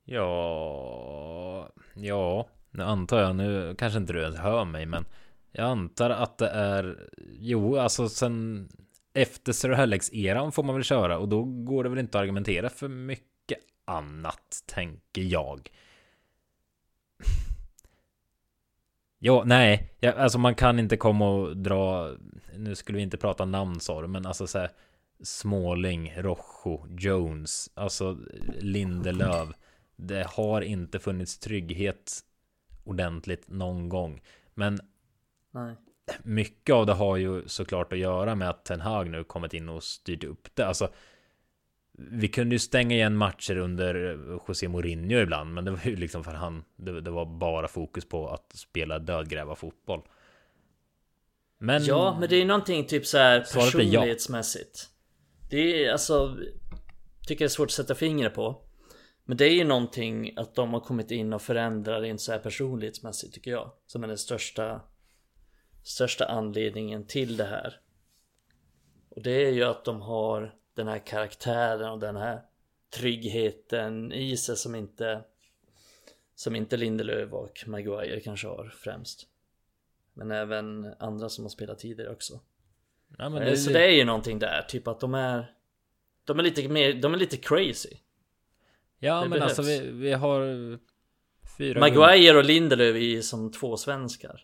[0.06, 1.70] Ja...
[1.94, 2.48] Ja.
[2.72, 5.06] Nu antar jag, nu kanske inte du ens hör mig men
[5.52, 7.10] Jag antar att det är
[7.40, 8.70] Jo, alltså sen
[9.14, 12.70] Efter Sir Alex-eran får man väl köra och då går det väl inte att argumentera
[12.70, 15.70] för mycket annat, tänker jag.
[19.26, 22.12] Ja, nej, ja, alltså man kan inte komma och dra,
[22.58, 24.70] nu skulle vi inte prata namn sa du, men alltså så här,
[25.24, 28.18] Småling, Rojo, Jones, alltså
[28.60, 29.50] Lindelöf.
[30.08, 32.20] Det har inte funnits trygghet
[32.84, 34.22] ordentligt någon gång.
[34.54, 34.80] Men
[35.52, 35.76] Nej.
[36.24, 39.70] mycket av det har ju såklart att göra med att Ten Hag nu kommit in
[39.70, 40.68] och styrt upp det.
[40.68, 40.90] Alltså,
[41.98, 44.18] vi kunde ju stänga igen matcher under
[44.48, 48.06] José Mourinho ibland, men det var ju liksom för han, det, det var bara fokus
[48.06, 50.02] på att spela dödgräva fotboll.
[51.58, 51.86] Men...
[51.86, 54.90] Ja, men det är ju någonting typ så här personlighetsmässigt.
[55.50, 56.38] Det är alltså,
[57.28, 58.62] tycker jag är svårt att sätta fingret på.
[59.26, 62.40] Men det är ju någonting att de har kommit in och förändrar rent så här
[62.40, 63.72] personlighetsmässigt tycker jag.
[63.86, 64.82] Som är den största,
[65.84, 67.80] största anledningen till det här.
[69.10, 72.42] Och det är ju att de har den här karaktären och den här
[72.90, 75.24] tryggheten i sig som inte
[76.36, 79.28] som inte Lindelöf och Maguire kanske har främst.
[80.14, 82.40] Men även andra som har spelat tidigare också.
[83.18, 85.56] ja, men Eh, Så det är ju någonting där, typ att de är
[86.24, 87.98] De är lite mer, de är lite crazy
[89.04, 89.82] Ja, det men alltså behövs.
[89.82, 90.40] vi, vi har
[91.58, 91.80] fyra...
[91.80, 94.42] Maguire och Lindelöf är som två svenskar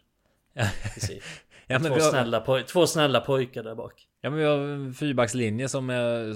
[1.68, 4.94] ja, två, har, snälla poj- två snälla pojkar där bak ja, men vi har en
[4.94, 6.36] fyrbackslinje som jag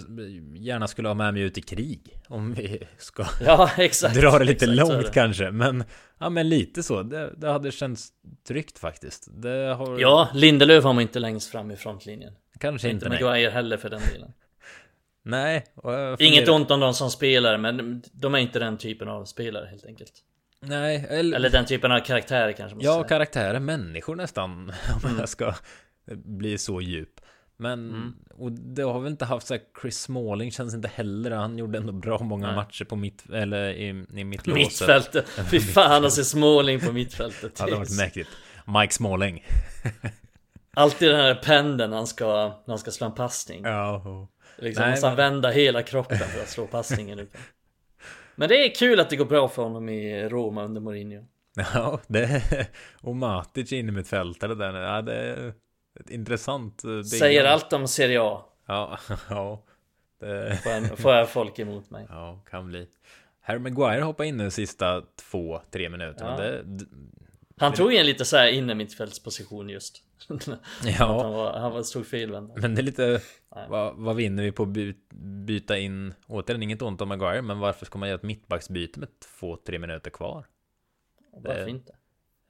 [0.56, 2.20] gärna skulle ha med mig ut i krig.
[2.28, 5.14] Om vi ska Ja exakt dra det lite exakt långt det.
[5.14, 5.52] kanske.
[5.52, 5.84] Men,
[6.20, 7.04] ja, men lite så.
[7.04, 8.10] Det, det hade känts
[8.48, 9.30] tryggt faktiskt.
[9.78, 10.00] Har...
[10.00, 13.24] Ja, Lindelöf har man inte längst fram i frontlinjen kanske Inte inte.
[13.24, 14.34] Maguire heller för den delen
[15.24, 15.66] nej.
[16.20, 19.86] Inget ont om de som spelar men de är inte den typen av spelare helt
[19.86, 20.12] enkelt
[20.66, 21.36] Nej, eller...
[21.38, 23.04] Eller den typen av karaktärer kanske man Ja, säga.
[23.04, 24.52] karaktärer, människor nästan.
[25.04, 25.54] Om jag ska
[26.16, 27.22] bli så djup.
[27.58, 28.14] Men, Mm.
[28.38, 31.32] och det har väl inte haft så här, Chris Smalling känns inte heller.
[31.32, 32.56] Han gjorde ändå bra många Nej.
[32.56, 34.64] matcher på mitt, eller i, i mitt låset.
[34.64, 38.30] Mittfältet, fy fan alltså Småling på mittfältet Ja, det har varit mäktigt.
[38.80, 39.46] Mike Smalling.
[40.74, 44.82] Alltid den här pendeln han ska, när han ska slå en passning Ja, och Liksom
[44.82, 47.34] Nej, måste han men- vända hela kroppen för att slå passningen ut.
[48.36, 51.26] Men det är kul att det går bra för honom i Roma under Mourinho.
[51.74, 52.44] Ja, det
[53.02, 54.74] och Matic in i mitt fältare där.
[54.74, 55.54] Ja, det är
[56.00, 56.84] ett intressant.
[56.84, 57.04] eh, ding.
[57.04, 58.46] Säger allt om Serie A.
[58.68, 58.98] Ja,
[59.30, 59.64] ja.
[60.20, 62.06] Det, Får jag, får jag folk emot mig.
[62.10, 62.88] ja, kan bli.
[63.42, 66.32] Harry Maguire hoppar in de sista två, tre minuterna.
[66.32, 66.38] Ja.
[66.52, 66.64] Det,
[67.58, 70.03] Han tog en lite såhär inne mittfältsposition just.
[70.30, 70.58] Att han
[71.00, 72.54] ja, var, han var, stod fel vända.
[72.58, 73.22] men det är lite.
[73.70, 74.94] Vad, vad vinner vi på att by,
[75.46, 76.14] byta in?
[76.28, 79.80] Återigen inget ont om Maguire, men varför ska man göra ett mittbacksbyte med två, tre
[79.80, 80.46] minuter kvar?
[81.34, 81.96] Varför inte?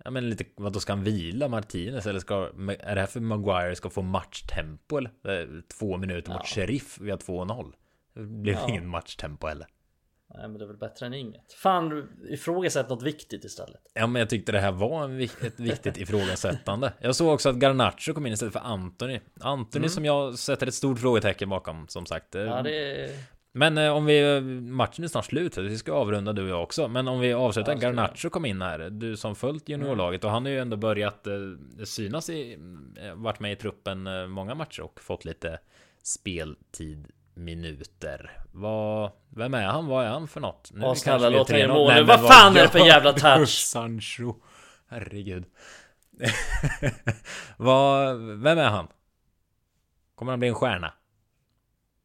[0.05, 2.35] Ja men lite, vad då ska han vila Martinez eller ska,
[2.79, 5.11] är det här för Maguire ska få matchtempo eller?
[5.23, 6.47] Är Två minuter mot Ja.
[6.47, 7.73] Sheriff, vi har 2-0.
[8.13, 8.69] Det blir Ja.
[8.69, 9.67] ingen matchtempo heller.
[10.33, 11.53] Nej men det är väl bättre än inget.
[11.53, 13.81] Fan, ifrågasätt något viktigt istället.
[13.93, 16.93] Ja men jag tyckte det här var en, ett viktigt ifrågasättande.
[16.99, 19.19] Jag såg också att Garnacho kom in istället för Anthony.
[19.39, 22.35] Anthony som jag sätter ett stort frågetecken bakom, som sagt.
[22.35, 22.47] Mm.
[22.47, 23.09] Ja det.
[23.55, 26.87] Men eh, om vi, matchen är snart slut, vi ska avrunda du och jag också.
[26.87, 28.89] Men om vi avslutar, Ja, Garnacho kom in här.
[28.89, 31.33] Du som följt juniorlaget och han har ju ändå börjat eh,
[31.83, 32.57] synas i,
[32.97, 35.59] eh, varit med i truppen eh, många matcher och fått lite
[36.03, 38.43] speltid minuter.
[38.51, 39.87] Vad, vem är han?
[39.87, 40.69] Vad är han för något?
[40.73, 41.63] Nu Åh, snälla, låt mig 3-0.
[41.67, 43.49] göra mål Vad fan är det för jävla touch?
[43.49, 44.35] Sancho.
[44.87, 45.45] Herregud.
[47.57, 48.87] vad, vem är han?
[50.15, 50.93] Kommer han bli en stjärna?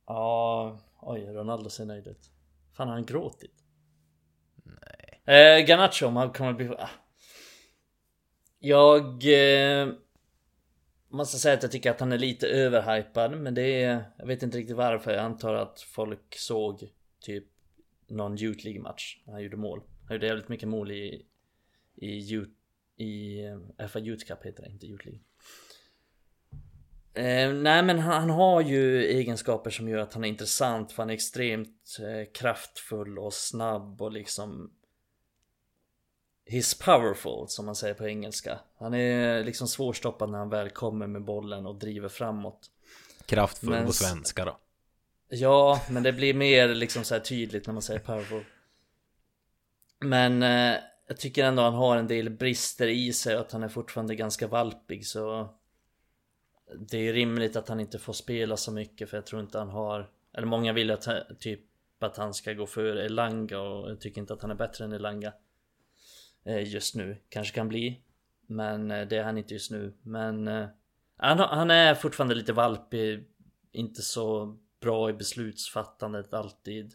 [0.06, 2.30] Ja, oj, Ronaldo ser nöjd ut.
[2.76, 3.55] Fan har han gråtit?
[5.24, 5.59] Nej.
[5.59, 6.68] Eh, Garnacho, om han kommer bli...
[6.68, 6.88] Ah.
[8.59, 9.05] Jag...
[9.24, 9.88] Eh,
[11.09, 14.05] måste säga att jag tycker att han är lite överhypad, men det är...
[14.18, 15.12] Jag vet inte riktigt varför.
[15.12, 16.89] Jag antar att folk såg
[17.20, 17.44] typ
[18.06, 19.82] någon Youth League match när han gjorde mål.
[20.06, 21.26] Han gjorde jävligt mycket mål i...
[21.94, 22.51] I Youth...
[22.97, 23.44] I
[23.78, 25.22] eh, FA Youth Cup heter det, inte Youth League.
[27.14, 31.02] Eh, nej men han, han har ju egenskaper som gör att han är intressant för
[31.02, 34.72] han är extremt eh, kraftfull och snabb och liksom
[36.48, 38.58] He's powerful som man säger på engelska.
[38.78, 42.70] Han är liksom svårstoppad när han väl kommer med bollen och driver framåt.
[43.26, 44.58] Kraftfull Men på svenska då.
[45.28, 48.44] Ja, men det blir mer liksom så här tydligt när man säger powerful.
[50.00, 50.76] Men eh,
[51.08, 54.14] jag tycker ändå han har en del brister i sig och att han är fortfarande
[54.14, 55.48] ganska valpig så
[56.78, 59.68] Det är rimligt att han inte får spela så mycket för jag tror inte han
[59.68, 61.08] har Eller många vill att
[61.40, 61.60] typ
[62.00, 64.92] att han ska gå före Elanga och jag tycker inte att han är bättre än
[64.92, 65.32] Elanga eh,
[66.56, 68.00] Just nu, kanske kan bli.
[68.46, 69.92] Men eh, det är han inte just nu.
[70.02, 70.66] Men eh,
[71.16, 73.24] han, han är fortfarande lite valpig
[73.72, 76.94] Inte så bra i beslutsfattandet alltid.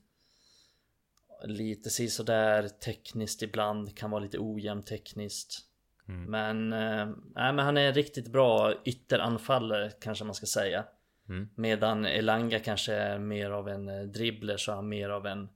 [1.43, 5.59] Lite sådär tekniskt ibland, kan vara lite ojämn tekniskt.
[6.07, 6.23] Mm.
[6.31, 10.85] Men, eh, nej, men han är riktigt bra ytteranfallare kanske man ska säga.
[11.30, 11.49] Mm.
[11.55, 15.49] Medan Elanga kanske är mer av en eh, dribbler så är han mer av en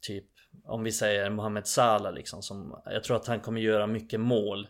[0.00, 0.30] Typ
[0.64, 4.68] Om vi säger Mohamed Salah liksom som Jag tror att han kommer göra mycket mål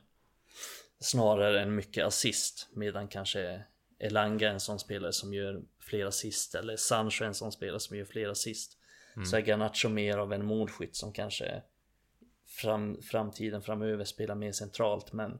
[0.98, 3.62] Snarare än mycket assist Medan kanske
[3.98, 7.80] Elanga är en sån spelare som gör fler assist Eller Sancho är en sån spelare
[7.80, 8.78] som gör fler assist.
[9.24, 11.62] Så är Garnacho mer av en målskytt som kanske
[12.46, 15.38] fram, Framtiden framöver spelar mer centralt men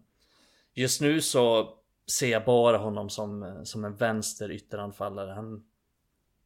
[0.75, 1.75] Just nu så
[2.07, 5.31] ser jag bara honom som, som en vänster ytteranfallare.
[5.31, 5.65] Han,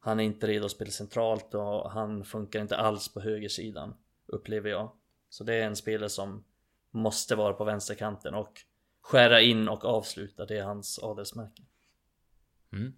[0.00, 3.94] han är inte redo att spela centralt och han funkar inte alls på högersidan
[4.26, 4.92] Upplever jag
[5.28, 6.44] Så det är en spelare som
[6.90, 8.52] Måste vara på vänsterkanten och
[9.02, 11.62] Skära in och avsluta, det är hans adelsmärke
[12.72, 12.92] Mm.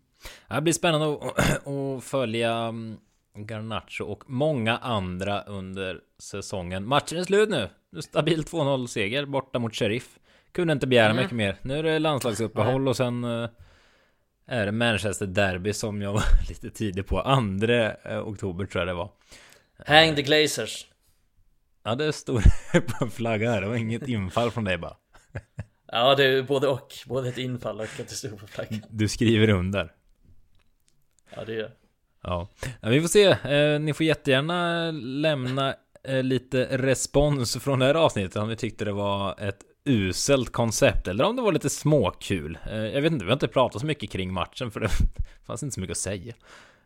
[0.49, 2.99] Det blir spännande att, följa mm,
[3.35, 6.87] Garnacho och många andra under säsongen.
[6.87, 7.69] Matchen är slut nu.
[8.01, 10.19] Stabil 2-0 seger borta mot Sheriff.
[10.53, 11.23] Kunde inte begära Mm.
[11.23, 11.57] mycket mer.
[11.63, 13.51] Nu är det landslagsuppehåll och sen eh,
[14.47, 17.21] är det Manchester Derby som jag var lite tidig på.
[17.21, 19.11] Andra eh, oktober tror jag det var.
[19.87, 20.87] Hang the Glazers
[21.85, 22.43] Ja, det stod
[22.73, 23.61] på en flagga här.
[23.61, 24.97] Det var inget infall från dig bara.
[25.95, 29.09] Ja det är både och, både ett infall och att det stod på flaggan Du
[29.09, 29.93] skriver under.
[31.37, 31.71] Ja det gör
[32.23, 32.49] Ja,
[32.81, 33.25] ja vi får se.
[33.25, 35.75] Eh, ni får jättegärna lämna
[36.05, 41.09] eh, lite respons från det här avsnittet om ni tyckte det var ett uselt koncept
[41.09, 42.59] eller om det var lite småkul.
[42.67, 44.89] Eh, jag vet inte, vi har inte pratat så mycket kring matchen för det
[45.47, 46.35] fanns inte så mycket att säga.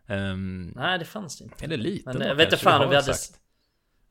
[0.07, 2.09] Um, Nej det fanns det inte eller lite.
[2.09, 3.41] Men då jag vet inte fan om vi hade sagt.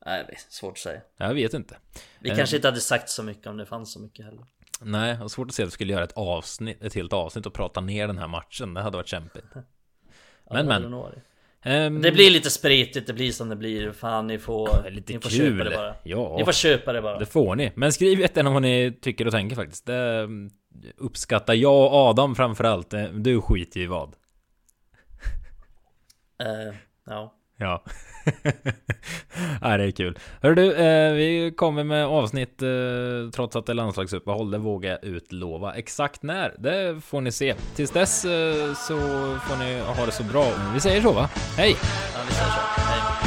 [0.06, 1.76] Nej svårt att säga Jag vet inte.
[2.20, 2.36] Vi Eh.
[2.36, 4.46] kanske inte hade sagt så mycket om det fanns så mycket heller
[4.80, 7.54] Nej, har svårt att se att vi skulle göra ett avsnitt, ett helt avsnitt och
[7.54, 8.74] prata ner den här matchen.
[8.74, 9.44] Det hade varit kämpigt.
[10.48, 11.20] Ja, Men, det hade men.
[11.66, 15.20] Ehm, Det blir lite spretigt, det blir som det blir Fan ni får, lite ni
[15.20, 15.58] får kul.
[15.58, 16.34] köpa det bara Ja.
[16.38, 17.72] Ni får köpa det bara Det får ni.
[17.74, 19.86] Men skriv jättegärna vad ni tycker och tänker faktiskt.
[19.86, 20.50] Det mm,
[20.96, 22.94] uppskattar jag och Adam framförallt.
[22.94, 24.14] Eh, Du skiter ju i vad.
[26.42, 26.74] Eh,
[27.06, 27.35] ja.
[27.58, 27.82] Ja.
[29.60, 30.18] ja, det är kul.
[30.42, 32.68] Hör du, eh, vi kommer med avsnitt eh,
[33.34, 34.50] trots att det är landslagsuppehåll.
[34.50, 35.74] Det vågar jag utlova.
[35.74, 37.54] Exakt när, det får ni se.
[37.74, 38.98] Tills dess eh, så
[39.38, 40.52] får ni ha det så bra.
[40.74, 41.28] Vi säger så va?
[41.56, 41.76] Hej!
[42.14, 43.25] Ja, vi säger så.